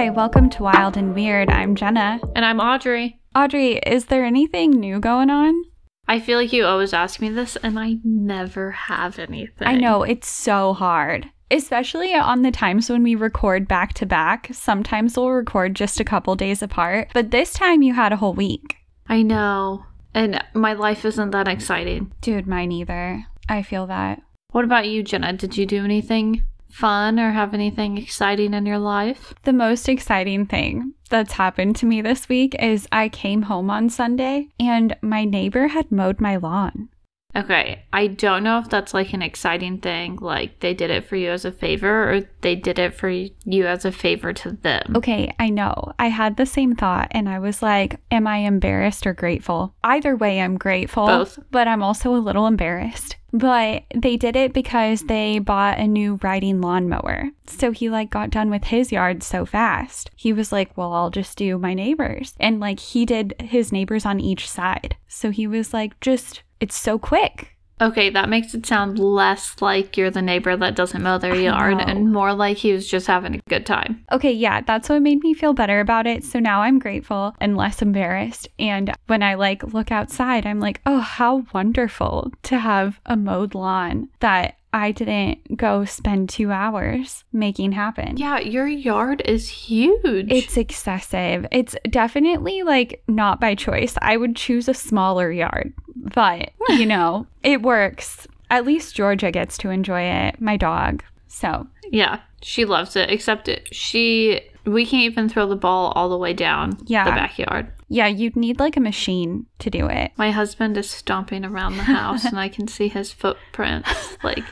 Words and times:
Hi, 0.00 0.08
welcome 0.08 0.48
to 0.48 0.62
Wild 0.62 0.96
and 0.96 1.14
Weird. 1.14 1.50
I'm 1.50 1.74
Jenna. 1.74 2.18
And 2.34 2.42
I'm 2.42 2.58
Audrey. 2.58 3.20
Audrey, 3.34 3.76
is 3.80 4.06
there 4.06 4.24
anything 4.24 4.70
new 4.70 4.98
going 4.98 5.28
on? 5.28 5.62
I 6.08 6.20
feel 6.20 6.38
like 6.38 6.54
you 6.54 6.64
always 6.64 6.94
ask 6.94 7.20
me 7.20 7.28
this, 7.28 7.56
and 7.56 7.78
I 7.78 7.98
never 8.02 8.70
have 8.70 9.18
anything. 9.18 9.68
I 9.68 9.76
know, 9.76 10.02
it's 10.02 10.26
so 10.26 10.72
hard. 10.72 11.28
Especially 11.50 12.14
on 12.14 12.40
the 12.40 12.50
times 12.50 12.88
when 12.88 13.02
we 13.02 13.14
record 13.14 13.68
back 13.68 13.92
to 13.92 14.06
back. 14.06 14.48
Sometimes 14.52 15.18
we'll 15.18 15.32
record 15.32 15.76
just 15.76 16.00
a 16.00 16.04
couple 16.04 16.34
days 16.34 16.62
apart, 16.62 17.10
but 17.12 17.30
this 17.30 17.52
time 17.52 17.82
you 17.82 17.92
had 17.92 18.10
a 18.10 18.16
whole 18.16 18.32
week. 18.32 18.76
I 19.06 19.20
know. 19.20 19.84
And 20.14 20.42
my 20.54 20.72
life 20.72 21.04
isn't 21.04 21.32
that 21.32 21.46
exciting. 21.46 22.10
Dude, 22.22 22.46
mine 22.46 22.72
either. 22.72 23.26
I 23.50 23.62
feel 23.62 23.86
that. 23.88 24.22
What 24.52 24.64
about 24.64 24.88
you, 24.88 25.02
Jenna? 25.02 25.34
Did 25.34 25.58
you 25.58 25.66
do 25.66 25.84
anything 25.84 26.44
fun 26.70 27.18
or 27.18 27.32
have 27.32 27.54
anything 27.54 27.98
exciting 27.98 28.54
in 28.54 28.66
your 28.66 28.78
life? 28.78 29.34
The 29.42 29.52
most 29.52 29.88
exciting 29.88 30.46
thing 30.46 30.94
that's 31.08 31.32
happened 31.32 31.76
to 31.76 31.86
me 31.86 32.00
this 32.00 32.28
week 32.28 32.54
is 32.58 32.88
I 32.90 33.08
came 33.08 33.42
home 33.42 33.70
on 33.70 33.90
Sunday 33.90 34.48
and 34.58 34.96
my 35.02 35.24
neighbor 35.24 35.68
had 35.68 35.90
mowed 35.90 36.20
my 36.20 36.36
lawn. 36.36 36.88
Okay, 37.34 37.84
I 37.92 38.08
don't 38.08 38.42
know 38.42 38.58
if 38.58 38.68
that's 38.68 38.94
like 38.94 39.12
an 39.12 39.22
exciting 39.22 39.78
thing, 39.78 40.16
like 40.16 40.60
they 40.60 40.74
did 40.74 40.90
it 40.90 41.06
for 41.06 41.16
you 41.16 41.30
as 41.30 41.44
a 41.44 41.52
favor, 41.52 42.12
or 42.12 42.28
they 42.40 42.56
did 42.56 42.78
it 42.78 42.94
for 42.94 43.08
you 43.08 43.66
as 43.66 43.84
a 43.84 43.92
favor 43.92 44.32
to 44.32 44.52
them. 44.52 44.96
Okay, 44.96 45.34
I 45.38 45.50
know. 45.50 45.92
I 45.98 46.08
had 46.08 46.36
the 46.36 46.46
same 46.46 46.74
thought 46.74 47.08
and 47.12 47.28
I 47.28 47.38
was 47.38 47.62
like, 47.62 48.00
am 48.10 48.26
I 48.26 48.38
embarrassed 48.38 49.06
or 49.06 49.12
grateful? 49.12 49.74
Either 49.84 50.16
way, 50.16 50.40
I'm 50.40 50.58
grateful. 50.58 51.06
Both. 51.06 51.38
But 51.50 51.68
I'm 51.68 51.82
also 51.82 52.14
a 52.14 52.18
little 52.18 52.46
embarrassed. 52.46 53.16
But 53.32 53.84
they 53.94 54.16
did 54.16 54.34
it 54.34 54.52
because 54.52 55.02
they 55.02 55.38
bought 55.38 55.78
a 55.78 55.86
new 55.86 56.18
riding 56.22 56.60
lawnmower. 56.60 57.30
So 57.46 57.70
he 57.70 57.88
like 57.88 58.10
got 58.10 58.30
done 58.30 58.50
with 58.50 58.64
his 58.64 58.90
yard 58.90 59.22
so 59.22 59.46
fast. 59.46 60.10
He 60.16 60.32
was 60.32 60.50
like, 60.50 60.76
"Well, 60.76 60.92
I'll 60.92 61.10
just 61.10 61.38
do 61.38 61.56
my 61.56 61.72
neighbors." 61.72 62.34
And 62.40 62.58
like 62.58 62.80
he 62.80 63.06
did 63.06 63.34
his 63.40 63.70
neighbors 63.70 64.04
on 64.04 64.18
each 64.18 64.50
side. 64.50 64.96
So 65.06 65.30
he 65.30 65.46
was 65.46 65.72
like, 65.72 66.00
"Just 66.00 66.42
it's 66.60 66.76
so 66.76 66.98
quick." 66.98 67.56
Okay, 67.82 68.10
that 68.10 68.28
makes 68.28 68.52
it 68.52 68.66
sound 68.66 68.98
less 68.98 69.56
like 69.62 69.96
you're 69.96 70.10
the 70.10 70.20
neighbor 70.20 70.54
that 70.54 70.76
doesn't 70.76 71.02
mow 71.02 71.16
their 71.16 71.34
yard 71.34 71.80
and 71.80 72.12
more 72.12 72.34
like 72.34 72.58
he 72.58 72.72
was 72.74 72.86
just 72.86 73.06
having 73.06 73.36
a 73.36 73.40
good 73.48 73.64
time. 73.64 74.04
Okay, 74.12 74.32
yeah, 74.32 74.60
that's 74.60 74.90
what 74.90 75.00
made 75.00 75.22
me 75.22 75.32
feel 75.32 75.54
better 75.54 75.80
about 75.80 76.06
it. 76.06 76.22
So 76.22 76.38
now 76.38 76.60
I'm 76.60 76.78
grateful 76.78 77.34
and 77.40 77.56
less 77.56 77.80
embarrassed. 77.80 78.48
And 78.58 78.92
when 79.06 79.22
I 79.22 79.34
like 79.34 79.72
look 79.72 79.90
outside, 79.90 80.44
I'm 80.44 80.60
like, 80.60 80.82
"Oh, 80.84 81.00
how 81.00 81.46
wonderful 81.54 82.32
to 82.44 82.58
have 82.58 83.00
a 83.06 83.16
mowed 83.16 83.54
lawn 83.54 84.10
that 84.20 84.56
I 84.72 84.92
didn't 84.92 85.56
go 85.56 85.84
spend 85.84 86.28
2 86.28 86.50
hours 86.50 87.24
making 87.32 87.72
happen." 87.72 88.16
Yeah, 88.16 88.38
your 88.40 88.66
yard 88.68 89.22
is 89.24 89.48
huge. 89.48 90.30
It's 90.30 90.56
excessive. 90.56 91.46
It's 91.50 91.76
definitely 91.88 92.62
like 92.62 93.02
not 93.08 93.40
by 93.40 93.54
choice. 93.54 93.94
I 94.02 94.16
would 94.16 94.36
choose 94.36 94.68
a 94.68 94.74
smaller 94.74 95.30
yard, 95.32 95.72
but 95.96 96.50
you 96.68 96.86
know, 96.86 97.26
it 97.42 97.62
works. 97.62 98.26
At 98.50 98.64
least 98.66 98.96
Georgia 98.96 99.30
gets 99.30 99.56
to 99.58 99.70
enjoy 99.70 100.02
it, 100.02 100.40
my 100.40 100.56
dog. 100.56 101.04
So, 101.28 101.68
Yeah, 101.90 102.18
she 102.42 102.64
loves 102.64 102.96
it. 102.96 103.08
Except 103.10 103.46
it, 103.48 103.72
she, 103.72 104.40
we 104.64 104.84
can't 104.84 105.04
even 105.04 105.28
throw 105.28 105.46
the 105.46 105.54
ball 105.54 105.92
all 105.94 106.08
the 106.08 106.18
way 106.18 106.32
down 106.32 106.76
Yeah. 106.86 107.04
the 107.04 107.12
backyard. 107.12 107.72
yeah, 107.88 108.08
you'd 108.08 108.34
need 108.34 108.58
like 108.58 108.76
a 108.76 108.80
machine 108.80 109.46
to 109.60 109.70
do 109.70 109.86
it. 109.86 110.10
My 110.16 110.32
husband 110.32 110.76
is 110.76 110.90
stomping 110.90 111.44
around 111.44 111.76
the 111.76 111.84
house, 111.84 112.24
and 112.24 112.40
I 112.40 112.48
can 112.48 112.66
see 112.66 112.88
his 112.88 113.12
footprints 113.12 114.16
like 114.24 114.42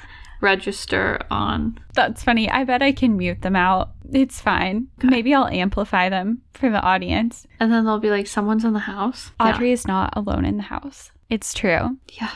register 0.40 1.20
on. 1.30 1.78
That's 1.94 2.22
funny. 2.22 2.50
I 2.50 2.64
bet 2.64 2.82
I 2.82 2.92
can 2.92 3.16
mute 3.16 3.42
them 3.42 3.56
out. 3.56 3.90
It's 4.12 4.40
fine. 4.40 4.88
Maybe 5.02 5.34
I'll 5.34 5.48
amplify 5.48 6.08
them 6.08 6.42
for 6.54 6.70
the 6.70 6.80
audience. 6.80 7.46
And 7.60 7.72
then 7.72 7.84
they'll 7.84 7.98
be 7.98 8.10
like, 8.10 8.26
"Someone's 8.26 8.64
in 8.64 8.72
the 8.72 8.78
house." 8.80 9.32
Yeah. 9.40 9.54
Audrey 9.54 9.72
is 9.72 9.86
not 9.86 10.14
alone 10.16 10.44
in 10.44 10.56
the 10.56 10.62
house. 10.64 11.10
It's 11.28 11.52
true. 11.52 11.98
Yeah. 12.12 12.30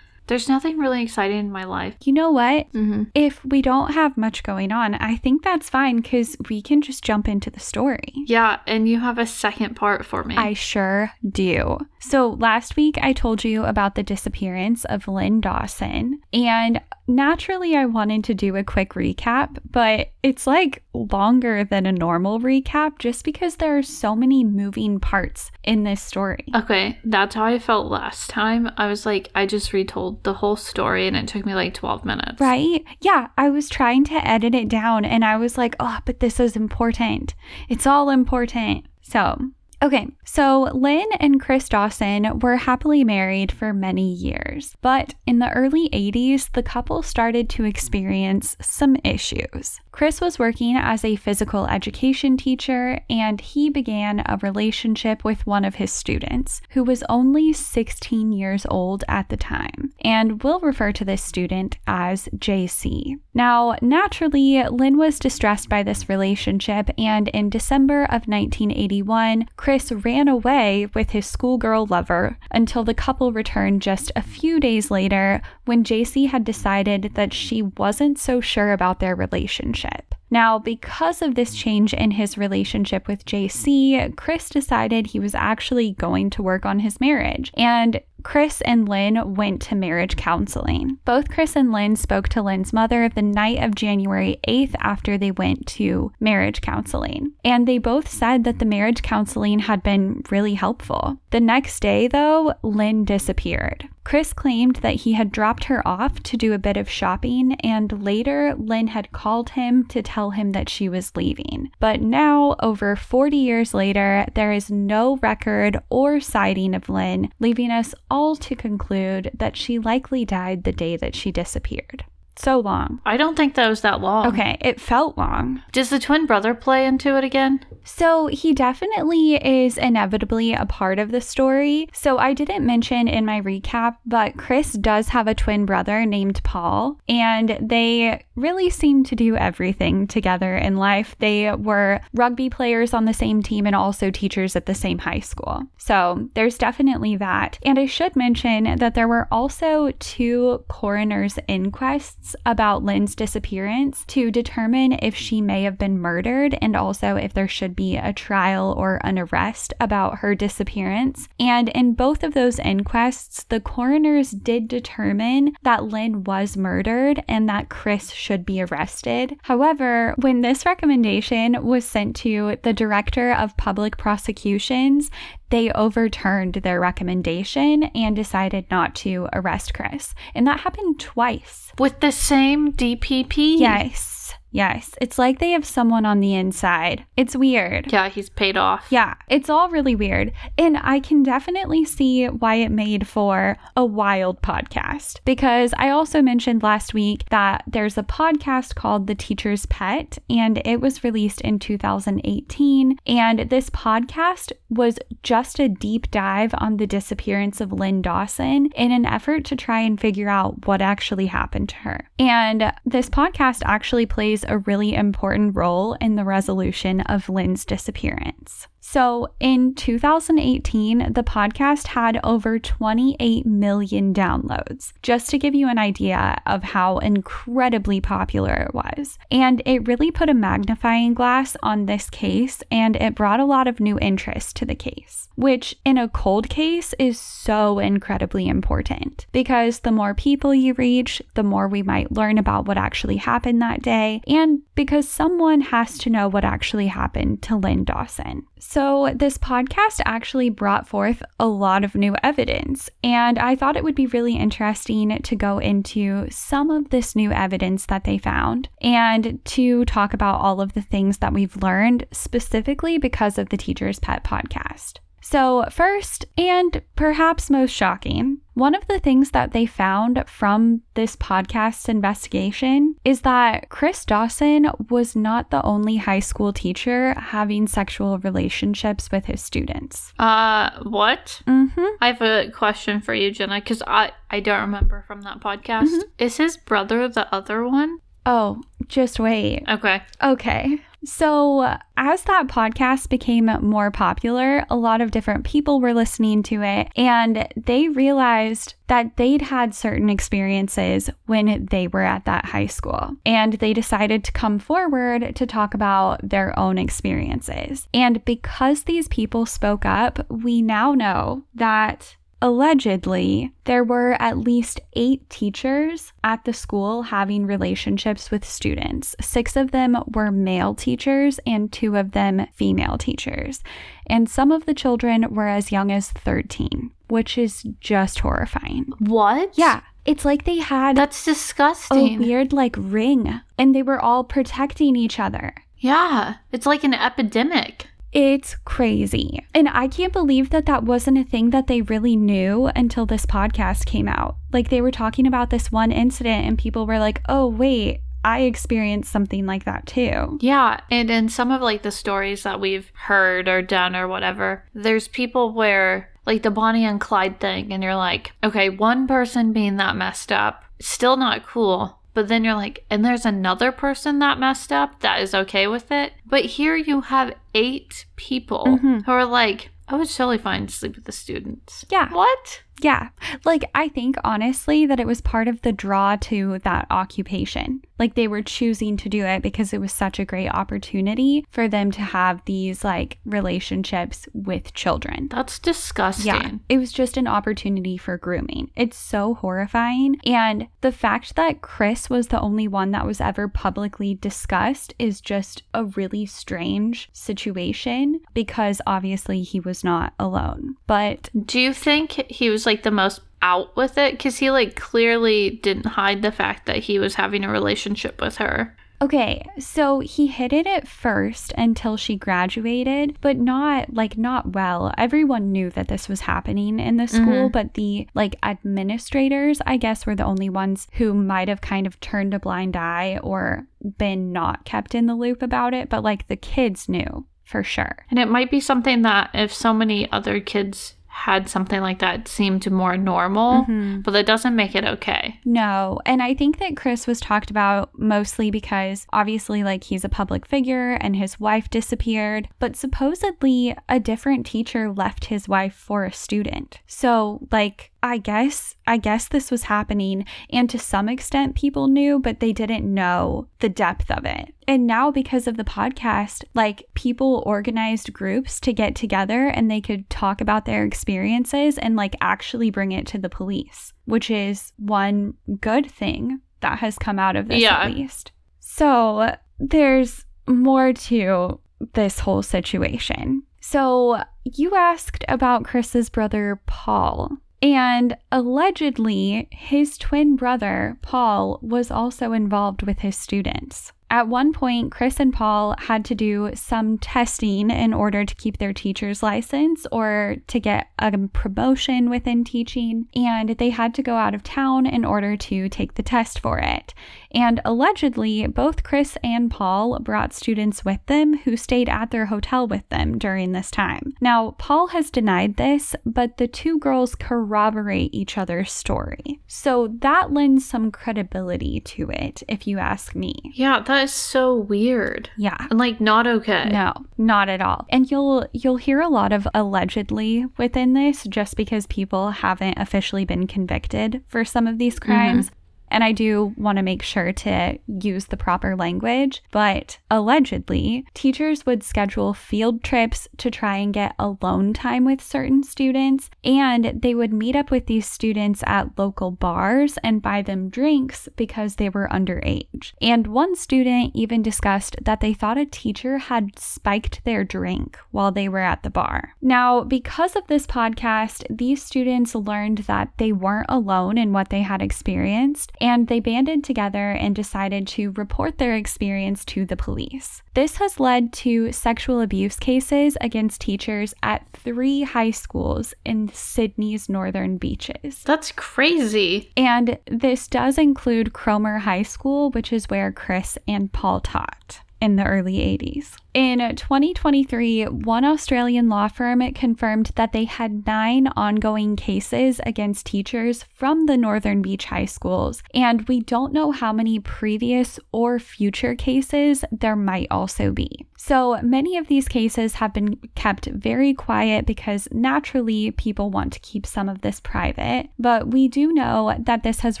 There's 0.28 0.48
nothing 0.48 0.76
really 0.76 1.02
exciting 1.02 1.38
in 1.38 1.50
my 1.50 1.64
life. 1.64 1.96
You 2.04 2.12
know 2.12 2.30
what? 2.30 2.70
Mm-hmm. 2.74 3.04
If 3.14 3.42
we 3.46 3.62
don't 3.62 3.94
have 3.94 4.18
much 4.18 4.42
going 4.42 4.72
on, 4.72 4.94
I 4.94 5.16
think 5.16 5.42
that's 5.42 5.70
fine 5.70 5.96
because 5.96 6.36
we 6.50 6.60
can 6.60 6.82
just 6.82 7.02
jump 7.02 7.28
into 7.28 7.50
the 7.50 7.60
story. 7.60 8.12
Yeah, 8.26 8.60
and 8.66 8.86
you 8.86 9.00
have 9.00 9.18
a 9.18 9.24
second 9.24 9.74
part 9.74 10.04
for 10.04 10.24
me. 10.24 10.36
I 10.36 10.52
sure 10.52 11.12
do. 11.26 11.78
So, 11.98 12.28
last 12.28 12.76
week 12.76 12.98
I 13.00 13.14
told 13.14 13.42
you 13.42 13.64
about 13.64 13.94
the 13.94 14.02
disappearance 14.02 14.84
of 14.84 15.08
Lyn 15.08 15.40
Dawson, 15.40 16.20
and 16.34 16.82
naturally 17.08 17.76
I 17.76 17.86
wanted 17.86 18.22
to 18.24 18.34
do 18.34 18.54
a 18.56 18.62
quick 18.62 18.90
recap, 18.90 19.58
but 19.68 20.10
it's 20.22 20.46
like 20.46 20.82
longer 20.92 21.64
than 21.64 21.86
a 21.86 21.92
normal 21.92 22.38
recap 22.38 22.98
just 22.98 23.24
because 23.24 23.56
there 23.56 23.76
are 23.76 23.82
so 23.82 24.14
many 24.14 24.44
moving 24.44 25.00
parts 25.00 25.50
in 25.64 25.84
this 25.84 26.02
story. 26.02 26.44
Okay, 26.54 26.98
that's 27.04 27.34
how 27.34 27.44
I 27.44 27.58
felt 27.58 27.90
last 27.90 28.30
time. 28.30 28.70
I 28.76 28.86
was 28.86 29.06
like, 29.06 29.30
I 29.34 29.46
just 29.46 29.72
retold 29.72 30.22
the 30.24 30.34
whole 30.34 30.56
story 30.56 31.06
and 31.06 31.16
it 31.16 31.26
took 31.26 31.46
me 31.46 31.54
like 31.54 31.74
12 31.74 32.04
minutes. 32.04 32.40
Right? 32.40 32.84
Yeah, 33.00 33.28
I 33.36 33.50
was 33.50 33.68
trying 33.68 34.04
to 34.04 34.26
edit 34.26 34.54
it 34.54 34.68
down 34.68 35.04
and 35.04 35.24
I 35.24 35.36
was 35.36 35.56
like, 35.56 35.74
oh, 35.80 35.98
but 36.04 36.20
this 36.20 36.38
is 36.38 36.56
important. 36.56 37.34
It's 37.68 37.86
all 37.86 38.10
important. 38.10 38.86
So, 39.00 39.38
okay, 39.82 40.08
so 40.24 40.70
Lyn 40.72 41.06
and 41.20 41.40
Chris 41.40 41.68
Dawson 41.68 42.38
were 42.40 42.56
happily 42.56 43.04
married 43.04 43.52
for 43.52 43.72
many 43.72 44.12
years, 44.12 44.76
but 44.80 45.14
in 45.26 45.38
the 45.38 45.50
early 45.50 45.88
80s, 45.90 46.52
the 46.52 46.62
couple 46.62 47.02
started 47.02 47.48
to 47.50 47.64
experience 47.64 48.56
some 48.60 48.96
issues. 49.04 49.80
Chris 49.98 50.20
was 50.20 50.38
working 50.38 50.76
as 50.76 51.04
a 51.04 51.16
physical 51.16 51.66
education 51.66 52.36
teacher 52.36 53.00
and 53.10 53.40
he 53.40 53.68
began 53.68 54.22
a 54.26 54.38
relationship 54.42 55.24
with 55.24 55.44
one 55.44 55.64
of 55.64 55.74
his 55.74 55.90
students 55.90 56.60
who 56.70 56.84
was 56.84 57.02
only 57.08 57.52
16 57.52 58.30
years 58.30 58.64
old 58.70 59.02
at 59.08 59.28
the 59.28 59.36
time. 59.36 59.92
And 60.02 60.40
we'll 60.44 60.60
refer 60.60 60.92
to 60.92 61.04
this 61.04 61.20
student 61.20 61.78
as 61.88 62.28
JC. 62.36 63.18
Now, 63.34 63.74
naturally, 63.82 64.62
Lyn 64.62 64.98
was 64.98 65.18
distressed 65.18 65.68
by 65.68 65.82
this 65.82 66.08
relationship, 66.08 66.90
and 66.96 67.26
in 67.28 67.50
December 67.50 68.02
of 68.02 68.26
1981, 68.26 69.48
Chris 69.56 69.90
ran 69.90 70.28
away 70.28 70.88
with 70.94 71.10
his 71.10 71.26
schoolgirl 71.26 71.86
lover 71.86 72.38
until 72.52 72.84
the 72.84 72.94
couple 72.94 73.32
returned 73.32 73.82
just 73.82 74.12
a 74.14 74.22
few 74.22 74.60
days 74.60 74.92
later 74.92 75.40
when 75.64 75.82
JC 75.82 76.28
had 76.28 76.44
decided 76.44 77.12
that 77.14 77.32
she 77.32 77.62
wasn't 77.62 78.18
so 78.18 78.40
sure 78.40 78.72
about 78.72 79.00
their 79.00 79.16
relationship. 79.16 79.87
Now, 80.30 80.58
because 80.58 81.22
of 81.22 81.34
this 81.34 81.54
change 81.54 81.94
in 81.94 82.12
his 82.12 82.36
relationship 82.36 83.08
with 83.08 83.24
JC, 83.24 84.16
Chris 84.16 84.50
decided 84.50 85.08
he 85.08 85.20
was 85.20 85.34
actually 85.34 85.92
going 85.92 86.30
to 86.30 86.42
work 86.42 86.66
on 86.66 86.80
his 86.80 87.00
marriage. 87.00 87.50
And 87.56 88.00
Chris 88.24 88.60
and 88.62 88.88
Lyn 88.88 89.34
went 89.34 89.62
to 89.62 89.74
marriage 89.74 90.16
counseling. 90.16 90.98
Both 91.04 91.30
Chris 91.30 91.56
and 91.56 91.72
Lyn 91.72 91.96
spoke 91.96 92.28
to 92.30 92.42
Lyn's 92.42 92.72
mother 92.72 93.08
the 93.08 93.22
night 93.22 93.62
of 93.62 93.74
January 93.74 94.38
8th 94.46 94.74
after 94.80 95.16
they 95.16 95.30
went 95.30 95.66
to 95.68 96.12
marriage 96.18 96.60
counseling. 96.60 97.32
And 97.44 97.66
they 97.66 97.78
both 97.78 98.08
said 98.08 98.44
that 98.44 98.58
the 98.58 98.64
marriage 98.64 99.02
counseling 99.02 99.60
had 99.60 99.82
been 99.82 100.22
really 100.30 100.54
helpful. 100.54 101.20
The 101.30 101.40
next 101.40 101.80
day, 101.80 102.08
though, 102.08 102.54
Lyn 102.62 103.04
disappeared. 103.04 103.88
Chris 104.04 104.32
claimed 104.32 104.76
that 104.76 104.96
he 104.96 105.12
had 105.12 105.32
dropped 105.32 105.64
her 105.64 105.86
off 105.86 106.22
to 106.22 106.36
do 106.36 106.52
a 106.52 106.58
bit 106.58 106.76
of 106.76 106.88
shopping, 106.88 107.54
and 107.60 108.02
later 108.02 108.54
Lyn 108.56 108.88
had 108.88 109.12
called 109.12 109.50
him 109.50 109.84
to 109.86 110.02
tell 110.02 110.30
him 110.30 110.52
that 110.52 110.68
she 110.68 110.88
was 110.88 111.14
leaving. 111.16 111.70
But 111.80 112.00
now, 112.00 112.56
over 112.60 112.96
40 112.96 113.36
years 113.36 113.74
later, 113.74 114.26
there 114.34 114.52
is 114.52 114.70
no 114.70 115.16
record 115.18 115.78
or 115.90 116.20
sighting 116.20 116.74
of 116.74 116.88
Lyn, 116.88 117.30
leaving 117.38 117.70
us 117.70 117.94
all 118.10 118.36
to 118.36 118.56
conclude 118.56 119.30
that 119.34 119.56
she 119.56 119.78
likely 119.78 120.24
died 120.24 120.64
the 120.64 120.72
day 120.72 120.96
that 120.96 121.14
she 121.14 121.30
disappeared. 121.30 122.04
So 122.38 122.60
long. 122.60 123.00
I 123.04 123.16
don't 123.16 123.36
think 123.36 123.54
that 123.56 123.68
was 123.68 123.80
that 123.80 124.00
long. 124.00 124.28
Okay, 124.28 124.58
it 124.60 124.80
felt 124.80 125.18
long. 125.18 125.62
Does 125.72 125.90
the 125.90 125.98
twin 125.98 126.24
brother 126.24 126.54
play 126.54 126.86
into 126.86 127.16
it 127.16 127.24
again? 127.24 127.66
So 127.82 128.28
he 128.28 128.54
definitely 128.54 129.34
is 129.34 129.76
inevitably 129.76 130.52
a 130.52 130.66
part 130.66 130.98
of 130.98 131.10
the 131.10 131.20
story. 131.20 131.88
So 131.92 132.18
I 132.18 132.34
didn't 132.34 132.64
mention 132.64 133.08
in 133.08 133.26
my 133.26 133.40
recap, 133.40 133.96
but 134.06 134.36
Chris 134.36 134.74
does 134.74 135.08
have 135.08 135.26
a 135.26 135.34
twin 135.34 135.66
brother 135.66 136.06
named 136.06 136.40
Paul, 136.44 137.00
and 137.08 137.58
they 137.60 138.22
really 138.36 138.70
seem 138.70 139.02
to 139.04 139.16
do 139.16 139.34
everything 139.36 140.06
together 140.06 140.56
in 140.56 140.76
life. 140.76 141.16
They 141.18 141.52
were 141.52 142.00
rugby 142.14 142.50
players 142.50 142.94
on 142.94 143.04
the 143.04 143.14
same 143.14 143.42
team 143.42 143.66
and 143.66 143.74
also 143.74 144.10
teachers 144.10 144.54
at 144.54 144.66
the 144.66 144.74
same 144.74 144.98
high 144.98 145.20
school. 145.20 145.64
So 145.76 146.28
there's 146.34 146.56
definitely 146.56 147.16
that. 147.16 147.58
And 147.64 147.78
I 147.78 147.86
should 147.86 148.14
mention 148.14 148.76
that 148.76 148.94
there 148.94 149.08
were 149.08 149.26
also 149.32 149.90
two 149.98 150.64
coroner's 150.68 151.38
inquests 151.48 152.27
about 152.46 152.84
Lyn's 152.84 153.14
disappearance 153.14 154.04
to 154.06 154.30
determine 154.30 154.98
if 155.00 155.14
she 155.14 155.40
may 155.40 155.62
have 155.62 155.78
been 155.78 155.98
murdered 155.98 156.56
and 156.60 156.76
also 156.76 157.16
if 157.16 157.34
there 157.34 157.48
should 157.48 157.74
be 157.74 157.96
a 157.96 158.12
trial 158.12 158.74
or 158.76 159.00
an 159.04 159.18
arrest 159.18 159.74
about 159.80 160.18
her 160.18 160.34
disappearance. 160.34 161.28
And 161.38 161.68
in 161.70 161.94
both 161.94 162.22
of 162.22 162.34
those 162.34 162.58
inquests, 162.58 163.44
the 163.44 163.60
coroners 163.60 164.30
did 164.30 164.68
determine 164.68 165.54
that 165.62 165.84
Lyn 165.84 166.24
was 166.24 166.56
murdered 166.56 167.22
and 167.28 167.48
that 167.48 167.68
Chris 167.68 168.12
should 168.12 168.44
be 168.44 168.62
arrested. 168.62 169.36
However, 169.42 170.14
when 170.18 170.40
this 170.40 170.66
recommendation 170.66 171.64
was 171.64 171.84
sent 171.84 172.16
to 172.16 172.56
the 172.62 172.72
director 172.72 173.32
of 173.32 173.56
public 173.56 173.96
prosecutions, 173.96 175.10
they 175.50 175.70
overturned 175.72 176.54
their 176.54 176.80
recommendation 176.80 177.84
and 177.94 178.14
decided 178.14 178.66
not 178.70 178.94
to 178.96 179.28
arrest 179.32 179.74
Chris. 179.74 180.14
And 180.34 180.46
that 180.46 180.60
happened 180.60 181.00
twice. 181.00 181.72
With 181.78 182.00
the 182.00 182.12
same 182.12 182.72
DPP? 182.72 183.58
Yes. 183.58 184.17
Yes. 184.50 184.94
It's 185.00 185.18
like 185.18 185.38
they 185.38 185.50
have 185.50 185.64
someone 185.64 186.06
on 186.06 186.20
the 186.20 186.34
inside. 186.34 187.04
It's 187.16 187.36
weird. 187.36 187.92
Yeah, 187.92 188.08
he's 188.08 188.30
paid 188.30 188.56
off. 188.56 188.86
Yeah, 188.90 189.14
it's 189.28 189.50
all 189.50 189.68
really 189.68 189.94
weird. 189.94 190.32
And 190.56 190.78
I 190.78 191.00
can 191.00 191.22
definitely 191.22 191.84
see 191.84 192.26
why 192.26 192.56
it 192.56 192.70
made 192.70 193.06
for 193.06 193.56
a 193.76 193.84
wild 193.84 194.40
podcast. 194.42 195.20
Because 195.24 195.74
I 195.76 195.90
also 195.90 196.22
mentioned 196.22 196.62
last 196.62 196.94
week 196.94 197.24
that 197.30 197.62
there's 197.66 197.98
a 197.98 198.02
podcast 198.02 198.74
called 198.74 199.06
The 199.06 199.14
Teacher's 199.14 199.66
Pet, 199.66 200.18
and 200.30 200.62
it 200.64 200.80
was 200.80 201.04
released 201.04 201.40
in 201.42 201.58
2018. 201.58 202.98
And 203.06 203.50
this 203.50 203.70
podcast 203.70 204.52
was 204.70 204.98
just 205.22 205.58
a 205.58 205.68
deep 205.68 206.10
dive 206.10 206.54
on 206.58 206.76
the 206.76 206.86
disappearance 206.86 207.60
of 207.60 207.72
Lyn 207.72 208.02
Dawson 208.02 208.66
in 208.74 208.92
an 208.92 209.06
effort 209.06 209.44
to 209.46 209.56
try 209.56 209.80
and 209.80 210.00
figure 210.00 210.28
out 210.28 210.66
what 210.66 210.80
actually 210.80 211.26
happened 211.26 211.68
to 211.70 211.76
her. 211.76 212.08
And 212.18 212.72
this 212.84 213.08
podcast 213.08 213.62
actually 213.64 214.06
plays 214.06 214.37
a 214.46 214.58
really 214.58 214.94
important 214.94 215.56
role 215.56 215.94
in 215.94 216.16
the 216.16 216.24
resolution 216.24 217.00
of 217.02 217.28
Lyn's 217.28 217.64
disappearance. 217.64 218.68
So 218.90 219.28
in 219.38 219.74
2018, 219.74 221.12
the 221.12 221.22
podcast 221.22 221.88
had 221.88 222.18
over 222.24 222.58
28 222.58 223.44
million 223.44 224.14
downloads, 224.14 224.94
just 225.02 225.28
to 225.28 225.38
give 225.38 225.54
you 225.54 225.68
an 225.68 225.76
idea 225.76 226.40
of 226.46 226.62
how 226.62 226.96
incredibly 226.96 228.00
popular 228.00 228.54
it 228.54 228.72
was. 228.72 229.18
And 229.30 229.60
it 229.66 229.86
really 229.86 230.10
put 230.10 230.30
a 230.30 230.34
magnifying 230.34 231.12
glass 231.12 231.54
on 231.62 231.84
this 231.84 232.08
case 232.08 232.62
and 232.70 232.96
it 232.96 233.14
brought 233.14 233.40
a 233.40 233.44
lot 233.44 233.68
of 233.68 233.78
new 233.78 233.98
interest 233.98 234.56
to 234.56 234.64
the 234.64 234.74
case, 234.74 235.28
which 235.34 235.76
in 235.84 235.98
a 235.98 236.08
cold 236.08 236.48
case 236.48 236.94
is 236.98 237.20
so 237.20 237.78
incredibly 237.80 238.48
important 238.48 239.26
because 239.32 239.80
the 239.80 239.92
more 239.92 240.14
people 240.14 240.54
you 240.54 240.72
reach, 240.72 241.20
the 241.34 241.42
more 241.42 241.68
we 241.68 241.82
might 241.82 242.10
learn 242.10 242.38
about 242.38 242.64
what 242.64 242.78
actually 242.78 243.16
happened 243.16 243.60
that 243.60 243.82
day, 243.82 244.22
and 244.26 244.60
because 244.74 245.06
someone 245.06 245.60
has 245.60 245.98
to 245.98 246.08
know 246.08 246.26
what 246.26 246.42
actually 246.42 246.86
happened 246.86 247.42
to 247.42 247.54
Lyn 247.54 247.84
Dawson. 247.84 248.46
So, 248.60 249.12
this 249.14 249.38
podcast 249.38 250.00
actually 250.04 250.50
brought 250.50 250.88
forth 250.88 251.22
a 251.38 251.46
lot 251.46 251.84
of 251.84 251.94
new 251.94 252.14
evidence, 252.22 252.90
and 253.02 253.38
I 253.38 253.56
thought 253.56 253.76
it 253.76 253.84
would 253.84 253.94
be 253.94 254.06
really 254.06 254.36
interesting 254.36 255.20
to 255.22 255.36
go 255.36 255.58
into 255.58 256.28
some 256.30 256.70
of 256.70 256.90
this 256.90 257.14
new 257.14 257.30
evidence 257.30 257.86
that 257.86 258.04
they 258.04 258.18
found 258.18 258.68
and 258.80 259.44
to 259.44 259.84
talk 259.84 260.14
about 260.14 260.40
all 260.40 260.60
of 260.60 260.72
the 260.74 260.82
things 260.82 261.18
that 261.18 261.32
we've 261.32 261.56
learned 261.56 262.04
specifically 262.12 262.98
because 262.98 263.38
of 263.38 263.48
the 263.48 263.56
Teacher's 263.56 263.98
Pet 263.98 264.24
podcast. 264.24 264.98
So, 265.20 265.64
first, 265.70 266.24
and 266.36 266.82
perhaps 266.96 267.50
most 267.50 267.72
shocking, 267.72 268.38
one 268.54 268.74
of 268.74 268.86
the 268.88 268.98
things 268.98 269.30
that 269.32 269.52
they 269.52 269.66
found 269.66 270.24
from 270.26 270.82
this 270.94 271.16
podcast's 271.16 271.88
investigation 271.88 272.94
is 273.04 273.20
that 273.22 273.68
Chris 273.68 274.04
Dawson 274.04 274.68
was 274.90 275.14
not 275.16 275.50
the 275.50 275.62
only 275.62 275.96
high 275.96 276.20
school 276.20 276.52
teacher 276.52 277.14
having 277.14 277.66
sexual 277.66 278.18
relationships 278.18 279.10
with 279.10 279.26
his 279.26 279.42
students. 279.42 280.12
Uh, 280.18 280.70
what? 280.82 281.42
Mm-hmm. 281.46 281.86
I 282.00 282.06
have 282.08 282.22
a 282.22 282.50
question 282.50 283.00
for 283.00 283.14
you, 283.14 283.30
Jenna, 283.30 283.60
because 283.60 283.82
I, 283.86 284.12
I 284.30 284.40
don't 284.40 284.60
remember 284.60 285.04
from 285.06 285.22
that 285.22 285.40
podcast. 285.40 285.88
Mhm. 285.88 286.02
Is 286.18 286.36
his 286.36 286.56
brother 286.56 287.08
the 287.08 287.32
other 287.34 287.66
one? 287.66 287.98
Oh, 288.26 288.60
just 288.88 289.18
wait. 289.18 289.64
Okay. 289.68 290.02
Okay. 290.22 290.80
So, 291.04 291.60
uh, 291.60 291.78
as 291.96 292.22
that 292.24 292.48
podcast 292.48 293.08
became 293.08 293.46
more 293.60 293.90
popular, 293.90 294.64
a 294.68 294.76
lot 294.76 295.00
of 295.00 295.10
different 295.10 295.44
people 295.44 295.80
were 295.80 295.94
listening 295.94 296.42
to 296.44 296.62
it, 296.62 296.88
and 296.96 297.48
they 297.56 297.88
realized 297.88 298.74
that 298.88 299.16
they'd 299.16 299.42
had 299.42 299.74
certain 299.74 300.10
experiences 300.10 301.10
when 301.26 301.66
they 301.70 301.86
were 301.86 302.02
at 302.02 302.24
that 302.24 302.46
high 302.46 302.66
school. 302.66 303.16
And 303.24 303.54
they 303.54 303.72
decided 303.72 304.24
to 304.24 304.32
come 304.32 304.58
forward 304.58 305.36
to 305.36 305.46
talk 305.46 305.74
about 305.74 306.20
their 306.28 306.58
own 306.58 306.78
experiences. 306.78 307.86
And 307.94 308.24
because 308.24 308.84
these 308.84 309.08
people 309.08 309.46
spoke 309.46 309.84
up, 309.84 310.26
we 310.30 310.62
now 310.62 310.94
know 310.94 311.44
that 311.54 312.16
allegedly, 312.40 313.52
there 313.64 313.82
were 313.84 314.16
at 314.20 314.38
least 314.38 314.80
eight 314.94 315.28
teachers 315.30 316.12
at 316.22 316.44
the 316.44 316.52
school 316.52 317.02
having 317.02 317.46
relationships 317.46 318.30
with 318.30 318.44
students. 318.44 319.16
Six 319.20 319.56
of 319.56 319.70
them 319.70 319.96
were 320.14 320.30
male 320.30 320.74
teachers 320.74 321.40
and 321.46 321.72
two 321.72 321.96
of 321.96 322.12
them 322.12 322.46
female 322.54 322.98
teachers. 322.98 323.62
And 324.06 324.28
some 324.28 324.52
of 324.52 324.66
the 324.66 324.74
children 324.74 325.34
were 325.34 325.48
as 325.48 325.72
young 325.72 325.90
as 325.90 326.10
13, 326.10 326.90
which 327.08 327.38
is 327.38 327.64
just 327.80 328.20
horrifying. 328.20 328.92
What? 328.98 329.56
Yeah. 329.58 329.80
It's 330.04 330.24
like 330.24 330.44
they 330.44 330.58
had 330.58 330.96
That's 330.96 331.24
disgusting. 331.24 332.16
a 332.16 332.18
weird, 332.24 332.52
like, 332.52 332.76
ring 332.78 333.40
and 333.58 333.74
they 333.74 333.82
were 333.82 334.00
all 334.00 334.24
protecting 334.24 334.96
each 334.96 335.18
other. 335.20 335.54
yeah. 335.78 336.36
It's 336.52 336.66
like 336.66 336.82
an 336.84 336.94
epidemic. 336.94 337.86
It's 338.12 338.56
crazy. 338.64 339.46
And 339.54 339.68
I 339.68 339.88
can't 339.88 340.12
believe 340.12 340.50
that 340.50 340.66
that 340.66 340.84
wasn't 340.84 341.18
a 341.18 341.24
thing 341.24 341.50
that 341.50 341.66
they 341.66 341.82
really 341.82 342.16
knew 342.16 342.70
until 342.74 343.06
this 343.06 343.26
podcast 343.26 343.84
came 343.84 344.08
out. 344.08 344.36
Like 344.52 344.70
they 344.70 344.80
were 344.80 344.90
talking 344.90 345.26
about 345.26 345.50
this 345.50 345.70
one 345.70 345.92
incident 345.92 346.46
and 346.46 346.58
people 346.58 346.86
were 346.86 346.98
like, 346.98 347.22
oh, 347.28 347.46
wait, 347.46 348.00
I 348.24 348.40
experienced 348.40 349.12
something 349.12 349.46
like 349.46 349.64
that 349.64 349.86
too. 349.86 350.38
Yeah, 350.40 350.80
and 350.90 351.10
in 351.10 351.28
some 351.28 351.50
of 351.50 351.62
like 351.62 351.82
the 351.82 351.90
stories 351.90 352.42
that 352.42 352.60
we've 352.60 352.90
heard 352.94 353.48
or 353.48 353.62
done 353.62 353.94
or 353.94 354.08
whatever, 354.08 354.64
there's 354.74 355.08
people 355.08 355.52
where 355.52 356.10
like 356.26 356.42
the 356.42 356.50
Bonnie 356.50 356.84
and 356.84 357.00
Clyde 357.00 357.40
thing, 357.40 357.72
and 357.72 357.82
you're 357.82 357.96
like, 357.96 358.32
okay, 358.44 358.68
one 358.68 359.06
person 359.06 359.52
being 359.52 359.76
that 359.76 359.96
messed 359.96 360.30
up, 360.30 360.64
still 360.80 361.16
not 361.16 361.46
cool. 361.46 361.97
But 362.18 362.26
then 362.26 362.42
you're 362.42 362.54
like, 362.56 362.84
and 362.90 363.04
there's 363.04 363.24
another 363.24 363.70
person 363.70 364.18
that 364.18 364.40
messed 364.40 364.72
up 364.72 364.98
that 365.02 365.22
is 365.22 365.36
okay 365.36 365.68
with 365.68 365.92
it. 365.92 366.14
But 366.26 366.46
here 366.46 366.74
you 366.74 367.02
have 367.02 367.32
eight 367.54 368.06
people 368.16 368.64
Mhm. 368.66 369.04
who 369.04 369.12
are 369.12 369.24
like, 369.24 369.70
I 369.86 369.94
would 369.94 370.08
totally 370.10 370.36
fine 370.36 370.66
to 370.66 370.74
sleep 370.74 370.96
with 370.96 371.04
the 371.04 371.12
students. 371.12 371.84
Yeah. 371.90 372.08
What? 372.12 372.64
Yeah. 372.82 373.10
Like, 373.44 373.70
I 373.72 373.88
think 373.88 374.16
honestly 374.24 374.84
that 374.84 374.98
it 374.98 375.06
was 375.06 375.20
part 375.20 375.46
of 375.46 375.62
the 375.62 375.70
draw 375.70 376.16
to 376.22 376.58
that 376.64 376.88
occupation. 376.90 377.82
Like, 377.98 378.14
they 378.14 378.28
were 378.28 378.42
choosing 378.42 378.96
to 378.98 379.08
do 379.08 379.24
it 379.24 379.42
because 379.42 379.72
it 379.72 379.80
was 379.80 379.92
such 379.92 380.18
a 380.18 380.24
great 380.24 380.48
opportunity 380.48 381.44
for 381.50 381.68
them 381.68 381.90
to 381.92 382.00
have 382.00 382.44
these 382.44 382.84
like 382.84 383.18
relationships 383.24 384.28
with 384.32 384.74
children. 384.74 385.28
That's 385.30 385.58
disgusting. 385.58 386.26
Yeah, 386.26 386.50
it 386.68 386.78
was 386.78 386.92
just 386.92 387.16
an 387.16 387.26
opportunity 387.26 387.96
for 387.96 388.16
grooming. 388.16 388.70
It's 388.76 388.96
so 388.96 389.34
horrifying. 389.34 390.20
And 390.24 390.68
the 390.80 390.92
fact 390.92 391.36
that 391.36 391.60
Chris 391.60 392.08
was 392.08 392.28
the 392.28 392.40
only 392.40 392.68
one 392.68 392.90
that 392.92 393.06
was 393.06 393.20
ever 393.20 393.48
publicly 393.48 394.14
discussed 394.14 394.94
is 394.98 395.20
just 395.20 395.62
a 395.74 395.84
really 395.84 396.26
strange 396.26 397.08
situation 397.12 398.20
because 398.34 398.80
obviously 398.86 399.42
he 399.42 399.60
was 399.60 399.84
not 399.84 400.14
alone. 400.18 400.76
But 400.86 401.30
Do 401.46 401.60
you 401.60 401.72
think 401.72 402.12
he 402.28 402.50
was 402.50 402.66
like 402.66 402.82
the 402.82 402.90
most 402.90 403.20
out 403.42 403.76
with 403.76 403.98
it? 403.98 404.12
Because 404.12 404.38
he 404.38 404.50
like 404.50 404.76
clearly 404.76 405.50
didn't 405.62 405.86
hide 405.86 406.22
the 406.22 406.32
fact 406.32 406.66
that 406.66 406.78
he 406.78 406.98
was 406.98 407.14
having 407.16 407.44
a 407.44 407.50
relationship 407.50 408.20
with 408.20 408.36
her. 408.38 408.74
Okay, 409.00 409.44
so 409.60 410.00
he 410.00 410.26
hid 410.26 410.52
it 410.52 410.66
at 410.66 410.88
first 410.88 411.52
until 411.56 411.96
she 411.96 412.16
graduated, 412.16 413.16
but 413.20 413.36
not 413.36 413.94
like 413.94 414.18
not 414.18 414.54
well. 414.54 414.92
Everyone 414.98 415.52
knew 415.52 415.70
that 415.70 415.86
this 415.86 416.08
was 416.08 416.22
happening 416.22 416.80
in 416.80 416.96
the 416.96 417.06
school, 417.06 417.48
Mhm. 417.48 417.52
but 417.52 417.74
the 417.74 418.08
like 418.16 418.34
administrators, 418.42 419.60
I 419.66 419.76
guess, 419.76 420.04
were 420.04 420.16
the 420.16 420.24
only 420.24 420.48
ones 420.48 420.88
who 420.94 421.14
might 421.14 421.46
have 421.46 421.60
kind 421.60 421.86
of 421.86 422.00
turned 422.00 422.34
a 422.34 422.40
blind 422.40 422.76
eye 422.76 423.20
or 423.22 423.68
been 423.98 424.32
not 424.32 424.64
kept 424.64 424.96
in 424.96 425.06
the 425.06 425.14
loop 425.14 425.42
about 425.42 425.74
it, 425.74 425.88
but 425.88 426.02
like 426.02 426.26
the 426.26 426.34
kids 426.36 426.88
knew 426.88 427.24
for 427.44 427.62
sure. 427.62 428.04
And 428.10 428.18
it 428.18 428.28
might 428.28 428.50
be 428.50 428.58
something 428.58 429.02
that 429.02 429.30
if 429.32 429.52
so 429.54 429.72
many 429.72 430.10
other 430.10 430.40
kids 430.40 430.94
had 431.24 431.48
something 431.48 431.80
like 431.80 431.98
that 431.98 432.28
seemed 432.28 432.70
more 432.70 432.96
normal, 432.96 433.64
Mhm. 433.64 434.02
but 434.04 434.12
that 434.12 434.24
doesn't 434.26 434.54
make 434.54 434.74
it 434.74 434.84
okay. 434.84 435.38
No. 435.44 435.98
And 436.06 436.22
I 436.22 436.32
think 436.34 436.58
that 436.58 436.76
Chris 436.76 437.06
was 437.06 437.18
talked 437.20 437.50
about 437.50 437.90
mostly 437.98 438.50
because 438.50 439.06
obviously, 439.12 439.64
like, 439.64 439.84
he's 439.84 440.04
a 440.04 440.08
public 440.08 440.46
figure 440.46 440.92
and 441.00 441.16
his 441.16 441.40
wife 441.40 441.68
disappeared, 441.70 442.48
but 442.60 442.76
supposedly 442.76 443.76
a 443.88 443.98
different 443.98 444.46
teacher 444.46 444.92
left 444.92 445.26
his 445.26 445.48
wife 445.48 445.74
for 445.74 446.04
a 446.04 446.12
student. 446.12 446.78
So, 446.86 447.40
like, 447.50 447.90
I 448.02 448.18
guess, 448.18 448.76
I 448.88 448.96
guess 448.96 449.28
this 449.28 449.50
was 449.50 449.64
happening. 449.64 450.24
And 450.50 450.68
to 450.70 450.78
some 450.78 451.08
extent, 451.08 451.54
people 451.54 451.86
knew, 451.88 452.18
but 452.18 452.40
they 452.40 452.52
didn't 452.52 452.92
know 452.92 453.46
the 453.60 453.68
depth 453.68 454.10
of 454.10 454.24
it. 454.24 454.54
And 454.66 454.86
now, 454.86 455.10
because 455.10 455.46
of 455.46 455.56
the 455.56 455.64
podcast, 455.64 456.42
like, 456.54 456.88
people 456.94 457.42
organized 457.46 458.12
groups 458.12 458.58
to 458.60 458.72
get 458.72 458.94
together 458.96 459.46
and 459.46 459.70
they 459.70 459.80
could 459.80 460.08
talk 460.10 460.40
about 460.40 460.64
their 460.64 460.84
experiences 460.84 461.78
and, 461.78 461.96
like, 461.96 462.16
actually 462.20 462.70
bring 462.70 462.92
it 462.92 463.06
to 463.08 463.18
the 463.18 463.28
police, 463.28 463.92
which 464.06 464.30
is 464.30 464.72
one 464.78 465.34
good 465.60 465.90
thing 465.90 466.40
that 466.60 466.78
has 466.78 466.98
come 466.98 467.18
out 467.18 467.36
of 467.36 467.48
this 467.48 467.60
Yeah. 467.60 467.82
at 467.82 467.94
least. 467.94 468.32
So, 468.58 469.36
there's 469.58 470.24
more 470.48 470.92
to 470.92 471.60
this 471.94 472.20
whole 472.20 472.42
situation. 472.42 473.42
So, 473.60 474.22
you 474.44 474.74
asked 474.74 475.24
about 475.28 475.64
Chris's 475.64 476.08
brother, 476.08 476.60
Paul. 476.66 477.36
And 477.60 478.16
allegedly, 478.30 479.48
his 479.50 479.98
twin 479.98 480.36
brother, 480.36 480.96
Paul, 481.02 481.58
was 481.60 481.90
also 481.90 482.32
involved 482.32 482.82
with 482.82 483.00
his 483.00 483.16
students. 483.16 483.92
At 484.10 484.28
one 484.28 484.54
point, 484.54 484.90
Chris 484.90 485.20
and 485.20 485.34
Paul 485.34 485.74
had 485.78 486.02
to 486.06 486.14
do 486.14 486.52
some 486.54 486.96
testing 486.96 487.70
in 487.70 487.92
order 487.92 488.24
to 488.24 488.34
keep 488.36 488.56
their 488.56 488.72
teacher's 488.72 489.22
license 489.22 489.86
or 489.92 490.36
to 490.46 490.58
get 490.58 490.88
a 490.98 491.10
promotion 491.28 492.08
within 492.08 492.42
teaching, 492.42 493.08
and 493.14 493.50
they 493.50 493.68
had 493.68 493.92
to 493.94 494.02
go 494.02 494.16
out 494.16 494.34
of 494.34 494.42
town 494.42 494.86
in 494.86 495.04
order 495.04 495.36
to 495.36 495.68
take 495.68 495.94
the 495.94 496.02
test 496.02 496.40
for 496.40 496.58
it. 496.58 496.94
And 497.30 497.60
allegedly, 497.64 498.46
both 498.46 498.82
Chris 498.82 499.18
and 499.22 499.50
Paul 499.50 499.98
brought 500.00 500.32
students 500.32 500.84
with 500.84 501.04
them 501.06 501.38
who 501.38 501.56
stayed 501.56 501.88
at 501.88 502.10
their 502.10 502.26
hotel 502.26 502.66
with 502.66 502.88
them 502.88 503.18
during 503.18 503.52
this 503.52 503.70
time. 503.70 504.14
Now, 504.20 504.54
Paul 504.58 504.88
has 504.88 505.10
denied 505.10 505.56
this, 505.56 505.94
but 506.06 506.36
the 506.38 506.48
two 506.48 506.78
girls 506.78 507.14
corroborate 507.14 508.14
each 508.14 508.38
other's 508.38 508.72
story. 508.72 509.40
So 509.46 509.94
that 510.00 510.32
lends 510.32 510.64
some 510.64 510.90
credibility 510.90 511.80
to 511.80 512.10
it, 512.10 512.42
if 512.48 512.66
you 512.66 512.78
ask 512.78 513.14
me. 513.14 513.34
Yeah, 513.54 513.80
that 513.80 514.04
is 514.04 514.12
so 514.12 514.56
weird. 514.56 515.30
Yeah. 515.36 515.56
And 515.70 515.78
like 515.78 516.00
not 516.00 516.26
okay. 516.26 516.68
No, 516.70 516.92
not 517.16 517.48
at 517.48 517.60
all. 517.60 517.86
And 517.90 518.10
you'll 518.10 518.46
you'll 518.52 518.76
hear 518.76 519.00
a 519.00 519.08
lot 519.08 519.32
of 519.32 519.46
allegedly 519.54 520.46
within 520.56 520.94
this 520.94 521.24
just 521.24 521.56
because 521.56 521.86
people 521.86 522.30
haven't 522.30 522.78
officially 522.78 523.24
been 523.24 523.46
convicted 523.46 524.22
for 524.28 524.44
some 524.44 524.66
of 524.66 524.78
these 524.78 524.98
mm-hmm. 524.98 525.12
crimes. 525.12 525.50
And 525.90 526.04
I 526.04 526.12
do 526.12 526.54
want 526.56 526.76
to 526.76 526.82
make 526.82 527.02
sure 527.02 527.32
to 527.32 527.78
use 527.86 528.26
the 528.26 528.36
proper 528.36 528.76
language, 528.76 529.42
but 529.50 529.98
allegedly, 530.10 531.06
teachers 531.14 531.66
would 531.66 531.82
schedule 531.82 532.34
field 532.34 532.82
trips 532.82 533.28
to 533.38 533.50
try 533.50 533.76
and 533.76 533.92
get 533.92 534.14
alone 534.18 534.72
time 534.72 535.04
with 535.04 535.20
certain 535.20 535.62
students, 535.62 536.30
and 536.44 537.00
they 537.02 537.14
would 537.14 537.32
meet 537.32 537.56
up 537.56 537.70
with 537.70 537.86
these 537.86 538.06
students 538.06 538.62
at 538.66 538.98
local 538.98 539.30
bars 539.30 539.98
and 540.02 540.22
buy 540.22 540.42
them 540.42 540.68
drinks 540.68 541.28
because 541.36 541.76
they 541.76 541.88
were 541.88 542.08
underage. 542.10 542.92
And 543.00 543.26
one 543.26 543.56
student 543.56 544.12
even 544.14 544.42
discussed 544.42 544.96
that 545.02 545.20
they 545.20 545.34
thought 545.34 545.58
a 545.58 545.66
teacher 545.66 546.18
had 546.18 546.58
spiked 546.58 547.24
their 547.24 547.44
drink 547.44 547.98
while 548.10 548.32
they 548.32 548.48
were 548.48 548.58
at 548.58 548.82
the 548.82 548.90
bar. 548.90 549.34
Now, 549.40 549.82
because 549.84 550.36
of 550.36 550.46
this 550.46 550.66
podcast, 550.66 551.44
these 551.50 551.82
students 551.82 552.34
learned 552.34 552.78
that 552.78 553.12
they 553.18 553.32
weren't 553.32 553.66
alone 553.68 554.18
in 554.18 554.32
what 554.32 554.50
they 554.50 554.62
had 554.62 554.82
experienced 554.82 555.72
and 555.80 556.08
they 556.08 556.20
banded 556.20 556.64
together 556.64 557.10
and 557.10 557.34
decided 557.34 557.86
to 557.88 558.10
report 558.12 558.58
their 558.58 558.74
experience 558.74 559.44
to 559.46 559.64
the 559.64 559.76
police. 559.76 560.42
This 560.54 560.76
has 560.76 561.00
led 561.00 561.32
to 561.34 561.72
sexual 561.72 562.20
abuse 562.20 562.56
cases 562.58 563.16
against 563.20 563.60
teachers 563.60 564.14
at 564.22 564.46
three 564.52 565.02
high 565.02 565.30
schools 565.30 565.94
in 566.04 566.30
Sydney's 566.32 567.08
northern 567.08 567.58
beaches. 567.58 568.22
That's 568.24 568.52
crazy. 568.52 569.52
And 569.56 569.98
this 570.06 570.48
does 570.48 570.78
include 570.78 571.32
Cromer 571.32 571.78
High 571.78 572.02
School, 572.02 572.50
which 572.50 572.72
is 572.72 572.86
where 572.86 573.12
Chris 573.12 573.58
and 573.66 573.92
Paul 573.92 574.20
taught 574.20 574.80
in 575.00 575.16
the 575.16 575.24
early 575.24 575.58
80s. 575.58 576.16
In 576.34 576.58
2023, 576.76 577.84
one 577.84 578.24
Australian 578.24 578.88
law 578.88 579.08
firm 579.08 579.40
confirmed 579.54 580.12
that 580.16 580.32
they 580.32 580.44
had 580.44 580.86
nine 580.86 581.28
ongoing 581.36 581.96
cases 581.96 582.60
against 582.64 583.06
teachers 583.06 583.64
from 583.74 584.06
the 584.06 584.16
Northern 584.16 584.62
Beach 584.62 584.86
high 584.86 585.04
schools, 585.04 585.62
and 585.74 586.06
we 586.08 586.20
don't 586.20 586.52
know 586.52 586.72
how 586.72 586.92
many 586.92 587.18
previous 587.18 587.98
or 588.12 588.38
future 588.38 588.94
cases 588.94 589.64
there 589.72 589.96
might 589.96 590.28
also 590.30 590.70
be. 590.70 591.06
So 591.20 591.58
many 591.62 591.96
of 591.96 592.06
these 592.06 592.28
cases 592.28 592.74
have 592.74 592.94
been 592.94 593.16
kept 593.34 593.66
very 593.66 594.14
quiet 594.14 594.66
because 594.66 595.08
naturally 595.10 595.90
people 595.90 596.30
want 596.30 596.52
to 596.52 596.60
keep 596.60 596.86
some 596.86 597.08
of 597.08 597.22
this 597.22 597.40
private, 597.40 598.08
but 598.20 598.52
we 598.52 598.68
do 598.68 598.92
know 598.92 599.34
that 599.40 599.64
this 599.64 599.80
has 599.80 600.00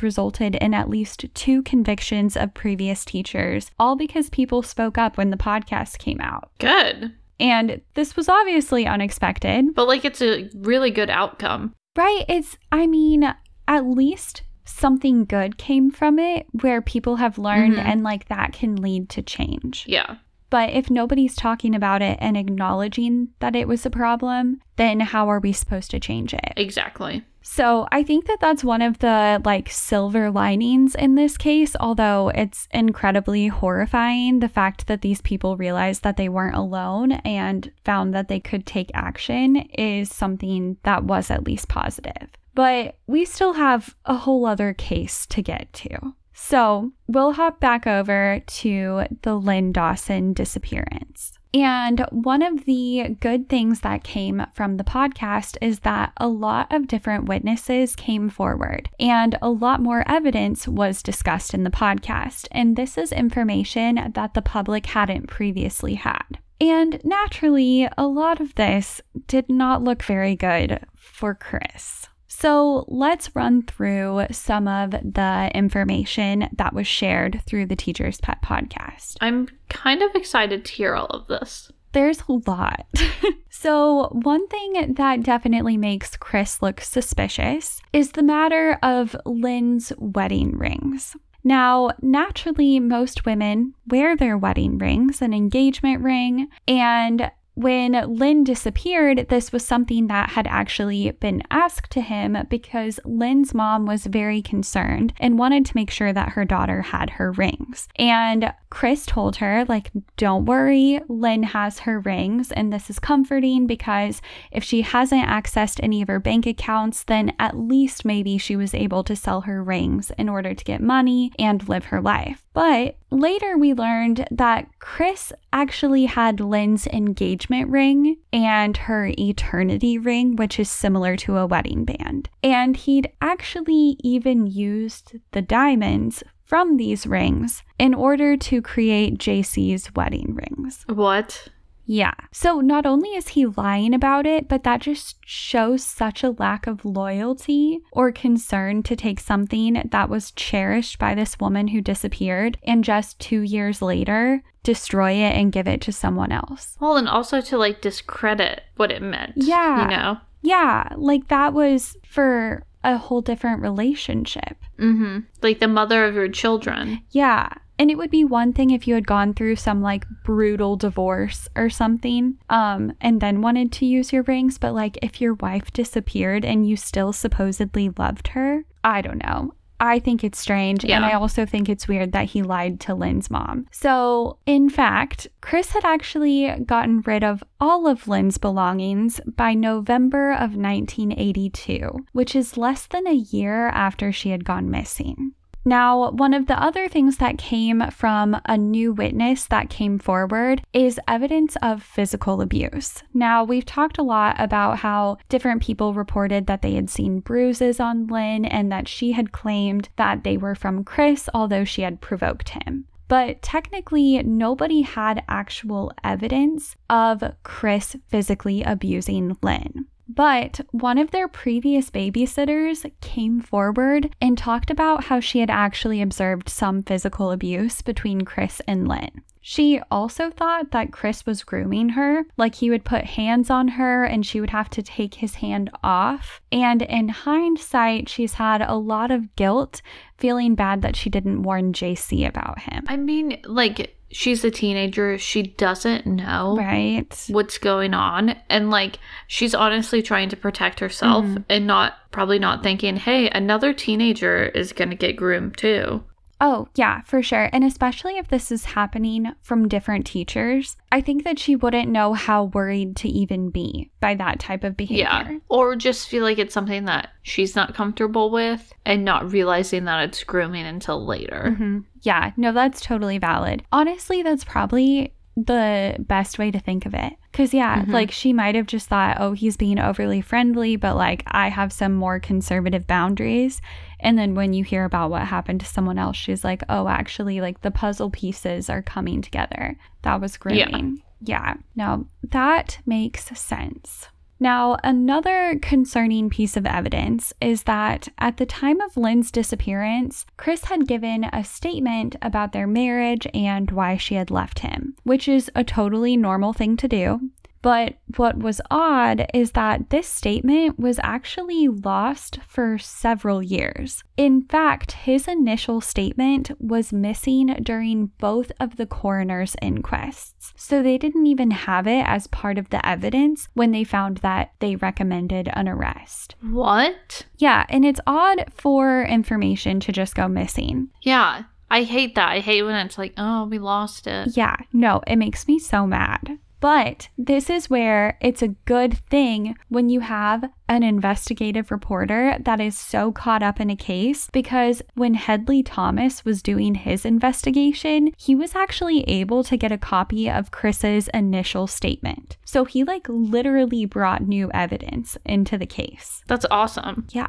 resulted 0.00 0.54
in 0.54 0.74
at 0.74 0.88
least 0.88 1.26
two 1.34 1.62
convictions 1.64 2.36
of 2.36 2.54
previous 2.54 3.04
teachers, 3.04 3.72
all 3.80 3.96
because 3.96 4.30
people 4.30 4.62
spoke 4.62 4.96
up 4.96 5.18
when 5.18 5.30
the 5.30 5.36
podcast 5.36 5.98
came 5.98 6.20
out. 6.20 6.50
Good. 6.60 7.12
And 7.40 7.80
this 7.94 8.14
was 8.14 8.28
obviously 8.28 8.86
unexpected, 8.86 9.74
But 9.74 9.88
like 9.88 10.04
it's 10.04 10.22
a 10.22 10.48
really 10.54 10.92
good 10.92 11.10
outcome. 11.10 11.74
right? 11.96 12.24
It's, 12.28 12.56
I 12.70 12.86
mean, 12.86 13.24
at 13.66 13.84
least 13.86 14.42
something 14.64 15.24
good 15.24 15.58
came 15.58 15.90
from 15.90 16.20
it 16.20 16.46
where 16.60 16.80
people 16.80 17.16
have 17.16 17.38
learned 17.38 17.74
Mhm. 17.74 17.84
and 17.84 18.02
like 18.04 18.28
that 18.28 18.52
can 18.52 18.76
lead 18.76 19.08
to 19.10 19.22
change. 19.22 19.84
Yeah. 19.88 20.16
But 20.50 20.70
if 20.70 20.90
nobody's 20.90 21.36
talking 21.36 21.74
about 21.74 22.02
it 22.02 22.18
and 22.20 22.36
acknowledging 22.36 23.28
that 23.40 23.54
it 23.54 23.68
was 23.68 23.84
a 23.84 23.90
problem, 23.90 24.60
then 24.76 25.00
how 25.00 25.28
are 25.28 25.40
we 25.40 25.52
supposed 25.52 25.90
to 25.90 26.00
change 26.00 26.32
it? 26.32 26.52
Exactly. 26.56 27.24
So 27.50 27.88
I 27.90 28.02
think 28.02 28.26
that 28.26 28.40
that's 28.40 28.62
one 28.62 28.82
of 28.82 28.98
the 28.98 29.40
like 29.44 29.70
silver 29.70 30.30
linings 30.30 30.94
in 30.94 31.14
this 31.14 31.38
case, 31.38 31.74
although 31.80 32.30
it's 32.34 32.68
incredibly 32.72 33.48
horrifying. 33.48 34.40
The 34.40 34.50
fact 34.50 34.86
that 34.86 35.00
these 35.00 35.22
people 35.22 35.56
realized 35.56 36.02
that 36.02 36.18
they 36.18 36.28
weren't 36.28 36.56
alone 36.56 37.12
and 37.12 37.72
found 37.84 38.14
that 38.14 38.28
they 38.28 38.38
could 38.38 38.66
take 38.66 38.90
action 38.92 39.56
is 39.78 40.14
something 40.14 40.76
that 40.82 41.04
was 41.04 41.30
at 41.30 41.44
least 41.44 41.68
positive. 41.68 42.28
But 42.54 42.96
we 43.06 43.24
still 43.24 43.54
have 43.54 43.94
a 44.04 44.16
whole 44.16 44.44
other 44.44 44.74
case 44.74 45.26
to 45.26 45.42
get 45.42 45.72
to. 45.74 46.14
So 46.40 46.92
we'll 47.08 47.32
hop 47.32 47.60
back 47.60 47.86
over 47.86 48.40
to 48.46 49.02
the 49.22 49.34
Lyn 49.34 49.72
Dawson 49.72 50.32
disappearance. 50.32 51.32
And 51.52 52.06
one 52.10 52.42
of 52.42 52.64
the 52.64 53.16
good 53.20 53.48
things 53.48 53.80
that 53.80 54.04
came 54.04 54.46
from 54.54 54.76
the 54.76 54.84
podcast 54.84 55.56
is 55.60 55.80
that 55.80 56.12
a 56.16 56.28
lot 56.28 56.72
of 56.72 56.86
different 56.86 57.26
witnesses 57.26 57.96
came 57.96 58.30
forward 58.30 58.88
and 59.00 59.36
a 59.42 59.50
lot 59.50 59.82
more 59.82 60.04
evidence 60.06 60.68
was 60.68 61.02
discussed 61.02 61.54
in 61.54 61.64
the 61.64 61.70
podcast. 61.70 62.46
And 62.52 62.76
this 62.76 62.96
is 62.96 63.12
information 63.12 64.12
that 64.14 64.34
the 64.34 64.42
public 64.42 64.86
hadn't 64.86 65.26
previously 65.26 65.94
had. 65.94 66.38
And 66.60 67.00
naturally, 67.04 67.88
a 67.98 68.06
lot 68.06 68.40
of 68.40 68.54
this 68.54 69.00
did 69.26 69.48
not 69.50 69.82
look 69.82 70.02
very 70.02 70.36
good 70.36 70.80
for 70.96 71.34
Chris. 71.34 72.07
So 72.40 72.84
let's 72.86 73.34
run 73.34 73.62
through 73.62 74.26
some 74.30 74.68
of 74.68 74.92
the 74.92 75.50
information 75.56 76.48
that 76.56 76.72
was 76.72 76.86
shared 76.86 77.42
through 77.44 77.66
the 77.66 77.74
Teacher's 77.74 78.20
Pet 78.20 78.40
podcast. 78.42 79.16
I'm 79.20 79.48
kind 79.68 80.02
of 80.02 80.14
excited 80.14 80.64
to 80.64 80.72
hear 80.72 80.94
all 80.94 81.06
of 81.06 81.26
this. 81.26 81.72
There's 81.90 82.22
a 82.28 82.34
lot. 82.48 82.86
so, 83.50 84.16
one 84.22 84.46
thing 84.46 84.94
that 84.94 85.24
definitely 85.24 85.76
makes 85.76 86.16
Chris 86.16 86.62
look 86.62 86.80
suspicious 86.80 87.80
is 87.92 88.12
the 88.12 88.22
matter 88.22 88.78
of 88.84 89.16
Lyn's 89.26 89.92
wedding 89.98 90.56
rings. 90.56 91.16
Now, 91.42 91.90
naturally, 92.02 92.78
most 92.78 93.26
women 93.26 93.74
wear 93.88 94.16
their 94.16 94.38
wedding 94.38 94.78
rings, 94.78 95.20
an 95.20 95.34
engagement 95.34 96.04
ring, 96.04 96.46
and 96.68 97.32
when 97.58 97.92
Lyn 98.16 98.44
disappeared, 98.44 99.26
this 99.30 99.50
was 99.50 99.66
something 99.66 100.06
that 100.06 100.30
had 100.30 100.46
actually 100.46 101.10
been 101.10 101.42
asked 101.50 101.90
to 101.90 102.00
him 102.00 102.38
because 102.48 103.00
Lyn's 103.04 103.52
mom 103.52 103.84
was 103.84 104.06
very 104.06 104.40
concerned 104.40 105.12
and 105.18 105.40
wanted 105.40 105.66
to 105.66 105.74
make 105.74 105.90
sure 105.90 106.12
that 106.12 106.30
her 106.30 106.44
daughter 106.44 106.82
had 106.82 107.10
her 107.10 107.32
rings. 107.32 107.88
And 107.96 108.54
Chris 108.70 109.04
told 109.06 109.36
her, 109.36 109.64
like, 109.68 109.90
don't 110.16 110.44
worry, 110.44 111.00
Lyn 111.08 111.42
has 111.42 111.80
her 111.80 111.98
rings, 111.98 112.52
and 112.52 112.72
this 112.72 112.90
is 112.90 113.00
comforting 113.00 113.66
because 113.66 114.22
if 114.52 114.62
she 114.62 114.82
hasn't 114.82 115.26
accessed 115.26 115.80
any 115.82 116.00
of 116.00 116.06
her 116.06 116.20
bank 116.20 116.46
accounts, 116.46 117.02
then 117.02 117.32
at 117.40 117.58
least 117.58 118.04
maybe 118.04 118.38
she 118.38 118.54
was 118.54 118.72
able 118.72 119.02
to 119.02 119.16
sell 119.16 119.40
her 119.40 119.64
rings 119.64 120.12
in 120.16 120.28
order 120.28 120.54
to 120.54 120.64
get 120.64 120.80
money 120.80 121.32
and 121.40 121.68
live 121.68 121.86
her 121.86 122.00
life. 122.00 122.44
But 122.52 122.96
later 123.10 123.56
we 123.56 123.72
learned 123.72 124.26
that 124.30 124.68
Chris 124.80 125.32
actually 125.52 126.04
had 126.06 126.40
Lyn's 126.40 126.86
engagement 126.88 127.47
engagement 127.50 127.70
ring 127.72 128.16
and 128.32 128.76
her 128.76 129.12
eternity 129.18 129.98
ring, 129.98 130.36
which 130.36 130.58
is 130.58 130.70
similar 130.70 131.16
to 131.16 131.36
a 131.36 131.46
wedding 131.46 131.84
band. 131.84 132.28
And 132.42 132.76
he'd 132.76 133.10
actually 133.20 133.96
even 134.00 134.46
used 134.46 135.16
the 135.32 135.42
diamonds 135.42 136.22
from 136.44 136.76
these 136.76 137.06
rings 137.06 137.62
in 137.78 137.94
order 137.94 138.36
to 138.36 138.62
create 138.62 139.18
JC's 139.18 139.94
wedding 139.94 140.34
rings. 140.34 140.84
What? 140.88 141.48
Yeah. 141.88 142.12
So 142.32 142.60
not 142.60 142.84
only 142.84 143.08
is 143.10 143.28
he 143.28 143.46
lying 143.46 143.94
about 143.94 144.26
it, 144.26 144.46
but 144.46 144.62
that 144.64 144.82
just 144.82 145.16
shows 145.24 145.82
such 145.82 146.22
a 146.22 146.30
lack 146.32 146.66
of 146.66 146.84
loyalty 146.84 147.80
or 147.92 148.12
concern 148.12 148.82
to 148.84 148.94
take 148.94 149.18
something 149.18 149.82
that 149.90 150.10
was 150.10 150.30
cherished 150.32 150.98
by 150.98 151.14
this 151.14 151.40
woman 151.40 151.68
who 151.68 151.80
disappeared 151.80 152.58
and 152.62 152.84
just 152.84 153.18
two 153.18 153.40
years 153.40 153.80
later 153.80 154.42
destroy 154.62 155.12
it 155.12 155.34
and 155.34 155.50
give 155.50 155.66
it 155.66 155.80
to 155.80 155.92
someone 155.92 156.30
else. 156.30 156.76
Well, 156.78 156.98
and 156.98 157.08
also 157.08 157.40
to 157.40 157.56
like 157.56 157.80
discredit 157.80 158.64
what 158.76 158.92
it 158.92 159.00
meant. 159.00 159.32
Yeah. 159.36 159.84
You 159.84 159.96
know? 159.96 160.18
Yeah. 160.42 160.90
Like 160.94 161.28
that 161.28 161.54
was 161.54 161.96
for 162.06 162.64
a 162.84 162.98
whole 162.98 163.22
different 163.22 163.62
relationship. 163.62 164.58
Mm-hmm. 164.78 165.20
Like 165.42 165.58
the 165.58 165.68
mother 165.68 166.04
of 166.04 166.14
your 166.14 166.28
children. 166.28 167.02
Yeah. 167.12 167.48
And 167.78 167.90
it 167.90 167.98
would 167.98 168.10
be 168.10 168.24
one 168.24 168.52
thing 168.52 168.70
if 168.70 168.88
you 168.88 168.94
had 168.94 169.06
gone 169.06 169.34
through 169.34 169.56
some 169.56 169.82
like 169.82 170.04
brutal 170.24 170.76
divorce 170.76 171.48
or 171.54 171.70
something, 171.70 172.38
um, 172.50 172.92
and 173.00 173.20
then 173.20 173.40
wanted 173.40 173.70
to 173.72 173.86
use 173.86 174.12
your 174.12 174.24
rings. 174.24 174.58
But 174.58 174.74
like 174.74 174.98
if 175.02 175.20
your 175.20 175.34
wife 175.34 175.72
disappeared 175.72 176.44
and 176.44 176.68
you 176.68 176.76
still 176.76 177.12
supposedly 177.12 177.90
loved 177.96 178.28
her, 178.28 178.64
I 178.82 179.00
don't 179.00 179.22
know. 179.22 179.54
I 179.80 179.98
think 180.00 180.24
it's 180.24 180.38
strange. 180.38 180.84
And 180.84 181.04
I 181.04 181.12
also 181.12 181.46
think 181.46 181.68
it's 181.68 181.86
weird 181.86 182.12
that 182.12 182.26
he 182.26 182.42
lied 182.42 182.80
to 182.80 182.94
Lyn's 182.94 183.30
mom. 183.30 183.66
So, 183.70 184.38
in 184.44 184.68
fact, 184.68 185.28
Chris 185.40 185.70
had 185.70 185.84
actually 185.84 186.52
gotten 186.66 187.02
rid 187.02 187.22
of 187.22 187.44
all 187.60 187.86
of 187.86 188.08
Lyn's 188.08 188.38
belongings 188.38 189.20
by 189.24 189.54
November 189.54 190.32
of 190.32 190.56
1982, 190.56 192.06
which 192.12 192.34
is 192.34 192.56
less 192.56 192.86
than 192.86 193.06
a 193.06 193.12
year 193.12 193.68
after 193.68 194.10
she 194.10 194.30
had 194.30 194.44
gone 194.44 194.70
missing. 194.70 195.32
Now, 195.68 196.12
one 196.12 196.32
of 196.32 196.46
the 196.46 196.58
other 196.58 196.88
things 196.88 197.18
that 197.18 197.36
came 197.36 197.90
from 197.90 198.40
a 198.46 198.56
new 198.56 198.90
witness 198.90 199.44
that 199.48 199.68
came 199.68 199.98
forward 199.98 200.62
is 200.72 200.98
evidence 201.06 201.56
of 201.60 201.82
physical 201.82 202.40
abuse. 202.40 203.02
Now, 203.12 203.44
we've 203.44 203.66
talked 203.66 203.98
a 203.98 204.02
lot 204.02 204.36
about 204.38 204.78
how 204.78 205.18
different 205.28 205.62
people 205.62 205.92
reported 205.92 206.46
that 206.46 206.62
they 206.62 206.72
had 206.72 206.88
seen 206.88 207.20
bruises 207.20 207.80
on 207.80 208.06
Lyn 208.06 208.46
and 208.46 208.72
that 208.72 208.88
she 208.88 209.12
had 209.12 209.30
claimed 209.30 209.90
that 209.96 210.24
they 210.24 210.38
were 210.38 210.54
from 210.54 210.84
Chris, 210.84 211.28
although 211.34 211.64
she 211.64 211.82
had 211.82 212.00
provoked 212.00 212.48
him. 212.48 212.86
But 213.06 213.42
technically, 213.42 214.22
nobody 214.22 214.80
had 214.80 215.22
actual 215.28 215.92
evidence 216.02 216.76
of 216.88 217.22
Chris 217.42 217.94
physically 218.06 218.62
abusing 218.62 219.36
Lyn. 219.42 219.84
But 220.08 220.60
one 220.70 220.98
of 220.98 221.10
their 221.10 221.28
previous 221.28 221.90
babysitters 221.90 222.90
came 223.00 223.40
forward 223.40 224.14
and 224.20 224.38
talked 224.38 224.70
about 224.70 225.04
how 225.04 225.20
she 225.20 225.40
had 225.40 225.50
actually 225.50 226.00
observed 226.00 226.48
some 226.48 226.82
physical 226.82 227.30
abuse 227.30 227.82
between 227.82 228.22
Chris 228.22 228.62
and 228.66 228.88
Lyn. 228.88 229.22
She 229.40 229.80
also 229.90 230.30
thought 230.30 230.72
that 230.72 230.92
Chris 230.92 231.24
was 231.24 231.42
grooming 231.42 231.90
her, 231.90 232.26
like 232.36 232.56
he 232.56 232.68
would 232.68 232.84
put 232.84 233.04
hands 233.04 233.48
on 233.48 233.68
her 233.68 234.04
and 234.04 234.26
she 234.26 234.40
would 234.40 234.50
have 234.50 234.68
to 234.70 234.82
take 234.82 235.14
his 235.14 235.36
hand 235.36 235.70
off. 235.82 236.40
And 236.52 236.82
in 236.82 237.08
hindsight, 237.08 238.08
she's 238.08 238.34
had 238.34 238.60
a 238.60 238.74
lot 238.74 239.10
of 239.10 239.34
guilt, 239.36 239.80
feeling 240.18 240.54
bad 240.54 240.82
that 240.82 240.96
she 240.96 241.08
didn't 241.08 241.44
warn 241.44 241.72
JC 241.72 242.26
about 242.28 242.58
him. 242.58 242.84
I 242.88 242.96
mean, 242.96 243.40
like, 243.44 243.97
she's 244.10 244.44
a 244.44 244.50
teenager. 244.50 245.18
She 245.18 245.42
doesn't 245.42 246.06
know 246.06 246.56
Right? 246.56 247.24
what's 247.28 247.58
going 247.58 247.94
on. 247.94 248.36
And, 248.48 248.70
like, 248.70 248.98
she's 249.26 249.54
honestly 249.54 250.02
trying 250.02 250.28
to 250.30 250.36
protect 250.36 250.80
herself 250.80 251.24
Mm-hmm. 251.24 251.42
and 251.48 251.66
not, 251.66 251.94
probably 252.10 252.38
not 252.38 252.62
thinking, 252.62 252.96
hey, 252.96 253.28
another 253.30 253.72
teenager 253.72 254.46
is 254.46 254.72
going 254.72 254.90
to 254.90 254.96
get 254.96 255.16
groomed 255.16 255.56
too. 255.56 256.02
Oh, 256.40 256.68
yeah, 256.76 257.00
for 257.02 257.20
sure. 257.22 257.48
And 257.52 257.64
especially 257.64 258.16
if 258.16 258.28
this 258.28 258.52
is 258.52 258.64
happening 258.66 259.32
from 259.42 259.66
different 259.66 260.06
teachers, 260.06 260.76
I 260.92 261.00
think 261.00 261.24
that 261.24 261.38
she 261.38 261.56
wouldn't 261.56 261.90
know 261.90 262.14
how 262.14 262.44
worried 262.44 262.94
to 262.98 263.08
even 263.08 263.50
be 263.50 263.90
by 264.00 264.14
that 264.14 264.38
type 264.38 264.62
of 264.62 264.76
behavior. 264.76 265.02
Yeah. 265.04 265.38
Or 265.48 265.74
just 265.74 266.08
feel 266.08 266.22
like 266.22 266.38
it's 266.38 266.54
something 266.54 266.84
that 266.84 267.10
she's 267.22 267.56
not 267.56 267.74
comfortable 267.74 268.30
with 268.30 268.72
and 268.86 269.04
not 269.04 269.32
realizing 269.32 269.84
that 269.86 270.04
it's 270.04 270.22
grooming 270.22 270.64
until 270.64 271.04
later. 271.04 271.56
Mhm. 271.58 271.84
Yeah, 272.02 272.30
no, 272.36 272.52
that's 272.52 272.80
totally 272.80 273.18
valid. 273.18 273.64
Honestly, 273.72 274.22
that's 274.22 274.44
probably 274.44 275.12
the 275.36 275.96
best 276.00 276.38
way 276.38 276.50
to 276.50 276.58
think 276.58 276.84
of 276.86 276.94
it. 276.94 277.14
Because, 277.30 277.54
yeah, 277.54 277.82
Mhm. 277.84 277.92
like 277.92 278.10
she 278.10 278.32
might 278.32 278.54
have 278.56 278.66
just 278.66 278.88
thought, 278.88 279.18
oh, 279.20 279.32
he's 279.32 279.56
being 279.56 279.78
overly 279.78 280.20
friendly, 280.20 280.74
but 280.76 280.96
like 280.96 281.22
I 281.28 281.48
have 281.48 281.72
some 281.72 281.94
more 281.94 282.18
conservative 282.18 282.86
boundaries. 282.88 283.60
And 284.00 284.18
then 284.18 284.34
when 284.34 284.52
you 284.52 284.64
hear 284.64 284.84
about 284.84 285.10
what 285.10 285.22
happened 285.26 285.60
to 285.60 285.66
someone 285.66 285.98
else, 285.98 286.16
she's 286.16 286.44
like, 286.44 286.62
oh, 286.68 286.88
actually, 286.88 287.40
like 287.40 287.62
the 287.62 287.70
puzzle 287.70 288.10
pieces 288.10 288.70
are 288.70 288.82
coming 288.82 289.22
together. 289.22 289.76
That 290.02 290.20
was 290.20 290.34
Yeah. 290.34 290.66
grooming. 290.66 291.02
Yeah, 291.20 291.54
no, 291.74 292.06
that 292.30 292.78
makes 292.86 293.24
sense. 293.38 294.08
Now, 294.40 294.76
another 294.84 295.58
concerning 295.60 296.30
piece 296.30 296.56
of 296.56 296.64
evidence 296.64 297.32
is 297.40 297.64
that 297.64 298.06
at 298.18 298.36
the 298.36 298.46
time 298.46 298.80
of 298.80 298.96
Lyn's 298.96 299.32
disappearance, 299.32 300.26
Chris 300.36 300.66
had 300.66 300.86
given 300.86 301.24
a 301.24 301.42
statement 301.42 302.14
about 302.22 302.52
their 302.52 302.68
marriage 302.68 303.26
and 303.34 303.68
why 303.72 303.96
she 303.96 304.14
had 304.14 304.30
left 304.30 304.60
him, 304.60 304.94
which 305.02 305.26
is 305.26 305.50
a 305.56 305.64
totally 305.64 306.16
normal 306.16 306.52
thing 306.52 306.76
to 306.76 306.86
do. 306.86 307.30
But 307.62 307.98
what 308.16 308.38
was 308.38 308.60
odd 308.70 309.26
is 309.34 309.52
that 309.52 309.90
this 309.90 310.08
statement 310.08 310.78
was 310.78 311.00
actually 311.02 311.68
lost 311.68 312.38
for 312.46 312.78
several 312.78 313.42
years. 313.42 314.04
In 314.16 314.42
fact, 314.42 314.92
his 314.92 315.26
initial 315.26 315.80
statement 315.80 316.50
was 316.60 316.92
missing 316.92 317.46
during 317.62 318.06
both 318.18 318.52
of 318.60 318.76
the 318.76 318.86
coroner's 318.86 319.56
inquests. 319.60 320.52
So 320.56 320.82
they 320.82 320.98
didn't 320.98 321.26
even 321.26 321.50
have 321.50 321.86
it 321.86 322.06
as 322.06 322.26
part 322.28 322.58
of 322.58 322.70
the 322.70 322.84
evidence 322.86 323.48
when 323.54 323.72
they 323.72 323.84
found 323.84 324.18
that 324.18 324.52
they 324.60 324.76
recommended 324.76 325.50
an 325.52 325.68
arrest. 325.68 326.36
What? 326.40 327.26
Yeah, 327.38 327.66
and 327.68 327.84
it's 327.84 328.00
odd 328.06 328.44
for 328.54 329.02
information 329.02 329.80
to 329.80 329.92
just 329.92 330.14
go 330.14 330.28
missing. 330.28 330.90
Yeah. 331.02 331.44
I 331.70 331.82
hate 331.82 332.14
that. 332.14 332.30
I 332.30 332.40
hate 332.40 332.62
when 332.62 332.74
it's 332.76 332.96
like, 332.96 333.12
oh, 333.18 333.44
we 333.44 333.58
lost 333.58 334.06
it. 334.06 334.36
Yeah, 334.36 334.56
no, 334.72 335.02
it 335.06 335.16
makes 335.16 335.46
me 335.46 335.58
so 335.58 335.86
mad. 335.86 336.38
But 336.60 337.08
this 337.16 337.48
is 337.48 337.70
where 337.70 338.18
it's 338.20 338.42
a 338.42 338.48
good 338.48 338.98
thing 339.10 339.56
when 339.68 339.88
you 339.88 340.00
have 340.00 340.44
an 340.68 340.82
investigative 340.82 341.70
reporter 341.70 342.36
that 342.40 342.60
is 342.60 342.76
so 342.76 343.12
caught 343.12 343.42
up 343.42 343.60
in 343.60 343.70
a 343.70 343.76
case 343.76 344.28
because 344.32 344.82
when 344.94 345.14
Hedley 345.14 345.62
Thomas 345.62 346.24
was 346.24 346.42
doing 346.42 346.74
his 346.74 347.04
investigation, 347.04 348.12
he 348.18 348.34
was 348.34 348.54
actually 348.54 349.02
able 349.08 349.44
to 349.44 349.56
get 349.56 349.72
a 349.72 349.78
copy 349.78 350.28
of 350.28 350.50
Chris's 350.50 351.08
initial 351.14 351.66
statement. 351.66 352.36
So 352.44 352.64
he 352.64 352.84
like 352.84 353.06
literally 353.08 353.84
brought 353.86 354.26
new 354.26 354.50
evidence 354.52 355.16
into 355.24 355.56
the 355.56 355.66
case. 355.66 356.22
That's 356.26 356.46
awesome. 356.50 357.06
Yeah. 357.10 357.28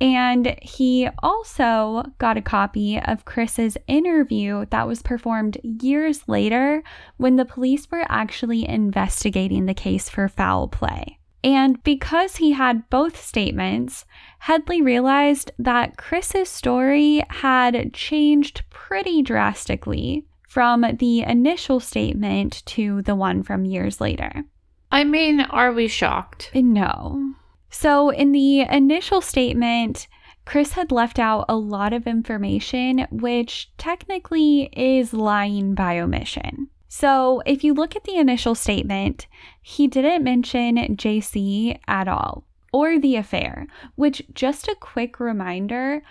And 0.00 0.58
he 0.60 1.08
also 1.22 2.04
got 2.18 2.36
a 2.36 2.42
copy 2.42 3.00
of 3.00 3.24
Chris's 3.24 3.78
interview 3.86 4.66
that 4.70 4.86
was 4.86 5.02
performed 5.02 5.58
years 5.62 6.28
later 6.28 6.82
when 7.16 7.36
the 7.36 7.46
police 7.46 7.90
were 7.90 8.04
actually 8.08 8.68
investigating 8.68 9.64
the 9.64 9.74
case 9.74 10.10
for 10.10 10.28
foul 10.28 10.68
play. 10.68 11.18
And 11.42 11.82
because 11.84 12.36
he 12.36 12.52
had 12.52 12.90
both 12.90 13.22
statements, 13.22 14.04
Hedley 14.40 14.82
realized 14.82 15.52
that 15.58 15.96
Chris's 15.96 16.48
story 16.48 17.22
had 17.28 17.94
changed 17.94 18.64
pretty 18.68 19.22
drastically 19.22 20.26
from 20.48 20.84
the 20.98 21.20
initial 21.20 21.80
statement 21.80 22.64
to 22.66 23.02
the 23.02 23.14
one 23.14 23.42
from 23.42 23.64
years 23.64 24.00
later. 24.00 24.44
I 24.90 25.04
mean, 25.04 25.40
are 25.42 25.72
we 25.72 25.88
shocked? 25.88 26.50
No. 26.54 27.34
So, 27.78 28.08
in 28.08 28.32
the 28.32 28.60
initial 28.60 29.20
statement, 29.20 30.08
Chris 30.46 30.72
had 30.72 30.90
left 30.90 31.18
out 31.18 31.44
a 31.46 31.56
lot 31.56 31.92
of 31.92 32.06
information, 32.06 33.06
which 33.10 33.70
technically 33.76 34.70
is 34.72 35.12
lying 35.12 35.74
by 35.74 36.00
omission. 36.00 36.68
So, 36.88 37.42
if 37.44 37.62
you 37.62 37.74
look 37.74 37.94
at 37.94 38.04
the 38.04 38.16
initial 38.16 38.54
statement, 38.54 39.26
he 39.60 39.88
didn't 39.88 40.24
mention 40.24 40.96
JC 40.96 41.78
at 41.86 42.08
all 42.08 42.44
or 42.72 42.98
the 42.98 43.16
affair, 43.16 43.66
which, 43.94 44.22
just 44.32 44.68
a 44.68 44.76
quick 44.80 45.20
reminder, 45.20 46.02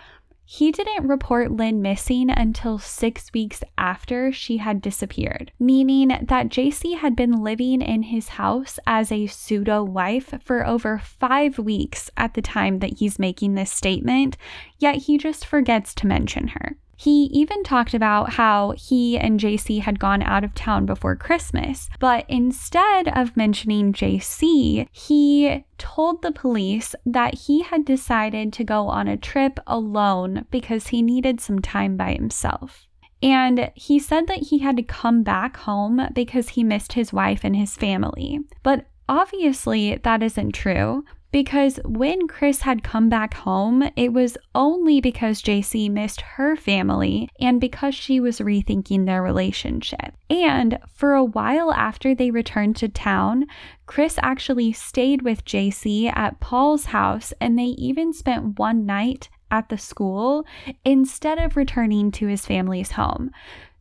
he 0.48 0.70
didn't 0.70 1.08
report 1.08 1.50
Lyn 1.50 1.82
missing 1.82 2.30
until 2.30 2.78
six 2.78 3.32
weeks 3.34 3.64
after 3.76 4.30
she 4.30 4.58
had 4.58 4.80
disappeared, 4.80 5.50
meaning 5.58 6.08
that 6.22 6.48
JC 6.48 6.96
had 6.96 7.16
been 7.16 7.42
living 7.42 7.82
in 7.82 8.04
his 8.04 8.28
house 8.28 8.78
as 8.86 9.10
a 9.10 9.26
pseudo 9.26 9.82
wife 9.82 10.32
for 10.40 10.64
over 10.64 10.98
five 10.98 11.58
weeks 11.58 12.12
at 12.16 12.34
the 12.34 12.42
time 12.42 12.78
that 12.78 12.98
he's 13.00 13.18
making 13.18 13.54
this 13.54 13.72
statement, 13.72 14.36
yet 14.78 14.94
he 14.94 15.18
just 15.18 15.44
forgets 15.44 15.92
to 15.96 16.06
mention 16.06 16.46
her. 16.48 16.76
He 16.96 17.24
even 17.24 17.62
talked 17.62 17.94
about 17.94 18.34
how 18.34 18.72
he 18.76 19.18
and 19.18 19.38
JC 19.38 19.80
had 19.82 20.00
gone 20.00 20.22
out 20.22 20.44
of 20.44 20.54
town 20.54 20.86
before 20.86 21.14
Christmas, 21.14 21.90
but 22.00 22.24
instead 22.28 23.08
of 23.08 23.36
mentioning 23.36 23.92
JC, 23.92 24.88
he 24.90 25.64
told 25.76 26.22
the 26.22 26.32
police 26.32 26.94
that 27.04 27.34
he 27.34 27.62
had 27.62 27.84
decided 27.84 28.52
to 28.54 28.64
go 28.64 28.88
on 28.88 29.08
a 29.08 29.16
trip 29.16 29.60
alone 29.66 30.46
because 30.50 30.88
he 30.88 31.02
needed 31.02 31.40
some 31.40 31.60
time 31.60 31.96
by 31.96 32.14
himself. 32.14 32.86
And 33.22 33.70
he 33.74 33.98
said 33.98 34.26
that 34.26 34.44
he 34.44 34.58
had 34.58 34.76
to 34.76 34.82
come 34.82 35.22
back 35.22 35.56
home 35.58 36.08
because 36.14 36.50
he 36.50 36.64
missed 36.64 36.94
his 36.94 37.12
wife 37.12 37.44
and 37.44 37.56
his 37.56 37.76
family. 37.76 38.40
But 38.62 38.86
obviously, 39.08 39.96
that 39.96 40.22
isn't 40.22 40.52
true 40.52 41.04
because 41.36 41.78
when 41.84 42.26
Chris 42.28 42.62
had 42.62 42.82
come 42.82 43.10
back 43.10 43.34
home, 43.34 43.86
it 43.94 44.10
was 44.10 44.38
only 44.54 45.02
because 45.02 45.42
JC 45.42 45.90
missed 45.90 46.22
her 46.22 46.56
family 46.56 47.28
and 47.38 47.60
because 47.60 47.94
she 47.94 48.18
was 48.20 48.38
rethinking 48.38 49.04
their 49.04 49.22
relationship. 49.22 50.14
And 50.30 50.78
for 50.88 51.12
a 51.12 51.22
while 51.22 51.74
after 51.74 52.14
they 52.14 52.30
returned 52.30 52.76
to 52.76 52.88
town, 52.88 53.44
Chris 53.84 54.18
actually 54.22 54.72
stayed 54.72 55.20
with 55.20 55.44
JC 55.44 56.10
at 56.16 56.40
Paul's 56.40 56.86
house 56.86 57.34
and 57.38 57.58
they 57.58 57.74
even 57.76 58.14
spent 58.14 58.58
one 58.58 58.86
night 58.86 59.28
at 59.50 59.68
the 59.68 59.76
school 59.76 60.46
instead 60.86 61.38
of 61.38 61.54
returning 61.54 62.12
to 62.12 62.28
his 62.28 62.46
family's 62.46 62.92
home. 62.92 63.30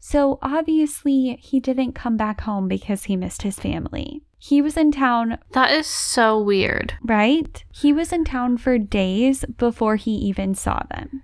So 0.02 0.40
obviously, 0.42 1.40
he 1.42 1.62
didn't 1.62 1.94
come 1.94 2.18
back 2.18 2.42
home 2.42 2.68
because 2.68 3.06
he 3.06 3.16
missed 3.16 3.44
his 3.44 3.58
family. 3.58 4.25
He 4.38 4.62
was 4.62 4.78
in 4.78 4.92
town, 4.92 5.38
That 5.54 5.72
is 5.72 5.88
so 5.88 6.40
weird. 6.40 6.94
right? 7.04 7.64
He 7.74 7.92
was 7.94 8.12
in 8.14 8.26
town 8.26 8.58
for 8.58 8.78
days 8.78 9.44
before 9.58 9.96
he 9.96 10.12
even 10.12 10.54
saw 10.56 10.82
them. 10.90 11.22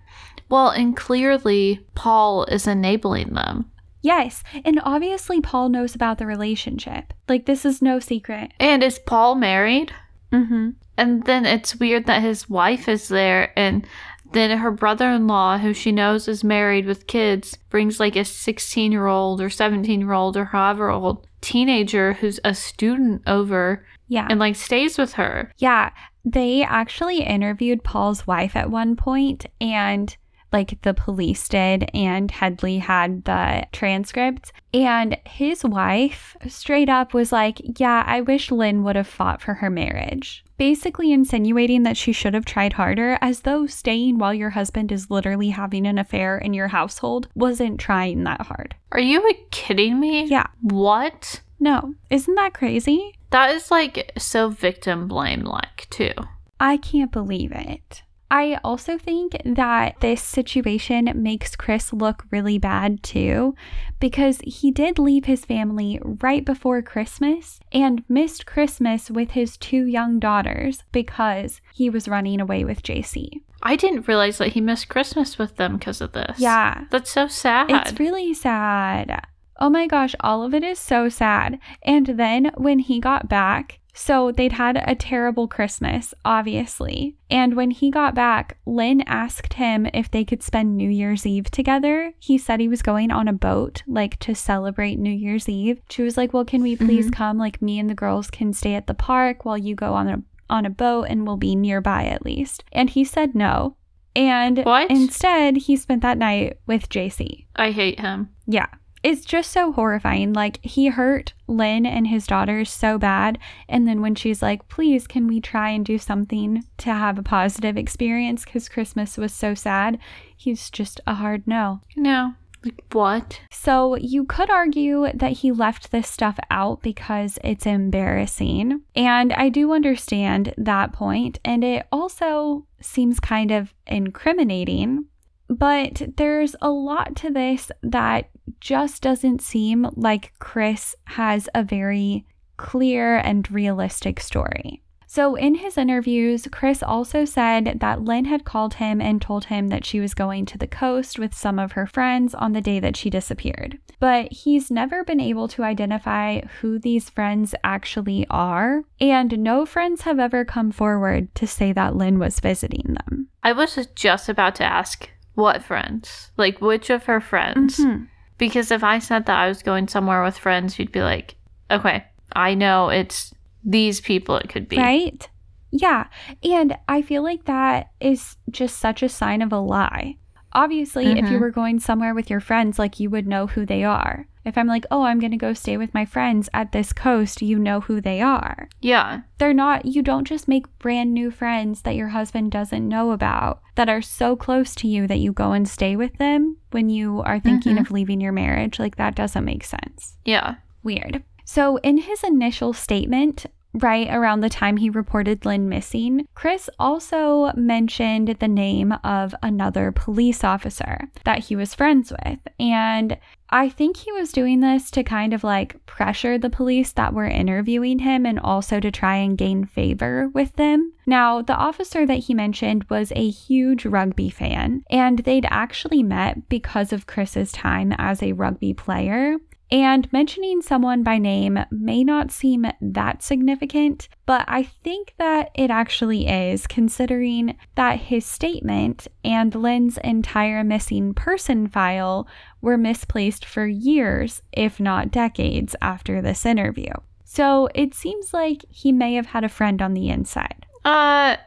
Well, 0.49 0.69
and 0.69 0.95
clearly 0.97 1.85
Paul 1.95 2.45
is 2.45 2.67
enabling 2.67 3.33
them. 3.33 3.69
Yes, 4.01 4.43
and 4.65 4.81
obviously 4.83 5.39
Paul 5.41 5.69
knows 5.69 5.93
about 5.93 6.17
the 6.17 6.25
relationship. 6.25 7.13
Like 7.29 7.45
this 7.45 7.65
is 7.65 7.81
no 7.81 7.99
secret. 7.99 8.51
And 8.59 8.81
is 8.83 8.97
Paul 8.99 9.35
married? 9.35 9.93
Mhm. 10.31 10.73
And 10.97 11.23
then 11.25 11.45
it's 11.45 11.75
weird 11.75 12.05
that 12.07 12.21
his 12.23 12.49
wife 12.49 12.89
is 12.89 13.07
there 13.07 13.51
and 13.57 13.85
then 14.33 14.57
her 14.57 14.71
brother 14.71 15.09
in 15.11 15.27
law, 15.27 15.57
who 15.57 15.73
she 15.73 15.91
knows 15.91 16.27
is 16.27 16.43
married 16.43 16.85
with 16.85 17.05
kids, 17.05 17.57
brings 17.69 17.99
like 17.99 18.15
a 18.15 18.23
16 18.25 18.91
year 18.91 19.07
old 19.07 19.41
or 19.41 19.49
17 19.49 19.99
year 20.01 20.13
old 20.13 20.35
or 20.37 20.45
however 20.45 20.89
old 20.89 21.27
teenager 21.41 22.13
who's 22.13 22.39
a 22.45 22.53
student 22.53 23.21
over 23.27 23.85
Yeah. 24.07 24.27
and 24.29 24.39
like 24.39 24.55
stays 24.55 24.97
with 24.97 25.13
her. 25.13 25.51
Yeah, 25.57 25.91
they 26.23 26.63
actually 26.63 27.23
interviewed 27.23 27.83
Paul's 27.83 28.27
wife 28.27 28.55
at 28.55 28.69
one 28.69 28.95
point 28.95 29.45
and 29.59 30.15
like 30.53 30.81
the 30.81 30.93
police 30.93 31.47
did 31.47 31.89
and 31.93 32.29
Hedley 32.29 32.79
had 32.79 33.23
the 33.23 33.65
transcript 33.71 34.51
and 34.73 35.17
his 35.25 35.63
wife 35.63 36.35
straight 36.47 36.89
up 36.89 37.13
was 37.13 37.31
like, 37.31 37.61
"Yeah, 37.79 38.03
I 38.05 38.19
wish 38.21 38.51
Lyn 38.51 38.83
would 38.83 38.95
have 38.97 39.07
fought 39.07 39.41
for 39.41 39.55
her 39.55 39.69
marriage." 39.69 40.43
Basically 40.61 41.11
insinuating 41.11 41.81
that 41.83 41.97
she 41.97 42.13
should 42.13 42.35
have 42.35 42.45
tried 42.45 42.73
harder 42.73 43.17
as 43.19 43.39
though 43.39 43.65
staying 43.65 44.19
while 44.19 44.31
your 44.31 44.51
husband 44.51 44.91
is 44.91 45.09
literally 45.09 45.49
having 45.49 45.87
an 45.87 45.97
affair 45.97 46.37
in 46.37 46.53
your 46.53 46.67
household 46.67 47.27
wasn't 47.33 47.79
trying 47.79 48.25
that 48.25 48.41
hard. 48.41 48.75
Are 48.91 48.99
you 48.99 49.27
kidding 49.49 49.99
me? 49.99 50.25
Yeah. 50.25 50.45
What? 50.61 51.41
No, 51.59 51.95
isn't 52.11 52.35
that 52.35 52.53
crazy? 52.53 53.15
That 53.31 53.55
is 53.55 53.71
like 53.71 54.11
so 54.19 54.49
victim 54.49 55.07
blame 55.07 55.45
like 55.45 55.87
too. 55.89 56.13
I 56.59 56.77
can't 56.77 57.11
believe 57.11 57.51
it. 57.51 58.03
I 58.33 58.57
also 58.63 58.97
think 58.97 59.35
that 59.43 59.99
this 59.99 60.23
situation 60.23 61.11
makes 61.15 61.57
Chris 61.57 61.91
look 61.91 62.23
really 62.31 62.57
bad 62.57 63.03
too, 63.03 63.55
because 63.99 64.39
he 64.45 64.71
did 64.71 64.97
leave 64.97 65.25
his 65.25 65.43
family 65.43 65.99
right 66.01 66.45
before 66.45 66.81
Christmas 66.81 67.59
and 67.73 68.05
missed 68.07 68.45
Christmas 68.45 69.11
with 69.11 69.31
his 69.31 69.57
two 69.57 69.83
young 69.85 70.17
daughters 70.17 70.83
because 70.93 71.59
he 71.73 71.89
was 71.89 72.07
running 72.07 72.39
away 72.39 72.63
with 72.63 72.83
JC. 72.83 73.41
I 73.61 73.75
didn't 73.75 74.07
realize 74.07 74.37
that 74.37 74.53
he 74.53 74.61
missed 74.61 74.87
Christmas 74.87 75.37
with 75.37 75.57
them 75.57 75.77
because 75.77 75.99
of 75.99 76.13
this. 76.13 76.39
Yeah, 76.39 76.85
That's 76.89 77.11
so 77.11 77.27
sad. 77.27 77.69
it's 77.69 77.99
really 77.99 78.33
sad. 78.33 79.27
Oh 79.59 79.69
my 79.69 79.87
gosh, 79.87 80.15
all 80.21 80.41
of 80.41 80.53
it 80.53 80.63
is 80.63 80.79
so 80.79 81.09
sad. 81.09 81.59
And 81.83 82.07
then 82.07 82.51
when 82.55 82.79
he 82.79 83.01
got 83.01 83.27
back, 83.27 83.80
so 83.93 84.31
they'd 84.31 84.53
had 84.53 84.81
a 84.85 84.95
terrible 84.95 85.47
Christmas, 85.47 86.13
obviously. 86.23 87.17
And 87.29 87.55
when 87.55 87.71
he 87.71 87.91
got 87.91 88.15
back, 88.15 88.57
Lyn 88.65 89.01
asked 89.05 89.53
him 89.53 89.87
if 89.93 90.09
they 90.09 90.23
could 90.23 90.43
spend 90.43 90.77
New 90.77 90.89
Year's 90.89 91.25
Eve 91.25 91.51
together. 91.51 92.13
He 92.19 92.37
said 92.37 92.59
he 92.59 92.67
was 92.67 92.81
going 92.81 93.11
on 93.11 93.27
a 93.27 93.33
boat, 93.33 93.83
like 93.87 94.17
to 94.19 94.35
celebrate 94.35 94.99
New 94.99 95.13
Year's 95.13 95.49
Eve. 95.49 95.81
She 95.89 96.03
was 96.03 96.17
like, 96.17 96.33
Well, 96.33 96.45
can 96.45 96.61
we 96.61 96.75
mm-hmm. 96.75 96.85
please 96.85 97.09
come? 97.09 97.37
Like, 97.37 97.61
me 97.61 97.79
and 97.79 97.89
the 97.89 97.95
girls 97.95 98.29
can 98.29 98.53
stay 98.53 98.75
at 98.75 98.87
the 98.87 98.93
park 98.93 99.45
while 99.45 99.57
you 99.57 99.75
go 99.75 99.93
on 99.93 100.07
a 100.07 100.21
on 100.49 100.65
a 100.65 100.69
boat 100.69 101.07
and 101.09 101.25
we'll 101.25 101.37
be 101.37 101.55
nearby 101.55 102.05
at 102.05 102.25
least. 102.25 102.63
And 102.73 102.89
he 102.89 103.03
said 103.03 103.33
no. 103.33 103.77
And 104.15 104.57
What? 104.65 104.91
instead, 104.91 105.55
he 105.55 105.77
spent 105.77 106.01
that 106.01 106.17
night 106.17 106.59
with 106.67 106.89
JC. 106.89 107.45
I 107.55 107.71
hate 107.71 107.99
him. 108.01 108.29
Yeah. 108.45 108.67
It's 109.03 109.25
just 109.25 109.51
so 109.51 109.71
horrifying. 109.71 110.33
Like, 110.33 110.63
he 110.63 110.87
hurt 110.87 111.33
Lyn 111.47 111.85
and 111.85 112.07
his 112.07 112.27
daughters 112.27 112.69
so 112.69 112.97
bad. 112.97 113.39
And 113.67 113.87
then 113.87 114.01
when 114.01 114.15
she's 114.15 114.41
like, 114.41 114.67
please, 114.67 115.07
can 115.07 115.27
we 115.27 115.41
try 115.41 115.69
and 115.69 115.85
do 115.85 115.97
something 115.97 116.63
to 116.77 116.89
have 116.93 117.17
a 117.17 117.23
positive 117.23 117.77
experience? 117.77 118.45
Because 118.45 118.69
Christmas 118.69 119.17
was 119.17 119.33
so 119.33 119.53
sad. 119.55 119.97
He's 120.35 120.69
just 120.69 121.01
a 121.07 121.15
hard 121.15 121.47
no. 121.47 121.81
No. 121.95 122.35
Like 122.63 122.83
what? 122.91 123.41
So 123.49 123.95
you 123.95 124.23
could 124.25 124.51
argue 124.51 125.07
that 125.15 125.31
he 125.31 125.51
left 125.51 125.91
this 125.91 126.07
stuff 126.07 126.37
out 126.51 126.83
because 126.83 127.39
it's 127.43 127.65
embarrassing. 127.65 128.81
And 128.95 129.33
I 129.33 129.49
do 129.49 129.73
understand 129.73 130.53
that 130.57 130.93
point, 130.93 131.39
And 131.43 131.63
it 131.63 131.87
also 131.91 132.67
seems 132.79 133.19
kind 133.19 133.51
of 133.51 133.73
incriminating. 133.87 135.05
But 135.51 136.01
there's 136.15 136.55
a 136.61 136.71
lot 136.71 137.15
to 137.17 137.29
this 137.29 137.71
that 137.83 138.29
just 138.61 139.01
doesn't 139.01 139.41
seem 139.41 139.89
like 139.97 140.31
Chris 140.39 140.95
has 141.05 141.49
a 141.53 141.61
very 141.61 142.25
clear 142.55 143.17
and 143.17 143.51
realistic 143.51 144.21
story. 144.21 144.81
So, 145.07 145.35
in 145.35 145.55
his 145.55 145.77
interviews, 145.77 146.47
Chris 146.53 146.81
also 146.81 147.25
said 147.25 147.79
that 147.81 148.05
Lyn 148.05 148.23
had 148.23 148.45
called 148.45 148.75
him 148.75 149.01
and 149.01 149.21
told 149.21 149.45
him 149.45 149.67
that 149.67 149.83
she 149.83 149.99
was 149.99 150.13
going 150.13 150.45
to 150.45 150.57
the 150.57 150.67
coast 150.67 151.19
with 151.19 151.33
some 151.33 151.59
of 151.59 151.73
her 151.73 151.85
friends 151.85 152.33
on 152.33 152.53
the 152.53 152.61
day 152.61 152.79
that 152.79 152.95
she 152.95 153.09
disappeared. 153.09 153.77
But 153.99 154.31
he's 154.31 154.71
never 154.71 155.03
been 155.03 155.19
able 155.19 155.49
to 155.49 155.63
identify 155.63 156.39
who 156.61 156.79
these 156.79 157.09
friends 157.09 157.53
actually 157.61 158.25
are, 158.29 158.83
and 159.01 159.37
no 159.39 159.65
friends 159.65 160.03
have 160.03 160.17
ever 160.17 160.45
come 160.45 160.71
forward 160.71 161.35
to 161.35 161.45
say 161.45 161.73
that 161.73 161.97
Lyn 161.97 162.17
was 162.17 162.39
visiting 162.39 162.95
them. 162.95 163.27
I 163.43 163.51
was 163.51 163.85
just 163.93 164.29
about 164.29 164.55
to 164.55 164.63
ask 164.63 165.09
what 165.35 165.63
friends? 165.63 166.31
Like 166.37 166.61
which 166.61 166.89
of 166.89 167.05
her 167.05 167.19
friends? 167.21 167.77
Mhm. 167.77 168.07
Because 168.37 168.71
if 168.71 168.83
I 168.83 168.99
said 168.99 169.25
that 169.27 169.39
I 169.39 169.47
was 169.47 169.61
going 169.63 169.87
somewhere 169.87 170.23
with 170.23 170.37
friends, 170.37 170.77
you'd 170.79 170.91
be 170.91 171.01
like, 171.01 171.35
okay, 171.69 172.05
I 172.33 172.53
know 172.55 172.89
it's 172.89 173.33
these 173.63 174.01
people 174.01 174.35
it 174.37 174.49
could 174.49 174.67
be. 174.67 174.77
Right? 174.77 175.29
Yeah. 175.71 176.07
And 176.43 176.77
I 176.87 177.01
feel 177.01 177.23
like 177.23 177.45
that 177.45 177.91
is 177.99 178.35
just 178.49 178.79
such 178.79 179.03
a 179.03 179.09
sign 179.09 179.41
of 179.41 179.53
a 179.53 179.59
lie. 179.59 180.17
Obviously, 180.53 181.05
if 181.11 181.29
you 181.29 181.37
Mhm. 181.37 181.41
were 181.41 181.51
going 181.51 181.79
somewhere 181.79 182.13
with 182.13 182.29
your 182.29 182.39
friends, 182.39 182.77
like 182.79 182.99
you 182.99 183.09
would 183.09 183.27
know 183.27 183.47
who 183.47 183.65
they 183.65 183.83
are. 183.83 184.27
If 184.43 184.57
I'm 184.57 184.65
like, 184.67 184.85
oh, 184.89 185.03
I'm 185.03 185.19
going 185.19 185.31
to 185.31 185.37
go 185.37 185.53
stay 185.53 185.77
with 185.77 185.93
my 185.93 186.03
friends 186.03 186.49
at 186.51 186.71
this 186.71 186.93
coast, 186.93 187.43
you 187.43 187.59
know 187.59 187.79
who 187.81 188.01
they 188.01 188.21
are. 188.21 188.69
Yeah. 188.81 189.21
They're 189.37 189.53
not, 189.53 189.85
you 189.85 190.01
don't 190.01 190.25
just 190.27 190.47
make 190.47 190.65
brand 190.79 191.13
new 191.13 191.29
friends 191.29 191.83
that 191.83 191.95
your 191.95 192.07
husband 192.07 192.51
doesn't 192.51 192.87
know 192.89 193.11
about 193.11 193.61
that 193.75 193.87
are 193.87 194.01
so 194.01 194.35
close 194.35 194.73
to 194.75 194.87
you 194.87 195.05
that 195.05 195.19
you 195.19 195.31
go 195.31 195.51
and 195.51 195.67
stay 195.67 195.95
with 195.95 196.17
them 196.17 196.57
when 196.71 196.89
you 196.89 197.21
are 197.21 197.39
thinking 197.39 197.75
Mhm. 197.75 197.81
of 197.81 197.91
leaving 197.91 198.19
your 198.19 198.31
marriage. 198.31 198.79
Like, 198.79 198.95
that 198.95 199.13
doesn't 199.15 199.45
make 199.45 199.63
sense. 199.63 200.17
Yeah. 200.25 200.55
Weird. 200.81 201.23
So, 201.45 201.77
in 201.77 201.99
his 201.99 202.23
initial 202.23 202.73
statement, 202.73 203.45
right 203.73 204.07
around 204.09 204.41
the 204.41 204.49
time 204.49 204.77
he 204.77 204.89
reported 204.89 205.45
Lyn 205.45 205.69
missing, 205.69 206.27
Chris 206.35 206.69
also 206.79 207.51
mentioned 207.55 208.27
the 208.39 208.47
name 208.47 208.93
of 209.03 209.33
another 209.41 209.91
police 209.91 210.43
officer 210.43 211.09
that 211.25 211.39
he 211.39 211.55
was 211.55 211.75
friends 211.75 212.11
with. 212.25 212.39
And 212.59 213.17
I 213.49 213.67
think 213.67 213.97
he 213.97 214.11
was 214.13 214.31
doing 214.31 214.61
this 214.61 214.89
to 214.91 215.03
kind 215.03 215.33
of 215.33 215.43
like 215.43 215.85
pressure 215.85 216.37
the 216.37 216.49
police 216.49 216.93
that 216.93 217.13
were 217.13 217.25
interviewing 217.25 217.99
him 217.99 218.25
and 218.25 218.39
also 218.39 218.79
to 218.79 218.91
try 218.91 219.17
and 219.17 219.37
gain 219.37 219.65
favor 219.65 220.29
with 220.29 220.55
them. 220.55 220.93
Now, 221.05 221.41
the 221.41 221.55
officer 221.55 222.05
that 222.05 222.19
he 222.19 222.33
mentioned 222.33 222.85
was 222.89 223.11
a 223.13 223.29
huge 223.29 223.85
rugby 223.85 224.29
fan, 224.29 224.83
and 224.89 225.19
they'd 225.19 225.47
actually 225.49 226.01
met 226.01 226.47
because 226.47 226.93
of 226.93 227.07
Chris's 227.07 227.51
time 227.51 227.93
as 227.97 228.23
a 228.23 228.31
rugby 228.31 228.73
player. 228.73 229.35
And 229.71 230.11
mentioning 230.11 230.61
someone 230.61 231.01
by 231.01 231.17
name 231.17 231.57
may 231.71 232.03
not 232.03 232.29
seem 232.29 232.65
that 232.81 233.23
significant, 233.23 234.09
but 234.25 234.43
I 234.47 234.63
think 234.63 235.13
that 235.17 235.49
it 235.55 235.71
actually 235.71 236.27
is, 236.27 236.67
considering 236.67 237.55
that 237.75 237.99
his 237.99 238.25
statement 238.25 239.07
and 239.23 239.55
Lyn's 239.55 239.97
entire 239.99 240.63
missing 240.65 241.13
person 241.13 241.67
file 241.67 242.27
were 242.59 242.77
misplaced 242.77 243.45
for 243.45 243.65
years, 243.65 244.41
if 244.51 244.79
not 244.79 245.09
decades, 245.09 245.73
after 245.81 246.21
this 246.21 246.45
interview. 246.45 246.91
So 247.23 247.69
it 247.73 247.93
seems 247.93 248.33
like 248.33 248.65
he 248.69 248.91
may 248.91 249.13
have 249.13 249.27
had 249.27 249.45
a 249.45 249.49
friend 249.49 249.81
on 249.81 249.93
the 249.93 250.09
inside. 250.09 250.65
Uh, 250.83 251.37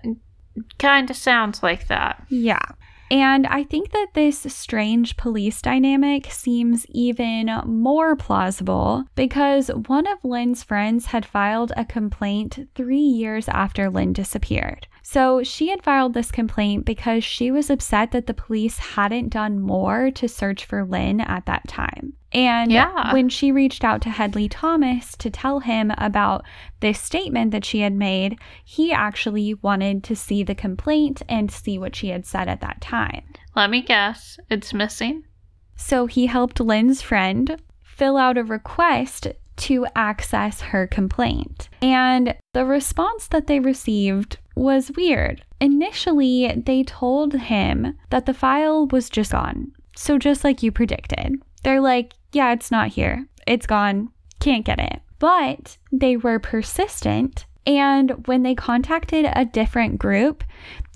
kind 0.78 1.10
of 1.10 1.16
sounds 1.16 1.62
like 1.62 1.88
that. 1.88 2.24
Yeah. 2.30 2.64
And 3.14 3.46
I 3.46 3.62
think 3.62 3.92
that 3.92 4.09
this 4.14 4.40
strange 4.53 5.16
police 5.16 5.62
dynamic 5.62 6.33
seems 6.33 6.85
even 6.88 7.46
more 7.64 8.16
plausible 8.16 9.05
because 9.14 9.68
one 9.68 10.09
of 10.09 10.24
Lyn's 10.24 10.64
friends 10.64 11.07
had 11.07 11.24
filed 11.24 11.72
a 11.77 11.85
complaint 11.85 12.68
three 12.74 12.98
years 12.98 13.48
after 13.48 13.88
Lyn 13.88 14.14
disappeared. 14.14 14.88
So 15.05 15.44
she 15.44 15.68
had 15.68 15.85
filed 15.85 16.12
this 16.12 16.33
complaint 16.33 16.87
because 16.87 17.22
she 17.22 17.53
was 17.53 17.70
upset 17.70 18.11
that 18.11 18.27
the 18.27 18.35
police 18.35 18.79
hadn't 18.79 19.29
done 19.29 19.61
more 19.61 20.11
to 20.11 20.27
search 20.27 20.64
for 20.64 20.85
Lyn 20.85 21.20
at 21.20 21.46
that 21.46 21.68
time. 21.68 22.14
And 22.34 22.72
Yeah. 22.72 23.12
when 23.12 23.28
she 23.28 23.52
reached 23.52 23.84
out 23.84 24.02
to 24.02 24.10
Hedley 24.10 24.48
Thomas 24.48 25.16
to 25.18 25.30
tell 25.30 25.60
him 25.60 25.92
about 25.98 26.44
this 26.80 27.00
statement 27.00 27.52
that 27.52 27.64
she 27.64 27.80
had 27.80 27.92
made, 27.94 28.38
he 28.64 28.92
actually 28.92 29.54
wanted 29.54 30.02
to 30.04 30.16
see 30.16 30.42
the 30.42 30.54
complaint 30.54 31.22
and 31.28 31.50
see 31.50 31.78
what 31.78 31.94
she 31.94 32.08
had 32.08 32.26
said 32.26 32.48
at 32.48 32.60
that 32.60 32.80
time. 32.80 33.22
Let 33.54 33.70
me 33.70 33.82
guess. 33.82 34.38
It's 34.50 34.74
missing. 34.74 35.22
So 35.76 36.06
he 36.06 36.26
helped 36.26 36.58
Lyn's 36.60 37.02
friend 37.02 37.60
fill 37.82 38.16
out 38.16 38.36
a 38.36 38.42
request 38.44 39.28
to 39.56 39.86
access 39.94 40.60
her 40.60 40.88
complaint. 40.88 41.68
And 41.80 42.34
the 42.52 42.64
response 42.64 43.28
that 43.28 43.46
they 43.46 43.60
received 43.60 44.38
was 44.56 44.90
weird. 44.96 45.44
Initially, 45.60 46.52
they 46.66 46.82
told 46.82 47.34
him 47.34 47.96
that 48.10 48.26
the 48.26 48.34
file 48.34 48.86
was 48.88 49.08
just 49.08 49.30
gone. 49.30 49.70
So, 49.96 50.18
just 50.18 50.42
like 50.42 50.62
you 50.64 50.72
predicted, 50.72 51.36
they're 51.64 51.81
like, 51.81 52.14
yeah, 52.33 52.53
it's 52.53 52.70
not 52.70 52.88
here. 52.88 53.27
It's 53.46 53.66
gone. 53.66 54.11
Can't 54.40 54.64
get 54.64 54.79
it. 54.79 55.00
But 55.18 55.79
they 55.90 56.16
were 56.16 56.38
persistent. 56.38 57.46
And 57.66 58.27
when 58.27 58.42
they 58.42 58.55
contacted 58.55 59.27
a 59.33 59.44
different 59.44 59.98
group, 59.98 60.44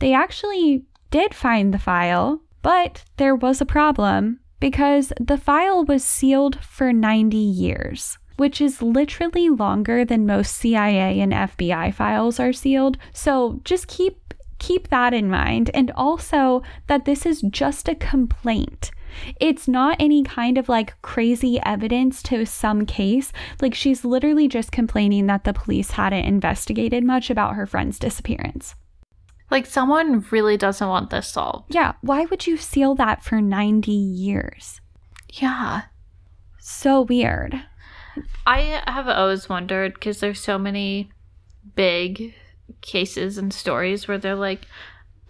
they 0.00 0.12
actually 0.12 0.84
did 1.10 1.34
find 1.34 1.72
the 1.72 1.78
file, 1.78 2.42
but 2.62 3.04
there 3.16 3.34
was 3.34 3.60
a 3.60 3.66
problem 3.66 4.40
because 4.60 5.12
the 5.18 5.38
file 5.38 5.84
was 5.84 6.04
sealed 6.04 6.62
for 6.62 6.92
90 6.92 7.36
years, 7.36 8.18
which 8.36 8.60
is 8.60 8.82
literally 8.82 9.48
longer 9.48 10.04
than 10.04 10.26
most 10.26 10.56
CIA 10.56 11.20
and 11.20 11.32
FBI 11.32 11.94
files 11.94 12.38
are 12.38 12.52
sealed. 12.52 12.98
So 13.12 13.60
just 13.64 13.88
keep 13.88 14.34
keep 14.58 14.88
that 14.88 15.14
in 15.14 15.30
mind 15.30 15.70
and 15.72 15.92
also 15.92 16.62
that 16.88 17.04
this 17.04 17.24
is 17.24 17.42
just 17.42 17.88
a 17.88 17.94
complaint. 17.94 18.90
It's 19.40 19.68
not 19.68 19.96
any 19.98 20.22
kind 20.22 20.58
of 20.58 20.68
like 20.68 21.00
crazy 21.02 21.60
evidence 21.64 22.22
to 22.24 22.44
some 22.46 22.86
case. 22.86 23.32
Like 23.60 23.74
she's 23.74 24.04
literally 24.04 24.48
just 24.48 24.72
complaining 24.72 25.26
that 25.26 25.44
the 25.44 25.52
police 25.52 25.92
hadn't 25.92 26.24
investigated 26.24 27.04
much 27.04 27.30
about 27.30 27.54
her 27.54 27.66
friend's 27.66 27.98
disappearance. 27.98 28.74
Like, 29.50 29.64
someone 29.64 30.26
really 30.30 30.56
doesn't 30.56 30.88
want 30.88 31.10
this 31.10 31.28
solved. 31.28 31.74
Yeah, 31.74 31.94
why 32.02 32.26
would 32.26 32.46
you 32.46 32.56
seal 32.58 32.94
that 32.96 33.24
for 33.24 33.40
90 33.40 33.90
years? 33.90 34.80
Yeah. 35.30 35.82
So 36.60 37.02
weird. 37.02 37.62
I 38.46 38.82
have 38.86 39.08
always 39.08 39.48
wondered 39.48 39.94
because 39.94 40.20
there's 40.20 40.40
so 40.40 40.58
many 40.58 41.10
big 41.74 42.34
cases 42.82 43.38
and 43.38 43.52
stories 43.52 44.06
where 44.06 44.18
they're 44.18 44.34
like, 44.34 44.66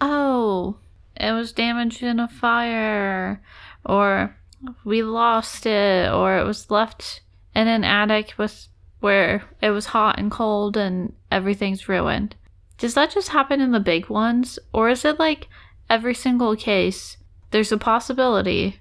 oh, 0.01 0.77
it 1.15 1.31
was 1.31 1.51
damaged 1.53 2.03
in 2.03 2.19
a 2.19 2.27
fire, 2.27 3.41
or 3.85 4.35
we 4.83 5.03
lost 5.03 5.65
it, 5.65 6.11
or 6.11 6.37
it 6.37 6.45
was 6.45 6.69
left 6.69 7.21
in 7.55 7.67
an 7.67 7.83
attic 7.83 8.33
with 8.37 8.67
where 8.99 9.43
it 9.61 9.69
was 9.69 9.87
hot 9.87 10.19
and 10.19 10.29
cold 10.29 10.75
and 10.75 11.13
everything's 11.31 11.87
ruined. 11.87 12.35
Does 12.77 12.93
that 12.93 13.11
just 13.11 13.29
happen 13.29 13.61
in 13.61 13.71
the 13.71 13.79
big 13.79 14.09
ones, 14.09 14.59
or 14.73 14.89
is 14.89 15.03
it 15.05 15.19
like 15.19 15.47
every 15.89 16.13
single 16.13 16.55
case 16.55 17.17
there's 17.51 17.71
a 17.71 17.77
possibility 17.77 18.79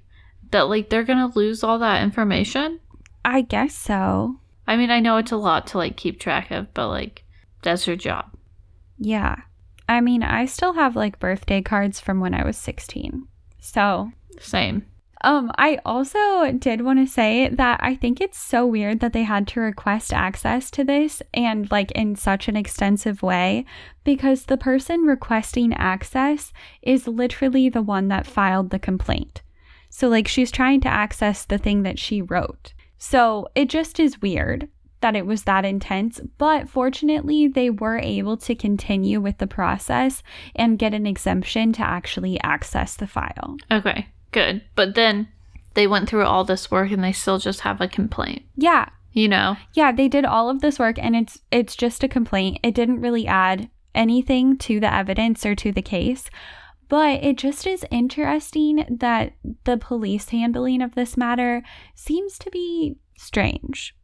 that 0.50 0.68
like 0.68 0.88
they're 0.88 1.04
gonna 1.04 1.32
lose 1.34 1.62
all 1.62 1.78
that 1.78 2.02
information? 2.02 2.80
I 3.24 3.42
guess 3.42 3.74
so. 3.74 4.40
I 4.66 4.76
mean, 4.76 4.90
I 4.90 5.00
know 5.00 5.16
it's 5.16 5.32
a 5.32 5.36
lot 5.36 5.66
to 5.68 5.78
like 5.78 5.96
keep 5.96 6.20
track 6.20 6.50
of, 6.50 6.72
but 6.74 6.88
like 6.88 7.24
that's 7.62 7.86
your 7.86 7.96
job. 7.96 8.26
Yeah. 8.98 9.36
I 9.88 10.00
mean, 10.00 10.22
I 10.22 10.44
still 10.44 10.74
have 10.74 10.96
like 10.96 11.18
birthday 11.18 11.62
cards 11.62 11.98
from 11.98 12.20
when 12.20 12.34
I 12.34 12.44
was 12.44 12.56
16. 12.56 13.26
So, 13.60 14.12
Same. 14.40 14.86
um 15.22 15.50
I 15.58 15.78
also 15.84 16.52
did 16.52 16.82
want 16.82 16.98
to 17.00 17.12
say 17.12 17.48
that 17.48 17.80
I 17.82 17.96
think 17.96 18.20
it's 18.20 18.38
so 18.38 18.66
weird 18.66 19.00
that 19.00 19.12
they 19.12 19.24
had 19.24 19.46
to 19.48 19.60
request 19.60 20.12
access 20.12 20.70
to 20.72 20.84
this 20.84 21.22
and 21.34 21.70
like 21.70 21.90
in 21.92 22.14
such 22.16 22.48
an 22.48 22.56
extensive 22.56 23.22
way 23.22 23.64
because 24.04 24.44
the 24.44 24.56
person 24.56 25.00
requesting 25.02 25.72
access 25.74 26.52
is 26.82 27.08
literally 27.08 27.68
the 27.68 27.82
one 27.82 28.08
that 28.08 28.26
filed 28.26 28.70
the 28.70 28.78
complaint. 28.78 29.42
So 29.90 30.08
like 30.08 30.28
she's 30.28 30.50
trying 30.52 30.80
to 30.82 30.88
access 30.88 31.44
the 31.44 31.58
thing 31.58 31.82
that 31.82 31.98
she 31.98 32.22
wrote. 32.22 32.74
So 32.98 33.48
it 33.54 33.68
just 33.68 33.98
is 33.98 34.22
weird 34.22 34.68
that 35.00 35.16
it 35.16 35.26
was 35.26 35.44
that 35.44 35.64
intense, 35.64 36.20
but 36.38 36.68
fortunately, 36.68 37.46
they 37.46 37.70
were 37.70 37.98
able 37.98 38.36
to 38.36 38.54
continue 38.54 39.20
with 39.20 39.38
the 39.38 39.46
process 39.46 40.22
and 40.56 40.78
get 40.78 40.92
an 40.92 41.06
exemption 41.06 41.72
to 41.74 41.82
actually 41.82 42.40
access 42.42 42.96
the 42.96 43.06
file. 43.06 43.56
Okay, 43.70 44.08
good. 44.32 44.62
But 44.74 44.94
then 44.94 45.28
they 45.74 45.86
went 45.86 46.08
through 46.08 46.24
all 46.24 46.44
this 46.44 46.70
work 46.70 46.90
and 46.90 47.02
they 47.02 47.12
still 47.12 47.38
just 47.38 47.60
have 47.60 47.80
a 47.80 47.88
complaint. 47.88 48.42
Yeah. 48.56 48.88
You 49.12 49.28
know? 49.28 49.56
Yeah, 49.74 49.92
they 49.92 50.08
did 50.08 50.24
all 50.24 50.50
of 50.50 50.60
this 50.60 50.78
work 50.78 50.98
and 50.98 51.16
it's 51.16 51.38
it's 51.50 51.74
just 51.76 52.04
a 52.04 52.08
complaint. 52.08 52.58
It 52.62 52.74
didn't 52.74 53.00
really 53.00 53.26
add 53.26 53.70
anything 53.94 54.56
to 54.58 54.80
the 54.80 54.92
evidence 54.92 55.44
or 55.46 55.54
to 55.56 55.72
the 55.72 55.82
case. 55.82 56.30
But 56.88 57.22
it 57.22 57.36
just 57.36 57.66
is 57.66 57.84
interesting 57.90 58.84
that 58.88 59.34
the 59.64 59.76
police 59.76 60.30
handling 60.30 60.80
of 60.80 60.94
this 60.94 61.16
matter 61.16 61.62
seems 61.94 62.38
to 62.38 62.50
be 62.50 62.96
strange. 63.16 63.94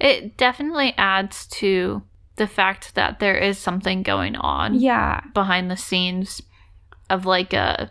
It 0.00 0.36
definitely 0.36 0.94
adds 0.96 1.46
to 1.48 2.02
the 2.36 2.46
fact 2.46 2.94
that 2.94 3.20
there 3.20 3.36
is 3.36 3.58
something 3.58 4.02
going 4.02 4.36
on 4.36 4.74
Yeah. 4.80 5.20
behind 5.34 5.70
the 5.70 5.76
scenes 5.76 6.40
of 7.10 7.26
like 7.26 7.52
a 7.52 7.90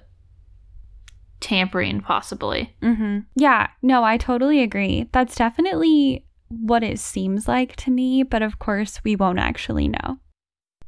tampering, 1.41 1.99
possibly. 1.99 2.73
Mm-hmm. 2.81 3.19
Yeah, 3.35 3.67
no, 3.81 4.03
I 4.03 4.17
totally 4.17 4.61
agree. 4.61 5.09
That's 5.11 5.35
definitely 5.35 6.25
what 6.47 6.83
it 6.83 6.99
seems 6.99 7.47
like 7.47 7.75
to 7.77 7.91
me, 7.91 8.23
but 8.23 8.41
of 8.41 8.59
course, 8.59 9.01
we 9.03 9.15
won't 9.15 9.39
actually 9.39 9.87
know. 9.87 10.19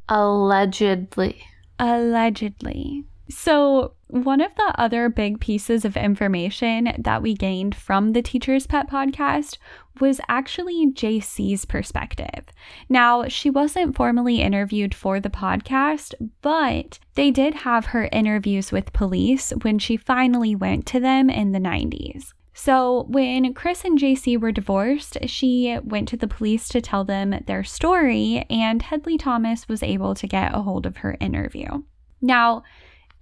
Allegedly. 0.07 1.43
Allegedly. 1.79 3.05
So, 3.29 3.93
one 4.07 4.41
of 4.41 4.53
the 4.55 4.73
other 4.77 5.09
big 5.09 5.39
pieces 5.39 5.85
of 5.85 5.95
information 5.95 6.93
that 6.99 7.21
we 7.21 7.33
gained 7.33 7.73
from 7.73 8.11
the 8.11 8.21
Teacher's 8.21 8.67
Pet 8.67 8.89
podcast 8.89 9.57
was 9.99 10.19
actually 10.27 10.91
JC's 10.91 11.65
perspective. 11.65 12.45
Now, 12.89 13.27
she 13.27 13.49
wasn't 13.49 13.95
formally 13.95 14.41
interviewed 14.41 14.93
for 14.93 15.19
the 15.19 15.29
podcast, 15.29 16.13
but 16.41 16.99
they 17.15 17.31
did 17.31 17.55
have 17.55 17.87
her 17.87 18.09
interviews 18.11 18.71
with 18.71 18.93
police 18.93 19.51
when 19.61 19.79
she 19.79 19.95
finally 19.97 20.53
went 20.55 20.85
to 20.87 20.99
them 20.99 21.29
in 21.29 21.53
the 21.53 21.59
90s. 21.59 22.33
So, 22.53 23.05
when 23.09 23.53
Chris 23.53 23.83
and 23.83 23.97
JC 23.97 24.39
were 24.39 24.51
divorced, 24.51 25.17
she 25.25 25.79
went 25.83 26.07
to 26.09 26.17
the 26.17 26.27
police 26.27 26.67
to 26.69 26.81
tell 26.81 27.03
them 27.03 27.41
their 27.47 27.63
story, 27.63 28.45
and 28.49 28.81
Hedley 28.81 29.17
Thomas 29.17 29.67
was 29.67 29.81
able 29.81 30.13
to 30.13 30.27
get 30.27 30.53
a 30.53 30.61
hold 30.61 30.85
of 30.85 30.97
her 30.97 31.17
interview. 31.19 31.83
Now, 32.21 32.63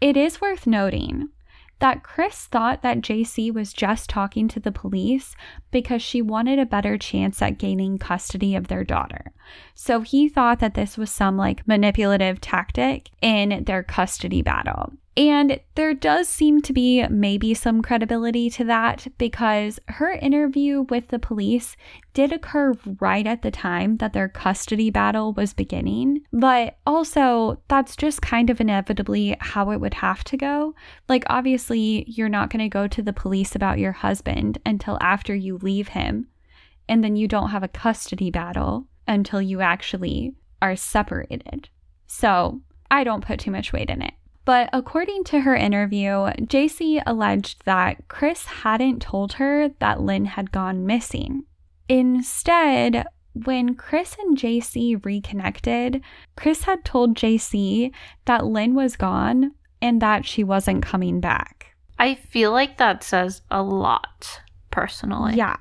it 0.01 0.17
is 0.17 0.41
worth 0.41 0.65
noting 0.65 1.29
that 1.79 2.03
Chris 2.03 2.45
thought 2.47 2.81
that 2.81 3.01
JC 3.01 3.53
was 3.53 3.73
just 3.73 4.09
talking 4.09 4.47
to 4.47 4.59
the 4.59 4.71
police 4.71 5.35
because 5.71 6.01
she 6.01 6.21
wanted 6.21 6.59
a 6.59 6.65
better 6.65 6.97
chance 6.97 7.41
at 7.41 7.57
gaining 7.57 7.97
custody 7.97 8.55
of 8.55 8.67
their 8.67 8.83
daughter. 8.83 9.31
So 9.73 10.01
he 10.01 10.29
thought 10.29 10.59
that 10.59 10.73
this 10.73 10.97
was 10.97 11.09
some 11.09 11.37
like 11.37 11.67
manipulative 11.67 12.39
tactic 12.41 13.09
in 13.21 13.63
their 13.65 13.83
custody 13.83 14.41
battle. 14.41 14.93
And 15.17 15.59
there 15.75 15.93
does 15.93 16.29
seem 16.29 16.61
to 16.61 16.71
be 16.71 17.05
maybe 17.07 17.53
some 17.53 17.81
credibility 17.81 18.49
to 18.51 18.63
that 18.65 19.07
because 19.17 19.77
her 19.89 20.11
interview 20.11 20.83
with 20.83 21.09
the 21.09 21.19
police 21.19 21.75
did 22.13 22.31
occur 22.31 22.73
right 22.99 23.27
at 23.27 23.41
the 23.41 23.51
time 23.51 23.97
that 23.97 24.13
their 24.13 24.29
custody 24.29 24.89
battle 24.89 25.33
was 25.33 25.53
beginning. 25.53 26.21
But 26.31 26.77
also, 26.85 27.61
that's 27.67 27.95
just 27.95 28.21
kind 28.21 28.49
of 28.49 28.61
inevitably 28.61 29.35
how 29.39 29.71
it 29.71 29.79
would 29.79 29.95
have 29.95 30.23
to 30.25 30.37
go. 30.37 30.75
Like, 31.09 31.23
obviously, 31.27 32.05
you're 32.07 32.29
not 32.29 32.49
going 32.49 32.63
to 32.63 32.69
go 32.69 32.87
to 32.87 33.01
the 33.01 33.13
police 33.13 33.53
about 33.55 33.79
your 33.79 33.93
husband 33.93 34.59
until 34.65 34.97
after 35.01 35.35
you 35.35 35.57
leave 35.63 35.89
him. 35.89 36.27
and 36.89 37.03
then 37.03 37.15
you 37.15 37.27
don't 37.27 37.51
have 37.51 37.63
a 37.63 37.69
custody 37.69 38.29
battle 38.29 38.85
until 39.07 39.41
you 39.41 39.61
actually 39.61 40.33
are 40.61 40.75
separated. 40.75 41.69
So 42.07 42.59
I 42.89 43.05
don't 43.05 43.25
put 43.25 43.39
too 43.39 43.51
much 43.51 43.71
weight 43.71 43.89
in 43.89 44.01
it. 44.01 44.13
But 44.43 44.69
according 44.73 45.23
to 45.25 45.41
her 45.41 45.55
interview, 45.55 46.09
JC 46.41 47.01
alleged 47.05 47.63
that 47.65 48.07
Chris 48.09 48.45
hadn't 48.45 49.01
told 49.01 49.33
her 49.33 49.69
that 49.79 50.01
Lyn 50.01 50.25
had 50.25 50.51
gone 50.51 50.85
missing. 50.85 51.43
Instead, 51.87 53.05
when 53.33 53.75
Chris 53.75 54.17
and 54.19 54.37
JC 54.37 55.03
reconnected, 55.05 56.01
Chris 56.35 56.63
had 56.63 56.83
told 56.83 57.15
JC 57.15 57.93
that 58.25 58.45
Lyn 58.45 58.73
was 58.73 58.97
gone 58.97 59.53
and 59.81 60.01
that 60.01 60.25
she 60.25 60.43
wasn't 60.43 60.83
coming 60.83 61.21
back. 61.21 61.67
I 61.97 62.15
feel 62.15 62.51
like 62.51 62.77
that 62.79 63.03
says 63.03 63.43
a 63.49 63.61
lot, 63.61 64.41
personally. 64.71 65.35
Yeah, 65.35 65.57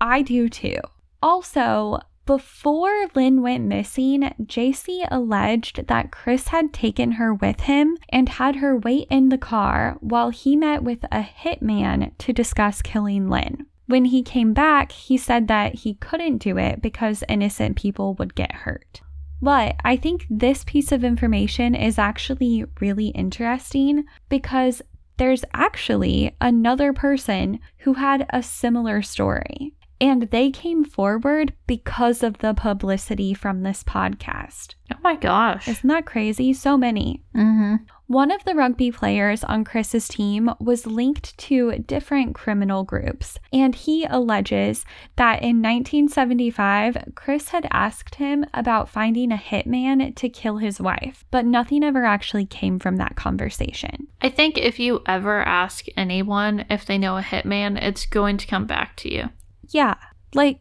I 0.00 0.22
do 0.22 0.48
too. 0.48 0.78
Also, 1.22 2.00
before 2.26 3.06
Lyn 3.14 3.40
went 3.40 3.64
missing, 3.64 4.34
JC 4.42 5.06
alleged 5.10 5.86
that 5.86 6.10
Chris 6.10 6.48
had 6.48 6.72
taken 6.72 7.12
her 7.12 7.32
with 7.32 7.60
him 7.60 7.96
and 8.08 8.28
had 8.28 8.56
her 8.56 8.76
wait 8.76 9.06
in 9.10 9.28
the 9.28 9.38
car 9.38 9.96
while 10.00 10.30
he 10.30 10.56
met 10.56 10.82
with 10.82 11.04
a 11.04 11.22
hitman 11.22 12.10
to 12.18 12.32
discuss 12.32 12.82
killing 12.82 13.28
Lyn. 13.28 13.66
When 13.86 14.06
he 14.06 14.24
came 14.24 14.52
back, 14.52 14.90
he 14.90 15.16
said 15.16 15.46
that 15.46 15.76
he 15.76 15.94
couldn't 15.94 16.38
do 16.38 16.58
it 16.58 16.82
because 16.82 17.22
innocent 17.28 17.76
people 17.76 18.14
would 18.14 18.34
get 18.34 18.52
hurt. 18.52 19.00
But 19.40 19.76
I 19.84 19.96
think 19.96 20.26
this 20.28 20.64
piece 20.64 20.90
of 20.90 21.04
information 21.04 21.76
is 21.76 21.98
actually 21.98 22.64
really 22.80 23.08
interesting 23.08 24.04
because 24.28 24.82
there's 25.18 25.44
actually 25.54 26.36
another 26.40 26.92
person 26.92 27.60
who 27.78 27.94
had 27.94 28.26
a 28.30 28.42
similar 28.42 29.02
story. 29.02 29.72
And 29.98 30.24
they 30.24 30.50
came 30.50 30.84
forward 30.84 31.54
because 31.66 32.22
of 32.22 32.38
the 32.38 32.52
publicity 32.52 33.32
from 33.32 33.62
this 33.62 33.82
podcast. 33.82 34.74
Oh 34.92 34.98
my 35.02 35.16
gosh. 35.16 35.66
Isn't 35.68 35.88
that 35.88 36.04
crazy? 36.04 36.52
So 36.52 36.76
many. 36.76 37.22
Mm-hmm. 37.34 37.76
One 38.08 38.30
of 38.30 38.44
the 38.44 38.54
rugby 38.54 38.92
players 38.92 39.42
on 39.42 39.64
Chris's 39.64 40.06
team 40.06 40.50
was 40.60 40.86
linked 40.86 41.36
to 41.38 41.78
different 41.78 42.36
criminal 42.36 42.84
groups, 42.84 43.36
and 43.52 43.74
he 43.74 44.04
alleges 44.04 44.84
that 45.16 45.42
in 45.42 45.60
1975, 45.60 46.98
Chris 47.16 47.48
had 47.48 47.66
asked 47.72 48.14
him 48.14 48.44
about 48.54 48.88
finding 48.88 49.32
a 49.32 49.36
hitman 49.36 50.14
to 50.14 50.28
kill 50.28 50.58
his 50.58 50.80
wife, 50.80 51.24
but 51.32 51.44
nothing 51.44 51.82
ever 51.82 52.04
actually 52.04 52.46
came 52.46 52.78
from 52.78 52.96
that 52.96 53.16
conversation. 53.16 54.06
I 54.22 54.28
think 54.28 54.56
if 54.56 54.78
you 54.78 55.02
ever 55.06 55.42
ask 55.42 55.86
anyone 55.96 56.64
if 56.70 56.86
they 56.86 56.98
know 56.98 57.16
a 57.16 57.22
hitman, 57.22 57.82
it's 57.82 58.06
going 58.06 58.36
to 58.36 58.46
come 58.46 58.66
back 58.66 58.94
to 58.98 59.12
you. 59.12 59.30
Yeah, 59.70 59.96
like 60.32 60.60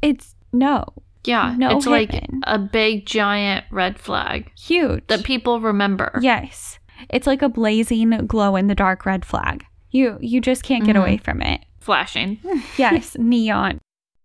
it's 0.00 0.34
no. 0.52 0.86
Yeah, 1.26 1.54
No 1.56 1.76
it's 1.76 1.86
like 1.86 2.14
a 2.44 2.58
big 2.58 3.06
giant 3.06 3.66
red 3.70 3.98
flag 3.98 4.50
Huge. 4.56 5.06
that 5.08 5.24
people 5.24 5.60
remember. 5.60 6.18
Yes. 6.22 6.78
It's 7.10 7.26
like 7.26 7.42
a 7.42 7.48
blazing 7.48 8.10
glow 8.26 8.56
in 8.56 8.68
the 8.68 8.74
dark 8.74 9.04
red 9.04 9.24
flag. 9.24 9.64
You 9.90 10.18
you 10.20 10.40
just 10.40 10.62
can't 10.62 10.84
get 10.84 10.96
away 10.96 11.16
mm-hmm. 11.16 11.24
from 11.24 11.42
it. 11.42 11.64
Flashing. 11.80 12.38
Yes, 12.76 13.16
neon. 13.18 13.80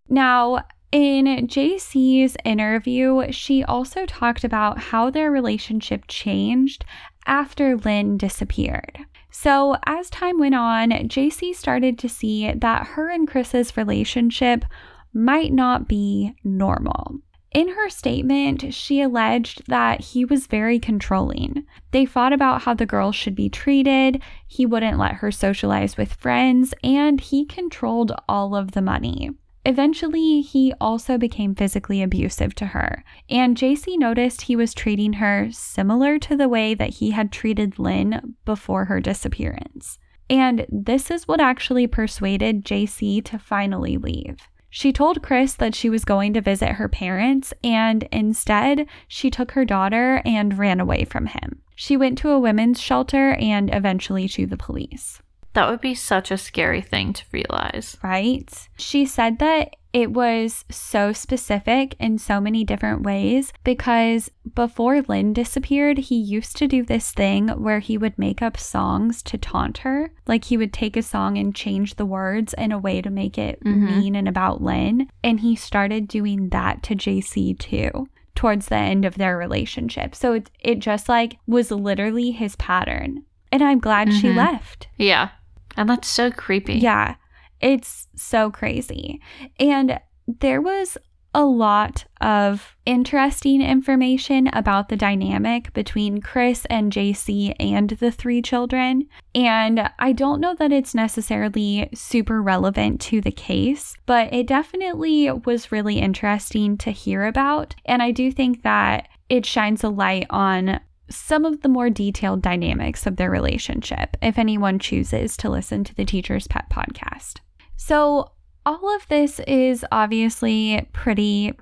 Now, 0.10 0.66
in 0.92 1.48
JC's 1.48 2.36
interview, 2.44 3.32
she 3.32 3.64
also 3.64 4.06
talked 4.06 4.44
about 4.44 4.78
how 4.80 5.10
their 5.10 5.32
relationship 5.32 6.04
changed 6.08 6.84
after 7.26 7.78
Lyn 7.78 8.18
disappeared. 8.18 9.00
So, 9.30 9.78
as 9.86 10.10
time 10.10 10.38
went 10.38 10.56
on, 10.56 10.90
JC 10.90 11.56
started 11.56 11.98
to 12.00 12.10
see 12.10 12.52
that 12.52 12.88
her 12.88 13.10
and 13.10 13.26
Chris's 13.28 13.78
relationship 13.78 14.66
might 15.14 15.52
not 15.52 15.88
be 15.88 16.36
normal. 16.44 17.20
In 17.54 17.68
her 17.70 17.90
statement, 17.90 18.74
she 18.74 19.02
alleged 19.02 19.64
that 19.68 20.00
he 20.00 20.24
was 20.24 20.48
very 20.48 20.80
controlling. 20.80 21.66
They 21.92 22.06
fought 22.06 22.32
about 22.32 22.62
how 22.62 22.74
the 22.74 22.86
girl 22.86 23.12
should 23.12 23.36
be 23.36 23.50
treated, 23.50 24.22
he 24.48 24.66
wouldn't 24.66 24.98
let 24.98 25.16
her 25.16 25.32
socialize 25.32 25.98
with 25.98 26.14
friends, 26.14 26.74
and 26.82 27.20
he 27.20 27.46
controlled 27.46 28.14
all 28.30 28.56
of 28.56 28.72
the 28.72 28.82
money. 28.82 29.32
Eventually, 29.66 30.42
he 30.42 30.74
also 30.80 31.18
became 31.18 31.54
physically 31.54 32.02
abusive 32.02 32.56
to 32.56 32.68
her, 32.68 33.04
and 33.30 33.58
JC 33.58 33.98
noticed 33.98 34.44
he 34.44 34.56
was 34.56 34.74
treating 34.74 35.14
her 35.14 35.50
similar 35.52 36.18
to 36.20 36.38
the 36.38 36.50
way 36.50 36.74
that 36.74 36.96
he 36.96 37.12
had 37.12 37.32
treated 37.34 37.78
Lyn 37.78 38.36
before 38.46 38.86
her 38.86 39.02
disappearance. 39.02 40.00
And 40.30 40.66
this 40.70 41.12
is 41.12 41.28
what 41.28 41.42
actually 41.42 41.86
persuaded 41.86 42.64
JC 42.64 43.24
to 43.26 43.38
finally 43.38 43.98
leave. 43.98 44.38
She 44.74 44.94
told 44.94 45.22
Chris 45.22 45.54
that 45.56 45.76
she 45.76 45.90
was 45.90 46.06
going 46.06 46.34
to 46.34 46.40
visit 46.40 46.70
her 46.70 46.88
parents, 46.88 47.54
and 47.62 48.08
instead, 48.10 48.88
she 49.06 49.30
took 49.30 49.52
her 49.52 49.66
daughter 49.66 50.22
and 50.26 50.58
ran 50.58 50.80
away 50.80 51.04
from 51.04 51.26
him. 51.26 51.62
She 51.76 51.98
went 51.98 52.18
to 52.20 52.30
a 52.30 52.40
women's 52.40 52.80
shelter 52.80 53.34
and 53.34 53.70
eventually 53.76 54.30
to 54.30 54.46
the 54.46 54.56
police, 54.56 55.22
That 55.54 55.70
would 55.70 55.82
be 55.82 55.94
such 55.96 56.32
a 56.32 56.38
scary 56.38 56.82
thing 56.82 57.14
to 57.14 57.26
realize. 57.32 57.98
right? 58.04 58.50
She 58.78 59.06
said 59.06 59.40
that 59.40 59.76
it 59.94 60.12
was 60.14 60.64
so 60.70 61.12
specific 61.12 61.96
in 62.00 62.18
so 62.18 62.40
many 62.40 62.64
different 62.64 63.02
ways 63.04 63.52
because 63.66 64.32
before 64.56 65.02
Lyn 65.02 65.34
disappeared, 65.34 65.98
he 65.98 66.16
used 66.16 66.56
to 66.58 66.68
do 66.68 66.84
this 66.84 67.12
thing 67.12 67.50
where 67.50 67.80
he 67.80 67.98
would 67.98 68.18
make 68.18 68.42
up 68.42 68.58
songs 68.58 69.22
to 69.24 69.38
taunt 69.38 69.80
her. 69.80 70.14
Like 70.26 70.46
he 70.46 70.56
would 70.56 70.72
take 70.72 70.96
a 70.96 71.02
song 71.02 71.38
and 71.38 71.54
change 71.54 71.96
the 71.96 72.06
words 72.06 72.54
in 72.58 72.72
a 72.72 72.80
way 72.80 73.02
to 73.02 73.10
make 73.10 73.38
it 73.38 73.60
Mhm. 73.66 73.82
mean 73.82 74.16
and 74.16 74.30
about 74.30 74.62
Lyn. 74.64 75.10
And 75.22 75.42
he 75.42 75.58
started 75.58 76.08
doing 76.08 76.48
that 76.50 76.82
to 76.84 76.96
JC 76.96 77.54
too 77.60 78.08
towards 78.34 78.68
the 78.68 78.78
end 78.78 79.04
of 79.04 79.16
their 79.16 79.38
relationship. 79.38 80.16
So 80.16 80.32
it, 80.32 80.50
it 80.62 80.80
just 80.80 81.10
like 81.10 81.38
was 81.46 81.70
literally 81.70 82.32
his 82.32 82.56
pattern. 82.56 83.24
And 83.52 83.62
I'm 83.62 83.80
glad 83.80 84.14
she 84.14 84.30
Mhm. 84.30 84.38
left. 84.38 84.88
Yeah. 84.98 85.30
And 85.78 85.90
that's 85.90 86.08
so 86.08 86.32
creepy. 86.32 86.76
Yeah, 86.76 87.16
it's 87.60 88.08
so 88.16 88.52
crazy. 88.52 89.22
And 89.60 90.00
there 90.28 90.62
was 90.62 90.98
a 91.34 91.46
lot 91.46 92.04
of 92.20 92.76
interesting 92.86 93.62
information 93.62 94.48
about 94.48 94.90
the 94.90 94.98
dynamic 94.98 95.72
between 95.74 96.20
Chris 96.20 96.66
and 96.70 96.92
JC 96.92 97.56
and 97.60 97.90
the 97.92 98.12
three 98.12 98.42
children. 98.42 99.08
And 99.34 99.90
I 99.98 100.12
don't 100.12 100.42
know 100.42 100.56
that 100.56 100.74
it's 100.74 100.94
necessarily 100.94 101.90
super 101.94 102.42
relevant 102.42 103.00
to 103.02 103.22
the 103.22 103.32
case, 103.32 103.96
but 104.06 104.34
it 104.34 104.46
definitely 104.46 105.32
was 105.32 105.72
really 105.72 106.00
interesting 106.00 106.78
to 106.80 106.92
hear 106.92 107.26
about. 107.26 107.76
And 107.86 108.04
I 108.04 108.12
do 108.12 108.32
think 108.32 108.64
that 108.64 109.08
it 109.30 109.46
shines 109.46 109.84
a 109.84 109.90
light 109.90 110.28
on 110.30 110.82
some 111.12 111.46
of 111.46 111.62
the 111.62 111.70
more 111.70 111.90
detailed 111.90 112.42
dynamics 112.42 113.06
of 113.06 113.18
their 113.18 113.30
relationship 113.30 114.18
if 114.22 114.38
anyone 114.38 114.80
chooses 114.80 115.38
to 115.38 115.50
listen 115.50 115.84
to 115.84 115.96
the 115.96 116.06
Teacher's 116.06 116.48
Pet 116.48 116.70
podcast. 116.70 117.40
So, 117.76 118.32
all 118.66 118.96
of 118.96 119.08
this 119.08 119.40
is 119.42 119.86
obviously 119.92 120.88
pretty 120.94 121.54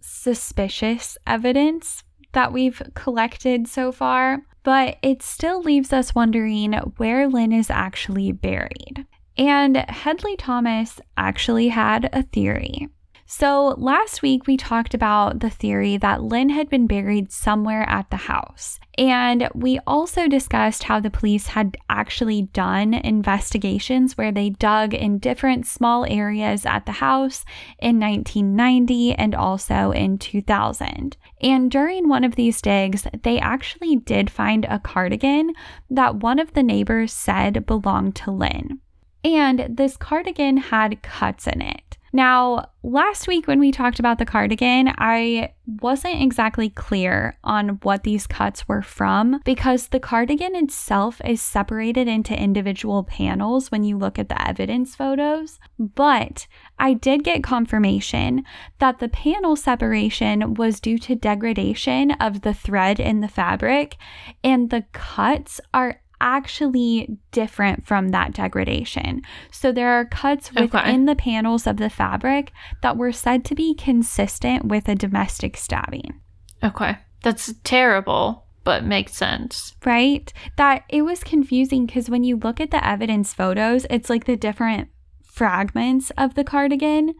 suspicious 0.00 1.16
evidence 1.26 2.02
that 2.32 2.52
we've 2.52 2.82
collected 2.94 3.68
so 3.68 3.92
far, 3.92 4.42
but 4.64 4.98
it 5.02 5.22
still 5.22 5.62
leaves 5.62 5.92
us 5.92 6.14
wondering 6.14 6.72
where 6.96 7.28
Lyn 7.28 7.52
is 7.52 7.70
actually 7.70 8.32
buried. 8.32 9.06
And 9.36 9.76
Hedley 9.76 10.36
Thomas 10.36 11.00
actually 11.16 11.68
had 11.68 12.10
a 12.12 12.24
theory. 12.24 12.88
So, 13.30 13.74
last 13.76 14.22
week 14.22 14.46
we 14.46 14.56
talked 14.56 14.94
about 14.94 15.40
the 15.40 15.50
theory 15.50 15.98
that 15.98 16.22
Lyn 16.22 16.48
had 16.48 16.70
been 16.70 16.86
buried 16.86 17.30
somewhere 17.30 17.86
at 17.86 18.08
the 18.08 18.16
house. 18.16 18.80
And 18.96 19.50
we 19.54 19.78
also 19.86 20.28
discussed 20.28 20.84
how 20.84 20.98
the 20.98 21.10
police 21.10 21.48
had 21.48 21.76
actually 21.90 22.42
done 22.54 22.94
investigations 22.94 24.16
where 24.16 24.32
they 24.32 24.48
dug 24.48 24.94
in 24.94 25.18
different 25.18 25.66
small 25.66 26.06
areas 26.06 26.64
at 26.64 26.86
the 26.86 26.92
house 26.92 27.44
in 27.78 28.00
1990 28.00 29.12
and 29.16 29.34
also 29.34 29.90
in 29.90 30.16
2000. 30.16 31.18
And 31.42 31.70
during 31.70 32.08
one 32.08 32.24
of 32.24 32.34
these 32.34 32.62
digs, 32.62 33.06
they 33.24 33.38
actually 33.38 33.96
did 33.96 34.30
find 34.30 34.64
a 34.64 34.78
cardigan 34.78 35.52
that 35.90 36.16
one 36.16 36.38
of 36.38 36.54
the 36.54 36.62
neighbors 36.62 37.12
said 37.12 37.66
belonged 37.66 38.16
to 38.16 38.30
Lyn. 38.30 38.80
And 39.22 39.66
this 39.68 39.98
cardigan 39.98 40.56
had 40.56 41.02
cuts 41.02 41.46
in 41.46 41.60
it. 41.60 41.87
Now, 42.12 42.70
last 42.82 43.28
week 43.28 43.46
when 43.46 43.60
we 43.60 43.70
talked 43.70 43.98
about 43.98 44.18
the 44.18 44.24
cardigan, 44.24 44.92
I 44.96 45.52
wasn't 45.82 46.22
exactly 46.22 46.70
clear 46.70 47.36
on 47.44 47.80
what 47.82 48.02
these 48.02 48.26
cuts 48.26 48.66
were 48.66 48.80
from 48.80 49.40
because 49.44 49.88
the 49.88 50.00
cardigan 50.00 50.56
itself 50.56 51.20
is 51.24 51.42
separated 51.42 52.08
into 52.08 52.40
individual 52.40 53.04
panels 53.04 53.70
when 53.70 53.84
you 53.84 53.98
look 53.98 54.18
at 54.18 54.28
the 54.28 54.48
evidence 54.48 54.94
photos. 54.94 55.58
But 55.78 56.46
I 56.78 56.94
did 56.94 57.24
get 57.24 57.42
confirmation 57.42 58.44
that 58.78 58.98
the 58.98 59.08
panel 59.08 59.56
separation 59.56 60.54
was 60.54 60.80
due 60.80 60.98
to 60.98 61.14
degradation 61.14 62.12
of 62.12 62.40
the 62.40 62.54
thread 62.54 62.98
in 62.98 63.20
the 63.20 63.28
fabric, 63.28 63.96
and 64.42 64.70
the 64.70 64.84
cuts 64.92 65.60
are 65.74 66.00
actually 66.20 67.18
different 67.32 67.86
from 67.86 68.08
that 68.10 68.32
degradation. 68.32 69.22
So 69.50 69.72
there 69.72 69.90
are 69.90 70.04
cuts 70.04 70.50
Okay. 70.50 70.62
within 70.62 71.04
the 71.06 71.14
panels 71.16 71.66
of 71.66 71.76
the 71.76 71.90
fabric 71.90 72.52
that 72.82 72.96
were 72.96 73.12
said 73.12 73.44
to 73.46 73.54
be 73.54 73.74
consistent 73.74 74.64
with 74.66 74.88
a 74.88 74.94
domestic 74.94 75.56
stabbing. 75.56 76.20
Okay. 76.62 76.96
That's 77.22 77.52
terrible, 77.64 78.44
but 78.64 78.84
makes 78.84 79.14
sense. 79.16 79.74
right? 79.84 80.32
That 80.56 80.84
it 80.88 81.02
was 81.02 81.24
confusing 81.24 81.86
because 81.86 82.08
when 82.10 82.24
you 82.24 82.36
look 82.36 82.60
at 82.60 82.70
the 82.70 82.84
evidence 82.86 83.32
photos, 83.34 83.86
it's 83.90 84.10
like 84.10 84.24
the 84.26 84.36
different 84.36 84.88
fragments 85.24 86.10
of 86.18 86.34
the 86.34 86.44
cardigan. 86.44 87.14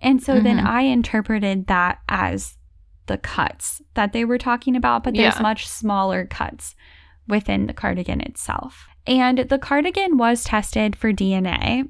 And 0.00 0.22
so 0.22 0.40
then 0.40 0.58
Mhm. 0.58 0.66
I 0.66 0.82
interpreted 0.82 1.66
that 1.68 2.00
as 2.08 2.56
the 3.06 3.18
cuts 3.18 3.80
that 3.94 4.12
they 4.12 4.24
were 4.24 4.38
talking 4.38 4.76
about, 4.76 5.02
but 5.04 5.14
there's 5.14 5.36
Yeah. 5.36 5.42
much 5.42 5.66
smaller 5.66 6.24
cuts 6.26 6.74
within 7.28 7.66
the 7.66 7.72
cardigan 7.72 8.20
itself. 8.20 8.86
And 9.06 9.38
the 9.38 9.58
cardigan 9.58 10.16
was 10.16 10.44
tested 10.44 10.94
for 10.96 11.12
DNA. 11.12 11.88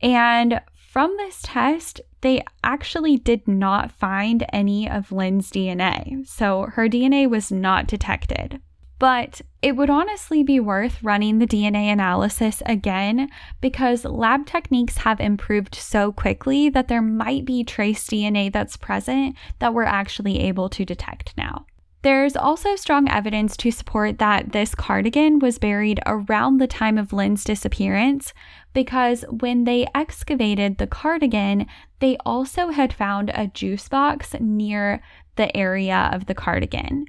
And 0.00 0.60
from 0.74 1.16
this 1.16 1.40
test, 1.42 2.00
they 2.20 2.42
actually 2.62 3.16
did 3.16 3.46
not 3.48 3.90
find 3.90 4.44
any 4.52 4.88
of 4.88 5.12
Lyn's 5.12 5.50
DNA. 5.50 6.26
So 6.26 6.66
her 6.74 6.88
DNA 6.88 7.28
was 7.28 7.50
not 7.50 7.86
detected. 7.86 8.60
But 8.98 9.40
it 9.62 9.74
would 9.74 9.90
honestly 9.90 10.44
be 10.44 10.60
worth 10.60 11.02
running 11.02 11.40
the 11.40 11.46
DNA 11.46 11.92
analysis 11.92 12.62
again 12.66 13.28
because 13.60 14.04
lab 14.04 14.46
techniques 14.46 14.98
have 14.98 15.18
improved 15.18 15.74
so 15.74 16.12
quickly 16.12 16.68
that 16.68 16.86
there 16.86 17.02
might 17.02 17.44
be 17.44 17.64
trace 17.64 18.06
DNA 18.06 18.52
that's 18.52 18.76
present 18.76 19.34
that 19.58 19.74
we're 19.74 19.82
actually 19.82 20.38
able 20.40 20.68
to 20.68 20.84
detect 20.84 21.36
now. 21.36 21.66
There's 22.02 22.34
also 22.34 22.74
strong 22.74 23.08
evidence 23.08 23.56
to 23.58 23.70
support 23.70 24.18
that 24.18 24.50
this 24.50 24.74
cardigan 24.74 25.38
was 25.38 25.58
buried 25.58 26.00
around 26.04 26.58
the 26.58 26.66
time 26.66 26.98
of 26.98 27.12
Lyn's 27.12 27.44
disappearance 27.44 28.34
because 28.72 29.24
when 29.30 29.64
they 29.64 29.86
excavated 29.94 30.78
the 30.78 30.88
cardigan, 30.88 31.66
they 32.00 32.16
also 32.26 32.70
had 32.70 32.92
found 32.92 33.30
a 33.34 33.46
juice 33.46 33.88
box 33.88 34.34
near 34.40 35.00
the 35.36 35.56
area 35.56 36.10
of 36.12 36.26
the 36.26 36.34
cardigan. 36.34 37.06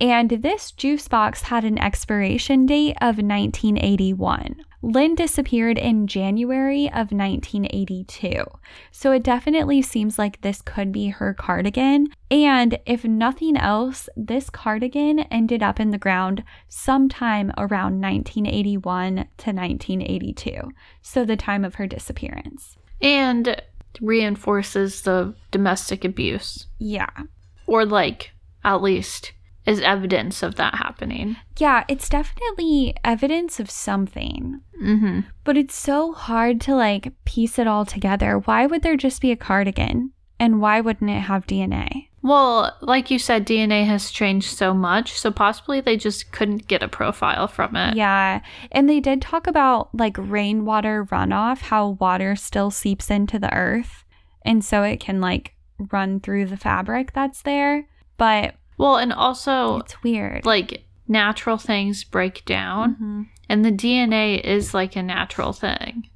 And 0.00 0.30
this 0.30 0.72
juice 0.72 1.06
box 1.06 1.42
had 1.42 1.64
an 1.64 1.78
expiration 1.78 2.66
date 2.66 2.96
of 3.00 3.18
1981. 3.18 4.56
Lyn 4.84 5.14
disappeared 5.14 5.78
in 5.78 6.08
January 6.08 6.86
of 6.86 7.12
1982. 7.12 8.42
So 8.90 9.12
it 9.12 9.22
definitely 9.22 9.80
seems 9.80 10.18
like 10.18 10.40
this 10.40 10.60
could 10.60 10.90
be 10.90 11.08
her 11.08 11.32
cardigan. 11.34 12.08
And 12.32 12.78
if 12.84 13.04
nothing 13.04 13.56
else, 13.56 14.08
this 14.16 14.50
cardigan 14.50 15.20
ended 15.30 15.62
up 15.62 15.78
in 15.78 15.90
the 15.90 15.98
ground 15.98 16.42
sometime 16.68 17.52
around 17.56 18.00
1981 18.00 19.14
to 19.14 19.52
1982. 19.52 20.72
So 21.00 21.24
the 21.24 21.36
time 21.36 21.64
of 21.64 21.76
her 21.76 21.86
disappearance. 21.86 22.76
And 23.00 23.62
reinforces 24.00 25.02
the 25.02 25.34
domestic 25.52 26.04
abuse, 26.04 26.66
Yeah. 26.78 27.10
or 27.66 27.84
like 27.84 28.32
at 28.64 28.82
least 28.82 29.32
is 29.66 29.80
evidence 29.80 30.42
of 30.42 30.56
that 30.56 30.74
happening. 30.74 31.36
Yeah, 31.58 31.84
it's 31.88 32.08
definitely 32.08 32.94
evidence 33.04 33.60
of 33.60 33.70
something. 33.70 34.60
Mm-hmm. 34.80 35.20
But 35.44 35.56
it's 35.56 35.74
so 35.74 36.12
hard 36.12 36.60
to 36.62 36.74
like 36.74 37.12
piece 37.24 37.58
it 37.58 37.66
all 37.66 37.84
together. 37.84 38.38
Why 38.38 38.66
would 38.66 38.82
there 38.82 38.96
just 38.96 39.20
be 39.20 39.30
a 39.30 39.36
cardigan? 39.36 40.12
And 40.40 40.60
why 40.60 40.80
wouldn't 40.80 41.10
it 41.10 41.20
have 41.20 41.46
DNA? 41.46 42.08
Well, 42.22 42.76
like 42.80 43.10
you 43.10 43.18
said, 43.18 43.46
DNA 43.46 43.86
has 43.86 44.10
changed 44.10 44.56
so 44.56 44.72
much, 44.72 45.18
so 45.18 45.30
possibly 45.30 45.80
they 45.80 45.96
just 45.96 46.30
couldn't 46.32 46.68
get 46.68 46.82
a 46.82 46.88
profile 46.88 47.48
from 47.48 47.76
it. 47.76 47.96
Yeah. 47.96 48.40
And 48.70 48.88
they 48.88 49.00
did 49.00 49.22
talk 49.22 49.46
about 49.46 49.90
like 49.92 50.16
rainwater 50.18 51.04
runoff, 51.04 51.62
how 51.62 51.90
water 52.00 52.34
still 52.36 52.70
seeps 52.70 53.10
into 53.10 53.38
the 53.38 53.52
earth. 53.52 54.04
And 54.44 54.64
so 54.64 54.82
it 54.82 54.98
can 54.98 55.20
like 55.20 55.54
run 55.78 56.20
through 56.20 56.46
the 56.46 56.56
fabric 56.56 57.12
that's 57.12 57.42
there. 57.42 57.86
But 58.16 58.54
Well, 58.82 58.96
and 58.98 59.12
also 59.12 59.78
it's 59.78 60.02
weird. 60.02 60.44
like 60.44 60.84
natural 61.08 61.56
things 61.58 62.04
break 62.04 62.44
down, 62.44 62.96
Mhm. 62.96 63.26
and 63.48 63.64
the 63.64 63.70
DNA 63.72 64.36
is 64.44 64.74
like 64.74 64.96
a 64.96 65.02
natural 65.02 65.52
thing. 65.52 66.08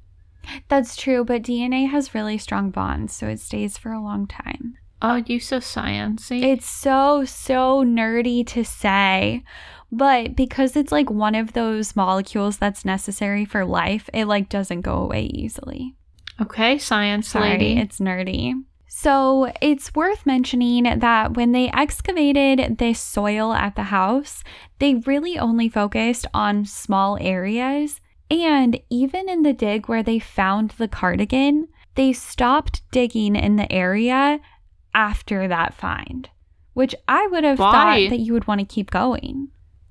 That's 0.69 0.95
true. 0.95 1.25
But 1.25 1.43
DNA 1.43 1.89
has 1.89 2.13
really 2.15 2.37
strong 2.37 2.69
bonds. 2.71 3.13
So 3.13 3.27
it 3.27 3.39
stays 3.39 3.77
for 3.77 3.91
a 3.91 4.01
long 4.01 4.27
time. 4.27 4.75
Oh, 5.01 5.21
you 5.27 5.39
so 5.39 5.57
sciencey. 5.59 6.41
It's 6.41 6.65
so, 6.65 7.23
so 7.25 7.83
nerdy 7.83 8.45
to 8.47 8.63
say. 8.63 9.43
But 9.91 10.35
because 10.35 10.75
it's 10.75 10.91
like 10.91 11.09
one 11.09 11.35
of 11.35 11.53
those 11.53 11.95
molecules 11.95 12.57
that's 12.57 12.83
necessary 12.85 13.45
for 13.45 13.63
life, 13.65 14.09
it 14.13 14.25
like 14.25 14.49
doesn't 14.49 14.81
go 14.81 14.95
away 14.97 15.25
easily. 15.25 15.95
okay, 16.41 16.77
science 16.77 17.27
Sorry, 17.29 17.49
lady. 17.51 17.77
it's 17.79 17.99
nerdy. 17.99 18.53
So 18.87 19.51
it's 19.61 19.93
worth 19.93 20.25
mentioning 20.25 20.83
that 20.99 21.35
when 21.35 21.51
they 21.51 21.69
excavated 21.71 22.77
this 22.77 22.99
soil 22.99 23.53
at 23.53 23.75
the 23.75 23.83
house, 23.83 24.43
they 24.79 24.95
really 24.95 25.37
only 25.37 25.69
focused 25.69 26.25
on 26.33 26.65
small 26.65 27.17
areas. 27.21 27.99
And 28.31 28.79
even 28.89 29.29
in 29.29 29.43
the 29.43 29.53
dig 29.53 29.87
where 29.87 30.03
they 30.03 30.19
found 30.19 30.71
the 30.71 30.87
cardigan, 30.87 31.67
they 31.95 32.13
stopped 32.13 32.81
digging 32.91 33.35
in 33.35 33.55
the 33.55 33.71
area 33.71 34.39
after 34.93 35.47
that 35.47 35.73
find, 35.73 36.29
which 36.73 36.95
I 37.07 37.27
would 37.27 37.43
have 37.43 37.59
Why? 37.59 37.71
thought 37.71 38.09
that 38.09 38.19
you 38.19 38.33
would 38.33 38.47
want 38.47 38.59
to 38.59 38.65
keep 38.65 38.89
going. 38.91 39.49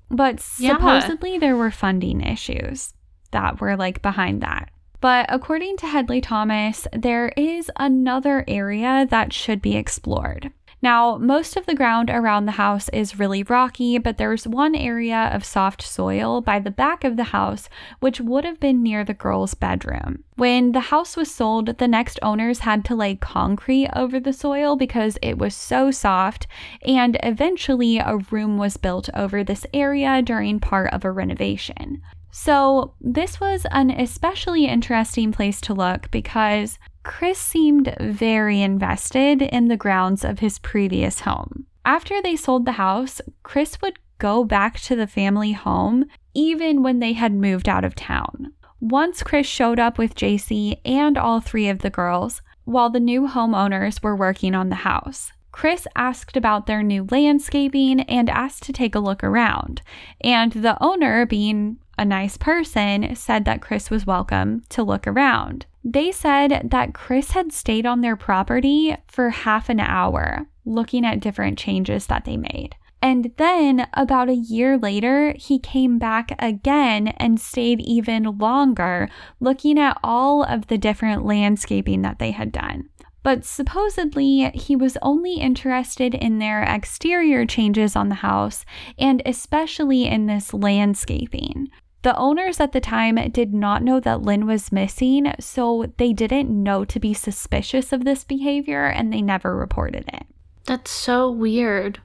But 0.09 0.43
Yeah. 0.59 0.77
supposedly 0.77 1.37
there 1.37 1.55
were 1.55 1.71
funding 1.71 2.21
issues 2.21 2.93
that 3.31 3.59
were 3.59 3.75
like 3.75 4.01
behind 4.01 4.41
that. 4.41 4.69
But 4.99 5.27
according 5.29 5.77
to 5.77 5.87
Hedley 5.87 6.21
Thomas, 6.21 6.87
there 6.91 7.29
is 7.37 7.71
another 7.75 8.43
area 8.47 9.05
that 9.09 9.31
should 9.31 9.61
be 9.61 9.75
explored. 9.75 10.51
Now, 10.79 11.17
most 11.17 11.57
of 11.57 11.65
the 11.65 11.73
ground 11.73 12.11
around 12.11 12.45
the 12.45 12.51
house 12.53 12.87
is 12.89 13.17
really 13.17 13.41
rocky, 13.41 13.97
but 13.97 14.17
there's 14.17 14.47
one 14.47 14.75
area 14.75 15.31
of 15.33 15.43
soft 15.43 15.81
soil 15.81 16.39
by 16.39 16.59
the 16.59 16.69
back 16.69 17.03
of 17.03 17.17
the 17.17 17.25
house, 17.25 17.67
which 17.99 18.21
would 18.21 18.45
have 18.45 18.59
been 18.59 18.83
near 18.83 19.03
the 19.03 19.15
girl's 19.15 19.55
bedroom. 19.55 20.23
When 20.35 20.73
the 20.73 20.91
house 20.91 21.17
was 21.17 21.33
sold, 21.33 21.79
the 21.79 21.87
next 21.87 22.19
owners 22.21 22.59
had 22.59 22.85
to 22.85 22.95
lay 22.95 23.15
concrete 23.15 23.89
over 23.95 24.19
the 24.19 24.33
soil 24.33 24.75
because 24.75 25.17
it 25.23 25.39
was 25.39 25.55
so 25.55 25.89
soft, 25.89 26.45
and 26.83 27.17
eventually 27.23 27.97
a 27.97 28.17
room 28.29 28.59
was 28.59 28.77
built 28.77 29.09
over 29.15 29.43
this 29.43 29.65
area 29.73 30.21
during 30.21 30.59
part 30.59 30.93
of 30.93 31.03
a 31.03 31.11
renovation. 31.11 32.03
So, 32.31 32.93
this 32.99 33.39
was 33.39 33.65
an 33.71 33.89
especially 33.89 34.65
interesting 34.65 35.31
place 35.31 35.59
to 35.61 35.73
look 35.73 36.11
because 36.11 36.77
Chris 37.03 37.39
seemed 37.39 37.95
very 37.99 38.61
invested 38.61 39.41
in 39.41 39.67
the 39.67 39.77
grounds 39.77 40.23
of 40.23 40.39
his 40.39 40.59
previous 40.59 41.21
home. 41.21 41.65
After 41.85 42.21
they 42.21 42.35
sold 42.35 42.65
the 42.65 42.73
house, 42.73 43.21
Chris 43.43 43.81
would 43.81 43.97
go 44.17 44.43
back 44.43 44.79
to 44.81 44.95
the 44.95 45.07
family 45.07 45.53
home 45.53 46.05
even 46.33 46.83
when 46.83 46.99
they 46.99 47.13
had 47.13 47.33
moved 47.33 47.69
out 47.69 47.85
of 47.85 47.95
town. 47.95 48.53
Once 48.79 49.23
Chris 49.23 49.47
showed 49.47 49.79
up 49.79 49.97
with 49.97 50.15
JC 50.15 50.79
and 50.85 51.17
all 51.17 51.39
three 51.39 51.69
of 51.69 51.79
the 51.79 51.89
girls 51.89 52.41
while 52.65 52.89
the 52.89 52.99
new 52.99 53.27
homeowners 53.27 54.03
were 54.03 54.15
working 54.15 54.53
on 54.53 54.69
the 54.69 54.75
house. 54.75 55.31
Chris 55.51 55.87
asked 55.95 56.37
about 56.37 56.67
their 56.67 56.83
new 56.83 57.07
landscaping 57.09 58.01
and 58.01 58.29
asked 58.29 58.63
to 58.63 58.73
take 58.73 58.93
a 58.93 58.99
look 58.99 59.23
around. 59.23 59.81
And 60.21 60.51
the 60.51 60.77
owner, 60.83 61.25
being 61.25 61.79
a 61.97 62.05
nice 62.05 62.37
person, 62.37 63.15
said 63.15 63.45
that 63.45 63.61
Chris 63.61 63.89
was 63.89 64.05
welcome 64.05 64.63
to 64.69 64.83
look 64.83 65.07
around. 65.07 65.65
They 65.83 66.11
said 66.11 66.69
that 66.71 66.93
Chris 66.93 67.31
had 67.31 67.51
stayed 67.53 67.85
on 67.85 68.01
their 68.01 68.15
property 68.15 68.95
for 69.07 69.29
half 69.29 69.69
an 69.69 69.79
hour 69.79 70.47
looking 70.65 71.05
at 71.05 71.21
different 71.21 71.57
changes 71.57 72.07
that 72.07 72.25
they 72.25 72.37
made. 72.37 72.75
And 73.01 73.31
then, 73.37 73.87
about 73.93 74.29
a 74.29 74.35
year 74.35 74.77
later, 74.77 75.33
he 75.37 75.59
came 75.59 75.99
back 75.99 76.35
again 76.39 77.09
and 77.09 77.39
stayed 77.39 77.79
even 77.81 78.37
longer 78.37 79.07
looking 79.39 79.79
at 79.79 79.99
all 80.03 80.43
of 80.43 80.67
the 80.67 80.77
different 80.77 81.25
landscaping 81.25 82.01
that 82.01 82.19
they 82.19 82.31
had 82.31 82.51
done. 82.51 82.89
But 83.23 83.45
supposedly, 83.45 84.49
he 84.53 84.75
was 84.75 84.97
only 85.01 85.35
interested 85.35 86.15
in 86.15 86.39
their 86.39 86.63
exterior 86.63 87.45
changes 87.45 87.95
on 87.95 88.09
the 88.09 88.15
house 88.15 88.65
and 88.97 89.21
especially 89.25 90.05
in 90.05 90.25
this 90.25 90.53
landscaping. 90.53 91.69
The 92.07 92.15
owners 92.15 92.61
at 92.61 92.71
the 92.71 92.79
time 92.79 93.15
did 93.31 93.53
not 93.53 93.83
know 93.83 93.99
that 93.99 94.21
Lyn 94.21 94.45
was 94.45 94.71
missing, 94.71 95.29
so 95.41 95.91
they 95.97 96.13
didn't 96.13 96.47
know 96.49 96.85
to 96.85 97.01
be 97.01 97.13
suspicious 97.13 97.91
of 97.91 98.05
this 98.05 98.23
behavior 98.23 98.85
and 98.85 99.11
they 99.11 99.21
never 99.21 99.53
reported 99.53 100.05
it. 100.13 100.25
That's 100.63 100.89
so 100.89 101.29
weird. 101.29 101.99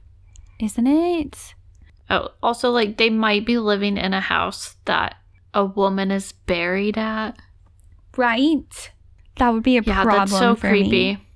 Isn't 0.58 0.88
it? 0.88 1.54
Oh, 2.10 2.30
also, 2.42 2.72
like 2.72 2.96
they 2.96 3.10
might 3.10 3.46
be 3.46 3.58
living 3.58 3.96
in 3.96 4.12
a 4.12 4.20
house 4.20 4.74
that 4.86 5.18
a 5.54 5.64
woman 5.64 6.10
is 6.10 6.32
buried 6.32 6.98
at. 6.98 7.38
Right? 8.16 8.90
That 9.36 9.50
would 9.50 9.62
be 9.62 9.76
a 9.76 9.82
Yeah, 9.82 10.02
problem 10.02 10.18
that's 10.18 10.32
so 10.36 10.56
creepy. 10.56 10.90
me. 10.90 11.26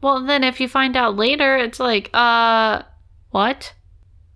Well, 0.00 0.24
then 0.24 0.44
if 0.44 0.60
you 0.60 0.68
find 0.68 0.96
out 0.96 1.16
later, 1.16 1.56
it's 1.56 1.80
like, 1.80 2.08
uh, 2.14 2.82
what? 3.30 3.74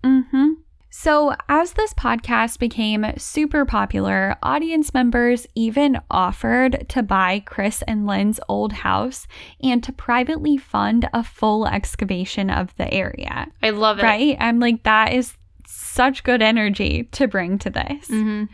Mm-hmm. 0.03 0.55
So, 0.99 1.35
as 1.47 1.73
this 1.73 1.93
podcast 1.93 2.57
became 2.57 3.05
super 3.17 3.65
popular, 3.65 4.35
audience 4.41 4.95
members 4.95 5.45
even 5.53 6.01
offered 6.09 6.89
to 6.89 7.03
buy 7.03 7.43
Chris 7.45 7.83
and 7.83 8.07
Lyn's 8.07 8.39
old 8.49 8.73
house 8.73 9.27
and 9.61 9.83
to 9.83 9.93
privately 9.93 10.57
fund 10.57 11.07
a 11.13 11.23
full 11.23 11.67
excavation 11.67 12.49
of 12.49 12.75
the 12.77 12.91
area. 12.91 13.45
I 13.61 13.69
love 13.69 13.99
it. 13.99 14.03
Right? 14.03 14.37
I'm 14.39 14.59
like, 14.59 14.81
that 14.83 15.13
is 15.13 15.35
such 15.67 16.23
good 16.23 16.41
energy 16.41 17.03
to 17.11 17.27
bring 17.27 17.59
to 17.59 17.69
this. 17.69 18.07
hmm 18.07 18.45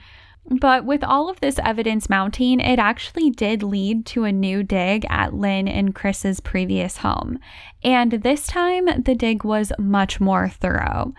But 0.46 0.84
with 0.84 1.02
all 1.02 1.30
of 1.30 1.40
this 1.40 1.58
evidence 1.60 2.10
mounting, 2.10 2.60
it 2.60 2.78
actually 2.78 3.30
did 3.30 3.64
lead 3.64 4.06
to 4.08 4.26
a 4.26 4.34
new 4.34 4.64
dig 4.64 5.06
at 5.10 5.34
Lyn 5.34 5.70
and 5.70 5.96
Chris's 5.96 6.42
previous 6.42 6.98
home. 6.98 7.40
And 7.86 8.12
this 8.12 8.48
time, 8.48 8.86
the 9.02 9.16
dig 9.16 9.46
was 9.46 9.72
much 9.80 10.20
more 10.20 10.50
thorough, 10.50 11.14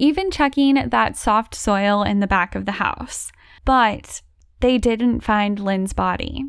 even 0.00 0.30
checking 0.30 0.88
that 0.88 1.16
soft 1.16 1.54
soil 1.54 2.02
in 2.02 2.20
the 2.20 2.26
back 2.26 2.54
of 2.54 2.64
the 2.64 2.72
house. 2.72 3.30
But 3.64 4.22
they 4.60 4.78
didn't 4.78 5.20
find 5.20 5.60
Lyn's 5.60 5.92
body. 5.92 6.44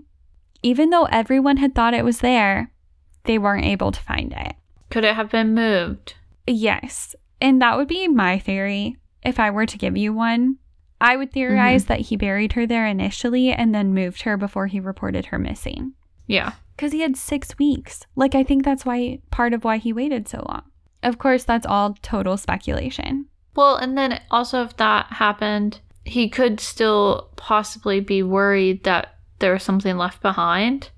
Even 0.63 0.89
though 0.89 1.05
everyone 1.05 1.57
had 1.57 1.75
thought 1.75 1.93
it 1.93 2.05
was 2.05 2.19
there, 2.19 2.71
they 3.25 3.37
weren't 3.37 3.65
able 3.65 3.91
to 3.91 4.01
find 4.01 4.33
it. 4.33 4.55
Could 4.89 5.03
it 5.03 5.15
have 5.15 5.29
been 5.29 5.53
moved? 5.53 6.15
Yes. 6.47 7.15
And 7.39 7.61
that 7.61 7.77
would 7.77 7.87
be 7.87 8.07
my 8.07 8.39
theory 8.39 8.97
if 9.23 9.39
I 9.39 9.51
were 9.51 9.65
to 9.65 9.77
give 9.77 9.97
you 9.97 10.13
one. 10.13 10.57
I 10.99 11.17
would 11.17 11.31
theorize 11.31 11.83
mm-hmm. 11.83 11.93
that 11.93 12.01
he 12.01 12.15
buried 12.15 12.53
her 12.53 12.67
there 12.67 12.85
initially 12.85 13.51
and 13.51 13.73
then 13.73 13.93
moved 13.93 14.21
her 14.21 14.37
before 14.37 14.67
he 14.67 14.79
reported 14.79 15.27
her 15.27 15.39
missing. 15.39 15.93
Yeah. 16.27 16.53
Because 16.75 16.91
he 16.91 17.01
had 17.01 17.17
six 17.17 17.57
weeks. 17.57 18.05
Like, 18.15 18.35
I 18.35 18.43
think 18.43 18.63
that's 18.63 18.85
why 18.85 19.19
part 19.31 19.53
of 19.53 19.63
why 19.63 19.77
he 19.77 19.91
waited 19.91 20.27
so 20.27 20.45
long. 20.47 20.63
Of 21.03 21.17
course, 21.17 21.43
that's 21.43 21.65
all 21.65 21.95
total 22.01 22.37
speculation. 22.37 23.25
Well, 23.55 23.75
and 23.75 23.97
then 23.97 24.21
also 24.31 24.63
if 24.63 24.77
that 24.77 25.07
happened, 25.07 25.79
he 26.05 26.29
could 26.29 26.59
still 26.59 27.29
possibly 27.35 27.99
be 27.99 28.23
worried 28.23 28.83
that 28.83 29.15
there 29.39 29.53
was 29.53 29.63
something 29.63 29.97
left 29.97 30.21
behind. 30.21 30.89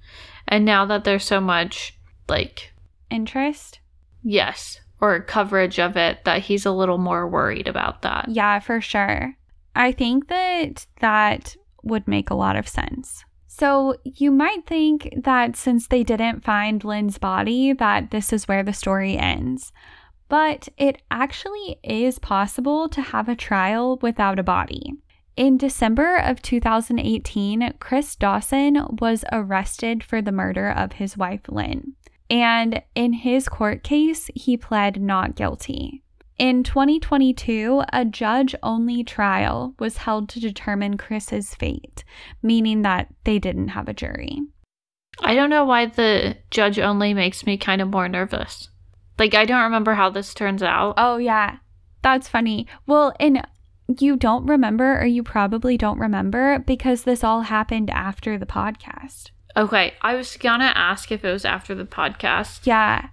And 0.47 0.65
now 0.65 0.85
that 0.85 1.03
there's 1.03 1.23
so 1.25 1.41
much, 1.41 1.97
like, 2.27 2.73
Interest? 3.09 3.79
yes, 4.23 4.79
or 4.99 5.19
coverage 5.21 5.79
of 5.79 5.97
it, 5.97 6.23
that 6.25 6.41
he's 6.43 6.65
a 6.65 6.71
little 6.71 6.97
more 6.97 7.27
worried 7.27 7.67
about 7.67 8.01
that. 8.03 8.27
Yeah, 8.29 8.59
for 8.59 8.81
sure. 8.81 9.35
I 9.75 9.91
think 9.91 10.27
that 10.27 10.85
that 10.99 11.55
would 11.83 12.07
make 12.07 12.29
a 12.29 12.35
lot 12.35 12.55
of 12.55 12.67
sense. 12.67 13.25
So, 13.47 13.95
you 14.03 14.31
might 14.31 14.65
think 14.65 15.13
that 15.15 15.55
since 15.55 15.87
they 15.87 16.03
didn't 16.03 16.43
find 16.43 16.83
Lyn's 16.83 17.17
body, 17.17 17.73
that 17.73 18.11
this 18.11 18.33
is 18.33 18.47
where 18.47 18.63
the 18.63 18.73
story 18.73 19.15
ends. 19.17 19.71
But 20.29 20.69
it 20.77 21.01
actually 21.11 21.79
is 21.83 22.19
possible 22.19 22.89
to 22.89 23.01
have 23.01 23.29
a 23.29 23.35
trial 23.35 23.97
without 24.01 24.39
a 24.39 24.43
body. 24.43 24.93
In 25.35 25.57
December 25.57 26.17
of 26.17 26.41
2018, 26.41 27.73
Chris 27.79 28.15
Dawson 28.15 28.97
was 28.99 29.25
arrested 29.31 30.03
for 30.03 30.21
the 30.21 30.31
murder 30.31 30.69
of 30.69 30.93
his 30.93 31.17
wife, 31.17 31.41
Lyn. 31.47 31.93
And 32.29 32.81
in 32.95 33.13
his 33.13 33.49
court 33.49 33.83
case, 33.83 34.29
he 34.35 34.57
pled 34.57 35.01
not 35.01 35.35
guilty. 35.35 36.03
In 36.39 36.63
2022, 36.63 37.83
a 37.91 38.05
judge 38.05 38.55
only 38.63 39.03
trial 39.03 39.75
was 39.77 39.97
held 39.97 40.29
to 40.29 40.39
determine 40.39 40.97
Chris's 40.97 41.53
fate, 41.53 42.03
meaning 42.41 42.81
that 42.81 43.07
they 43.23 43.37
didn't 43.37 43.69
have 43.69 43.87
a 43.87 43.93
jury. 43.93 44.39
I 45.19 45.35
don't 45.35 45.51
know 45.51 45.65
why 45.65 45.85
the 45.85 46.37
judge 46.49 46.79
only 46.79 47.13
makes 47.13 47.45
me 47.45 47.57
kind 47.57 47.81
of 47.81 47.89
more 47.89 48.09
nervous. 48.09 48.69
Like, 49.19 49.33
I 49.33 49.45
don't 49.45 49.63
remember 49.63 49.93
how 49.93 50.09
this 50.09 50.33
turns 50.33 50.63
out. 50.63 50.95
Oh, 50.97 51.17
yeah. 51.17 51.57
That's 52.01 52.27
funny. 52.27 52.67
Well, 52.87 53.13
and 53.19 53.45
you 53.99 54.15
don't 54.15 54.45
remember, 54.45 54.99
or 54.99 55.05
you 55.05 55.23
probably 55.23 55.77
don't 55.77 55.99
remember, 55.99 56.59
because 56.59 57.03
this 57.03 57.23
all 57.23 57.41
happened 57.41 57.89
after 57.89 58.37
the 58.37 58.45
podcast. 58.45 59.31
Okay, 59.55 59.93
I 60.01 60.15
was 60.15 60.35
gonna 60.37 60.71
ask 60.75 61.11
if 61.11 61.23
it 61.23 61.31
was 61.31 61.45
after 61.45 61.75
the 61.75 61.85
podcast. 61.85 62.61
Yeah. 62.65 63.09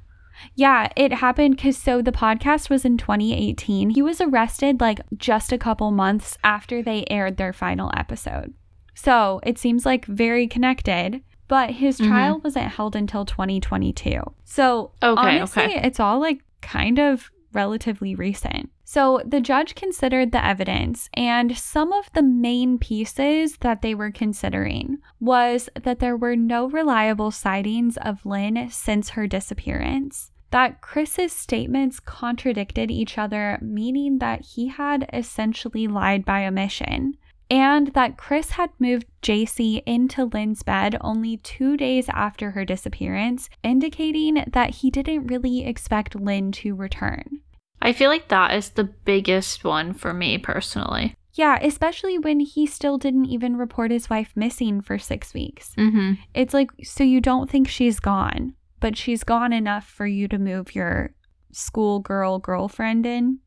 Yeah, 0.55 0.88
it 0.96 1.12
happened 1.12 1.57
because 1.57 1.76
so 1.76 2.01
the 2.01 2.12
podcast 2.12 2.70
was 2.70 2.86
in 2.86 2.96
2018. 2.96 3.90
He 3.90 4.01
was 4.01 4.22
arrested 4.22 4.80
like 4.80 5.01
just 5.16 5.53
a 5.53 5.59
couple 5.59 5.90
months 5.90 6.38
after 6.42 6.82
they 6.82 7.05
aired 7.11 7.36
their 7.36 7.53
final 7.53 7.90
episode. 7.94 8.55
So 8.94 9.40
it 9.42 9.59
seems 9.59 9.84
like 9.84 10.07
very 10.07 10.46
connected, 10.46 11.22
but 11.51 11.70
his 11.72 12.01
Mhm. 12.01 12.07
trial 12.09 12.40
wasn't 12.44 12.68
held 12.68 12.94
until 12.94 13.24
2022. 13.26 14.22
So 14.44 14.92
Okay, 15.03 15.38
honestly, 15.38 15.64
okay. 15.64 15.80
it's 15.84 15.98
all 15.98 16.20
like 16.20 16.40
kind 16.62 16.98
of 17.01 17.28
relatively 17.53 18.14
recent. 18.14 18.70
So 18.84 19.20
the 19.26 19.40
judge 19.40 19.74
considered 19.74 20.30
the 20.30 20.44
evidence, 20.44 21.09
and 21.14 21.57
some 21.57 21.92
of 21.92 22.09
the 22.12 22.22
main 22.22 22.78
pieces 22.78 23.57
that 23.59 23.82
they 23.82 23.94
were 23.94 24.12
considering 24.12 24.98
was 25.20 25.68
that 25.82 25.98
there 25.98 26.16
were 26.16 26.36
no 26.36 26.68
reliable 26.68 27.32
sightings 27.32 27.96
of 27.96 28.24
Lyn 28.24 28.68
since 28.70 29.11
her 29.11 29.26
disappearance. 29.26 30.30
That 30.53 30.80
Chris's 30.80 31.32
statements 31.32 32.01
contradicted 32.01 32.90
each 32.90 33.16
other, 33.18 33.59
meaning 33.62 34.18
that 34.18 34.40
he 34.55 34.66
had 34.68 35.09
essentially 35.12 35.86
lied 35.86 36.24
by 36.24 36.44
omission. 36.46 37.14
And 37.51 37.88
that 37.94 38.16
Chris 38.16 38.51
had 38.51 38.70
moved 38.78 39.07
JC 39.22 39.82
into 39.84 40.24
Lyn's 40.24 40.62
bed 40.62 40.96
only 41.01 41.38
two 41.38 41.76
days 41.76 42.09
after 42.09 42.53
her 42.53 42.64
disappearance, 42.64 43.51
indicating 43.64 44.44
that 44.46 44.76
he 44.76 44.90
didn't 44.90 45.26
really 45.26 45.66
expect 45.66 46.14
Lyn 46.14 46.53
to 46.53 46.76
return. 46.76 47.40
I 47.82 47.92
feel 47.92 48.09
like 48.09 48.28
that 48.28 48.55
is 48.55 48.70
the 48.70 48.84
biggest 48.84 49.64
one 49.64 49.94
for 49.94 50.14
me 50.14 50.38
personally. 50.38 51.16
Yeah, 51.32 51.59
especially 51.62 52.18
when 52.18 52.40
he 52.40 52.66
still 52.66 52.98
didn't 52.98 53.26
even 53.26 53.57
report 53.57 53.90
his 53.90 54.11
wife 54.11 54.32
missing 54.36 54.80
for 54.80 54.98
six 54.98 55.32
weeks. 55.32 55.74
Mm-hmm. 55.76 56.14
It's 56.34 56.55
like, 56.55 56.70
so 56.82 57.03
you 57.03 57.20
don't 57.20 57.48
think 57.48 57.68
she's 57.68 58.01
gone, 58.01 58.55
but 58.80 58.96
she's 58.96 59.24
gone 59.24 59.53
enough 59.53 59.86
for 59.86 60.07
you 60.07 60.28
to 60.28 60.38
move 60.38 60.74
your 60.74 61.14
schoolgirl 61.53 62.40
girlfriend 62.40 63.07
in? 63.07 63.38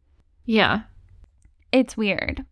Yeah. 0.45 0.84
It's 1.72 1.97
weird. 1.97 2.45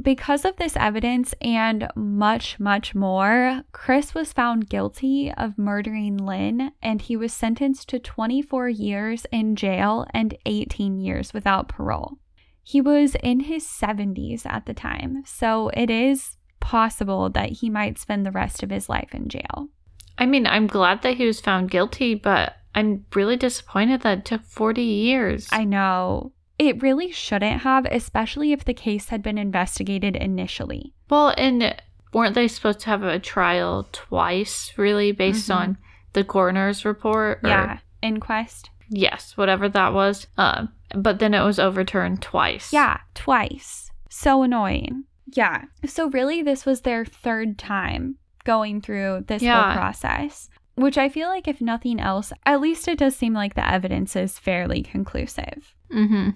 Because 0.00 0.44
of 0.44 0.56
this 0.56 0.76
evidence 0.76 1.34
and 1.40 1.88
much, 1.96 2.60
much 2.60 2.94
more, 2.94 3.62
Chris 3.72 4.14
was 4.14 4.32
found 4.32 4.68
guilty 4.68 5.32
of 5.36 5.58
murdering 5.58 6.16
Lyn 6.16 6.72
and 6.80 7.02
he 7.02 7.16
was 7.16 7.32
sentenced 7.32 7.88
to 7.88 7.98
24 7.98 8.68
years 8.68 9.26
in 9.32 9.56
jail 9.56 10.06
and 10.14 10.36
18 10.46 11.00
years 11.00 11.34
without 11.34 11.68
parole. 11.68 12.18
He 12.62 12.80
was 12.80 13.16
in 13.22 13.40
his 13.40 13.64
70s 13.66 14.46
at 14.46 14.66
the 14.66 14.74
time, 14.74 15.22
so 15.26 15.70
it 15.70 15.90
is 15.90 16.36
possible 16.60 17.30
that 17.30 17.50
he 17.50 17.70
might 17.70 17.98
spend 17.98 18.24
the 18.24 18.30
rest 18.30 18.62
of 18.62 18.70
his 18.70 18.88
life 18.88 19.14
in 19.14 19.28
jail. 19.28 19.68
I 20.16 20.26
mean, 20.26 20.46
I'm 20.46 20.66
glad 20.66 21.02
that 21.02 21.16
he 21.16 21.26
was 21.26 21.40
found 21.40 21.70
guilty, 21.70 22.14
but 22.14 22.54
I'm 22.74 23.06
really 23.14 23.36
disappointed 23.36 24.02
that 24.02 24.18
it 24.18 24.24
took 24.24 24.44
40 24.44 24.82
years. 24.82 25.48
I 25.50 25.64
know. 25.64 26.32
It 26.58 26.82
really 26.82 27.10
shouldn't 27.12 27.62
have, 27.62 27.86
especially 27.86 28.52
if 28.52 28.64
the 28.64 28.74
case 28.74 29.08
had 29.10 29.22
been 29.22 29.38
investigated 29.38 30.16
initially. 30.16 30.92
well, 31.10 31.32
and 31.38 31.74
weren't 32.12 32.34
they 32.34 32.48
supposed 32.48 32.80
to 32.80 32.86
have 32.90 33.02
a 33.02 33.18
trial 33.18 33.88
twice, 33.92 34.72
really, 34.76 35.12
based 35.12 35.48
Mhm. 35.48 35.54
on 35.56 35.78
the 36.12 36.24
coroner's 36.24 36.84
report? 36.84 37.40
or- 37.44 37.48
Yeah, 37.48 37.78
inquest. 38.02 38.70
Yes, 38.90 39.36
whatever 39.36 39.68
that 39.68 39.92
was. 39.94 40.26
Um, 40.36 40.70
but 40.94 41.18
then 41.18 41.32
it 41.34 41.42
was 41.42 41.58
overturned 41.58 42.20
twice. 42.22 42.72
Yeah, 42.72 42.98
twice. 43.14 43.90
So 44.10 44.42
annoying. 44.42 45.04
Yeah. 45.26 45.64
So 45.86 46.08
really 46.08 46.42
this 46.42 46.64
was 46.66 46.80
their 46.82 47.04
third 47.04 47.58
time 47.58 48.16
going 48.44 48.80
through 48.80 49.24
this 49.28 49.42
Yeah. 49.42 49.62
whole 49.62 49.72
process, 49.74 50.48
which 50.78 50.96
I 50.96 51.08
feel 51.08 51.28
like 51.28 51.48
if 51.48 51.60
nothing 51.60 52.00
else, 52.00 52.32
at 52.46 52.60
least 52.60 52.88
it 52.88 52.98
does 52.98 53.16
seem 53.16 53.34
like 53.34 53.54
the 53.54 53.68
evidence 53.68 54.16
is 54.16 54.38
fairly 54.38 54.82
conclusive. 54.82 55.74
Mm-hmm. 55.92 56.30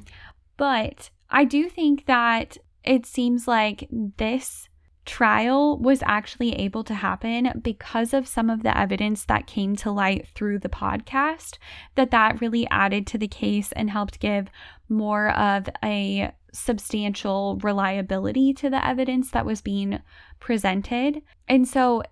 But 0.56 1.10
I 1.30 1.44
do 1.44 1.68
think 1.68 2.06
that 2.06 2.58
it 2.84 3.06
seems 3.06 3.46
like 3.46 3.88
this 3.90 4.68
trial 5.04 5.78
was 5.78 6.02
actually 6.04 6.54
able 6.54 6.84
to 6.84 6.94
happen 6.94 7.60
because 7.62 8.14
of 8.14 8.28
some 8.28 8.48
of 8.48 8.62
the 8.62 8.76
evidence 8.76 9.24
that 9.24 9.46
came 9.46 9.74
to 9.74 9.90
light 9.90 10.28
through 10.28 10.58
the 10.58 10.68
podcast 10.68 11.58
that 11.96 12.12
that 12.12 12.40
really 12.40 12.68
added 12.70 13.06
to 13.06 13.18
the 13.18 13.28
case 13.28 13.72
and 13.72 13.90
helped 13.90 14.20
give 14.20 14.48
more 14.88 15.30
of 15.30 15.68
a 15.84 16.32
substantial 16.52 17.58
reliability 17.62 18.52
to 18.52 18.70
the 18.70 18.86
evidence 18.86 19.30
that 19.30 19.46
was 19.46 19.60
being 19.60 19.98
presented. 20.38 21.22
And 21.48 21.66
so 21.66 22.02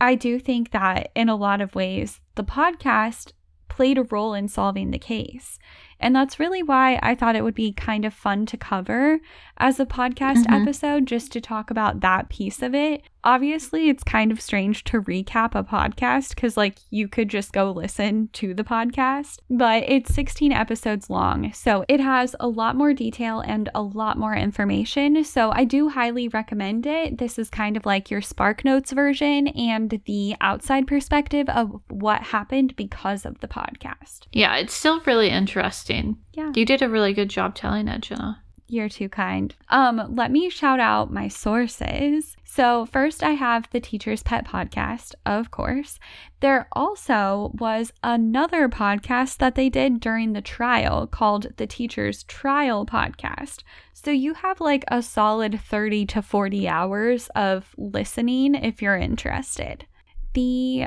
I 0.00 0.14
do 0.14 0.38
think 0.38 0.70
that 0.72 1.10
in 1.14 1.28
a 1.28 1.36
lot 1.36 1.60
of 1.60 1.74
ways 1.74 2.20
the 2.34 2.44
podcast 2.44 3.32
played 3.68 3.98
a 3.98 4.04
role 4.04 4.34
in 4.34 4.48
solving 4.48 4.90
the 4.90 4.98
case. 4.98 5.58
And 6.00 6.14
that's 6.14 6.38
really 6.38 6.62
why 6.62 6.98
I 7.02 7.14
thought 7.14 7.36
it 7.36 7.44
would 7.44 7.54
be 7.54 7.72
kind 7.72 8.04
of 8.04 8.12
fun 8.14 8.46
to 8.46 8.56
cover 8.56 9.20
as 9.58 9.80
a 9.80 9.86
podcast 9.86 10.44
Mhm. 10.46 10.60
episode, 10.62 11.06
just 11.06 11.32
to 11.32 11.40
talk 11.40 11.70
about 11.70 12.00
that 12.00 12.28
piece 12.28 12.60
of 12.62 12.74
it. 12.74 13.02
Obviously, 13.24 13.88
it's 13.88 14.04
kind 14.04 14.30
of 14.30 14.40
strange 14.40 14.84
to 14.84 15.02
recap 15.02 15.54
a 15.56 15.64
podcast 15.64 16.34
because, 16.36 16.56
like, 16.56 16.78
you 16.90 17.08
could 17.08 17.28
just 17.28 17.52
go 17.52 17.72
listen 17.72 18.28
to 18.34 18.54
the 18.54 18.62
podcast, 18.62 19.38
but 19.50 19.82
it's 19.88 20.14
16 20.14 20.52
episodes 20.52 21.10
long. 21.10 21.50
So 21.52 21.84
it 21.88 21.98
has 21.98 22.36
a 22.38 22.46
lot 22.46 22.76
more 22.76 22.92
detail 22.92 23.40
and 23.40 23.68
a 23.74 23.82
lot 23.82 24.16
more 24.18 24.34
information. 24.36 25.24
So 25.24 25.50
I 25.52 25.64
do 25.64 25.88
highly 25.88 26.28
recommend 26.28 26.86
it. 26.86 27.18
This 27.18 27.36
is 27.38 27.50
kind 27.50 27.76
of 27.76 27.84
like 27.86 28.10
your 28.10 28.20
Spark 28.20 28.64
Notes 28.64 28.92
version 28.92 29.48
and 29.48 30.00
the 30.04 30.36
outside 30.40 30.86
perspective 30.86 31.48
of 31.48 31.80
what 31.88 32.22
happened 32.22 32.76
because 32.76 33.24
of 33.26 33.40
the 33.40 33.48
podcast. 33.48 34.26
Yeah, 34.32 34.54
it's 34.56 34.74
still 34.74 35.00
really 35.00 35.30
interesting. 35.30 35.85
Yeah. 36.32 36.52
You 36.54 36.64
did 36.64 36.82
a 36.82 36.88
really 36.88 37.12
good 37.12 37.30
job 37.30 37.54
telling 37.54 37.88
it, 37.88 38.02
Jenna. 38.02 38.42
You're 38.68 38.88
too 38.88 39.08
kind. 39.08 39.54
Um, 39.68 40.14
let 40.16 40.32
me 40.32 40.50
shout 40.50 40.80
out 40.80 41.12
my 41.12 41.28
sources. 41.28 42.36
So, 42.44 42.86
first, 42.86 43.22
I 43.22 43.30
have 43.30 43.68
the 43.70 43.80
Teacher's 43.80 44.24
Pet 44.24 44.44
podcast, 44.44 45.14
of 45.24 45.52
course. 45.52 46.00
There 46.40 46.66
also 46.72 47.52
was 47.54 47.92
another 48.02 48.68
podcast 48.68 49.38
that 49.38 49.54
they 49.54 49.68
did 49.68 50.00
during 50.00 50.32
the 50.32 50.40
trial 50.40 51.06
called 51.06 51.46
the 51.58 51.66
Teacher's 51.68 52.24
Trial 52.24 52.84
Podcast. 52.84 53.62
So, 53.92 54.10
you 54.10 54.34
have 54.34 54.60
like 54.60 54.84
a 54.88 55.00
solid 55.00 55.60
30 55.60 56.06
to 56.06 56.22
40 56.22 56.68
hours 56.68 57.28
of 57.36 57.72
listening 57.76 58.56
if 58.56 58.82
you're 58.82 58.96
interested. 58.96 59.86
The 60.34 60.86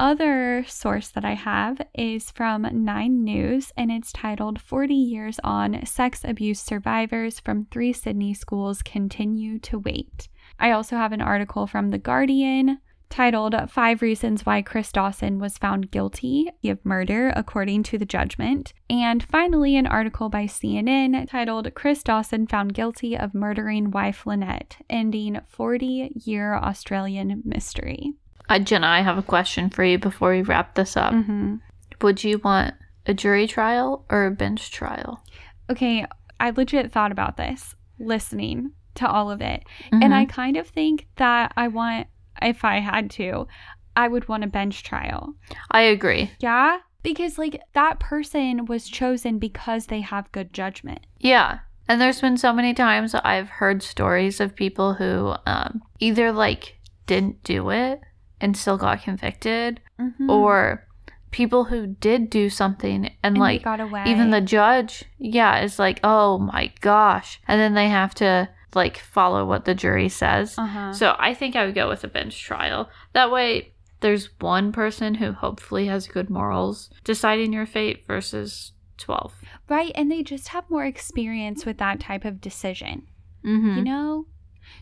other 0.00 0.64
source 0.66 1.08
that 1.10 1.26
I 1.26 1.34
have 1.34 1.82
is 1.94 2.30
from 2.30 2.66
Nine 2.72 3.22
News, 3.22 3.70
and 3.76 3.92
it's 3.92 4.12
titled 4.12 4.58
40 4.58 4.94
Years 4.94 5.38
On 5.44 5.84
Sex 5.84 6.22
Abuse 6.24 6.58
Survivors 6.58 7.38
from 7.38 7.66
Three 7.66 7.92
Sydney 7.92 8.32
Schools 8.32 8.80
Continue 8.80 9.58
to 9.58 9.78
Wait. 9.78 10.30
I 10.58 10.70
also 10.70 10.96
have 10.96 11.12
an 11.12 11.20
article 11.20 11.66
from 11.66 11.90
The 11.90 11.98
Guardian 11.98 12.78
titled 13.10 13.54
Five 13.70 14.00
Reasons 14.00 14.46
Why 14.46 14.62
Chris 14.62 14.90
Dawson 14.90 15.38
Was 15.38 15.58
Found 15.58 15.90
Guilty 15.90 16.50
of 16.64 16.82
Murder 16.82 17.30
According 17.36 17.82
to 17.82 17.98
the 17.98 18.06
Judgment. 18.06 18.72
And 18.88 19.22
finally, 19.22 19.76
an 19.76 19.86
article 19.86 20.30
by 20.30 20.44
CNN 20.44 21.28
titled 21.28 21.74
Chris 21.74 22.02
Dawson 22.02 22.46
Found 22.46 22.72
Guilty 22.72 23.18
of 23.18 23.34
Murdering 23.34 23.90
Wife 23.90 24.26
Lynette, 24.26 24.78
Ending 24.88 25.40
40 25.46 26.22
Year 26.24 26.54
Australian 26.54 27.42
Mystery. 27.44 28.14
Uh, 28.50 28.58
Jenna, 28.58 28.88
I 28.88 29.00
have 29.00 29.16
a 29.16 29.22
question 29.22 29.70
for 29.70 29.84
you 29.84 29.98
before 29.98 30.32
we 30.32 30.42
wrap 30.42 30.74
this 30.74 30.96
up. 30.96 31.14
Mm-hmm. 31.14 31.56
Would 32.02 32.24
you 32.24 32.38
want 32.38 32.74
a 33.06 33.14
jury 33.14 33.46
trial 33.46 34.04
or 34.10 34.26
a 34.26 34.30
bench 34.30 34.70
trial? 34.72 35.22
Okay, 35.70 36.04
I 36.40 36.50
legit 36.50 36.90
thought 36.92 37.12
about 37.12 37.36
this 37.36 37.74
listening 37.98 38.72
to 38.96 39.08
all 39.08 39.30
of 39.30 39.40
it. 39.40 39.62
And 39.92 40.12
I 40.12 40.24
Mhm. 40.26 40.30
kind 40.30 40.56
of 40.56 40.66
think 40.66 41.06
that 41.16 41.52
I 41.56 41.68
want, 41.68 42.08
if 42.42 42.64
I 42.64 42.80
had 42.80 43.10
to, 43.12 43.46
I 43.94 44.08
would 44.08 44.28
want 44.28 44.42
a 44.44 44.48
bench 44.48 44.82
trial. 44.82 45.34
I 45.70 45.82
agree. 45.82 46.32
Yeah? 46.40 46.78
Because, 47.02 47.38
like, 47.38 47.60
that 47.74 48.00
person 48.00 48.64
was 48.66 48.88
chosen 48.88 49.38
because 49.38 49.86
they 49.86 50.00
have 50.00 50.32
good 50.32 50.52
judgment. 50.52 51.06
Yeah. 51.18 51.60
And 51.88 52.00
there's 52.00 52.20
been 52.20 52.36
so 52.36 52.52
many 52.52 52.74
times 52.74 53.14
I've 53.14 53.48
heard 53.48 53.82
stories 53.82 54.40
of 54.40 54.56
people 54.56 54.94
who 54.94 55.34
um, 55.46 55.82
either 55.98 56.30
like 56.32 56.78
didn't 57.06 57.42
do 57.42 57.70
it 57.70 58.00
and 58.40 58.56
still 58.56 58.76
got 58.76 59.02
convicted, 59.02 59.80
Mhm. 60.00 60.28
or 60.28 60.86
people 61.30 61.64
who 61.64 61.86
did 61.86 62.28
do 62.30 62.50
something 62.50 63.06
and, 63.06 63.14
And 63.22 63.38
like 63.38 63.64
even 64.06 64.30
the 64.30 64.40
judge, 64.40 65.04
yeah, 65.18 65.60
is 65.62 65.78
like, 65.78 66.00
oh 66.02 66.38
my 66.38 66.72
gosh. 66.80 67.40
And 67.46 67.60
then 67.60 67.74
they 67.74 67.88
have 67.88 68.14
to 68.16 68.48
like 68.74 68.98
follow 68.98 69.44
what 69.46 69.64
the 69.64 69.74
jury 69.74 70.08
says. 70.08 70.56
Uh-huh. 70.58 70.92
So 70.92 71.14
I 71.18 71.34
think 71.34 71.54
I 71.56 71.66
would 71.66 71.74
go 71.74 71.88
with 71.88 72.02
a 72.04 72.08
bench 72.08 72.40
trial. 72.42 72.88
That 73.12 73.30
way, 73.30 73.72
there's 74.00 74.30
one 74.40 74.72
person 74.72 75.14
who 75.16 75.32
hopefully 75.32 75.86
has 75.86 76.08
good 76.08 76.30
morals 76.30 76.88
deciding 77.04 77.52
your 77.52 77.66
fate 77.66 78.04
versus 78.06 78.72
12. 78.96 79.34
Right. 79.68 79.92
And 79.94 80.10
they 80.10 80.22
just 80.22 80.48
have 80.48 80.68
more 80.70 80.84
experience 80.84 81.64
with 81.66 81.78
that 81.78 82.00
type 82.00 82.24
of 82.24 82.40
decision, 82.40 83.06
Mm-hmm. 83.44 83.76
you 83.78 83.84
know? 83.84 84.26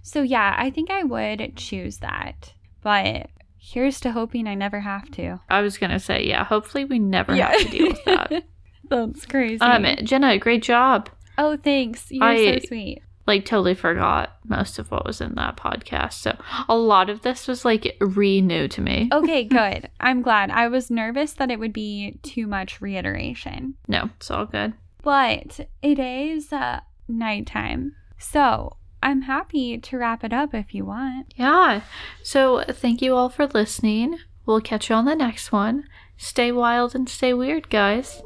So, 0.03 0.23
yeah, 0.23 0.55
I 0.59 0.71
think 0.71 0.91
I 0.91 1.03
would 1.05 1.57
choose 1.57 1.99
that. 1.99 2.53
But 2.83 3.31
here's 3.73 4.01
to 4.01 4.13
hoping 4.13 4.47
I 4.47 4.55
never 4.55 4.81
have 4.81 5.11
to. 5.13 5.41
I 5.49 5.61
was 5.61 5.79
going 5.79 5.91
to 5.91 5.99
say, 5.99 6.25
yeah, 6.27 6.45
hopefully 6.45 6.85
we 6.85 6.99
never 6.99 7.35
have 7.35 7.57
to 7.59 7.65
deal 7.69 7.89
with 7.89 8.05
that. 8.05 8.45
That's 8.89 9.27
crazy. 9.27 9.61
um, 9.61 9.85
Jenna, 10.05 10.39
great 10.39 10.63
job. 10.63 11.11
oh, 11.37 11.57
thanks. 11.57 12.07
You're 12.11 12.25
I- 12.25 12.59
so 12.61 12.67
sweet. 12.67 13.03
Like, 13.27 13.45
totally 13.45 13.75
forgot 13.75 14.39
most 14.47 14.79
of 14.79 14.91
what 14.91 15.05
was 15.05 15.21
in 15.21 15.35
that 15.35 15.59
podcast. 15.59 16.15
So 16.15 16.35
a 16.67 16.75
lot 16.75 17.11
of 17.11 17.21
this 17.21 17.47
was 17.47 17.63
like 17.63 17.95
re 18.01 18.41
new 18.41 18.69
to 18.69 18.81
me. 18.81 19.11
Okay, 19.13 19.45
good. 19.59 19.91
I'm 20.01 20.23
glad. 20.23 20.51
I 20.51 20.69
was 20.69 20.91
nervous 20.91 21.35
that 21.35 21.51
it 21.51 21.59
would 21.59 21.75
be 21.75 22.19
too 22.23 22.47
much 22.47 22.81
reiteration. 22.81 23.75
No, 23.87 24.09
it's 24.17 24.31
all 24.31 24.47
good. 24.47 24.73
But 25.03 25.61
it 25.83 25.99
is 25.99 26.55
uh, 26.55 26.81
nighttime. 27.07 27.95
So 28.17 28.78
I'm 29.03 29.23
happy 29.23 29.79
to 29.79 29.99
wrap 29.99 30.25
it 30.25 30.33
up 30.33 30.55
if 30.55 30.75
you 30.75 30.85
want. 30.85 31.33
Yeah. 31.37 31.83
So 32.23 32.65
thank 32.69 33.01
you 33.01 33.15
all 33.15 33.29
for 33.29 33.47
listening. 33.47 34.19
We'll 34.47 34.61
catch 34.61 34.89
you 34.91 34.97
on 34.97 35.05
the 35.05 35.15
next 35.15 35.53
one. 35.53 35.85
Stay 36.17 36.51
wild 36.51 36.95
and 36.95 37.09
stay 37.09 37.33
weird, 37.33 37.71
guys. 37.71 38.23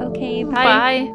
Okay, 0.00 0.44
bye. 0.44 0.52
Bye. 0.52 1.14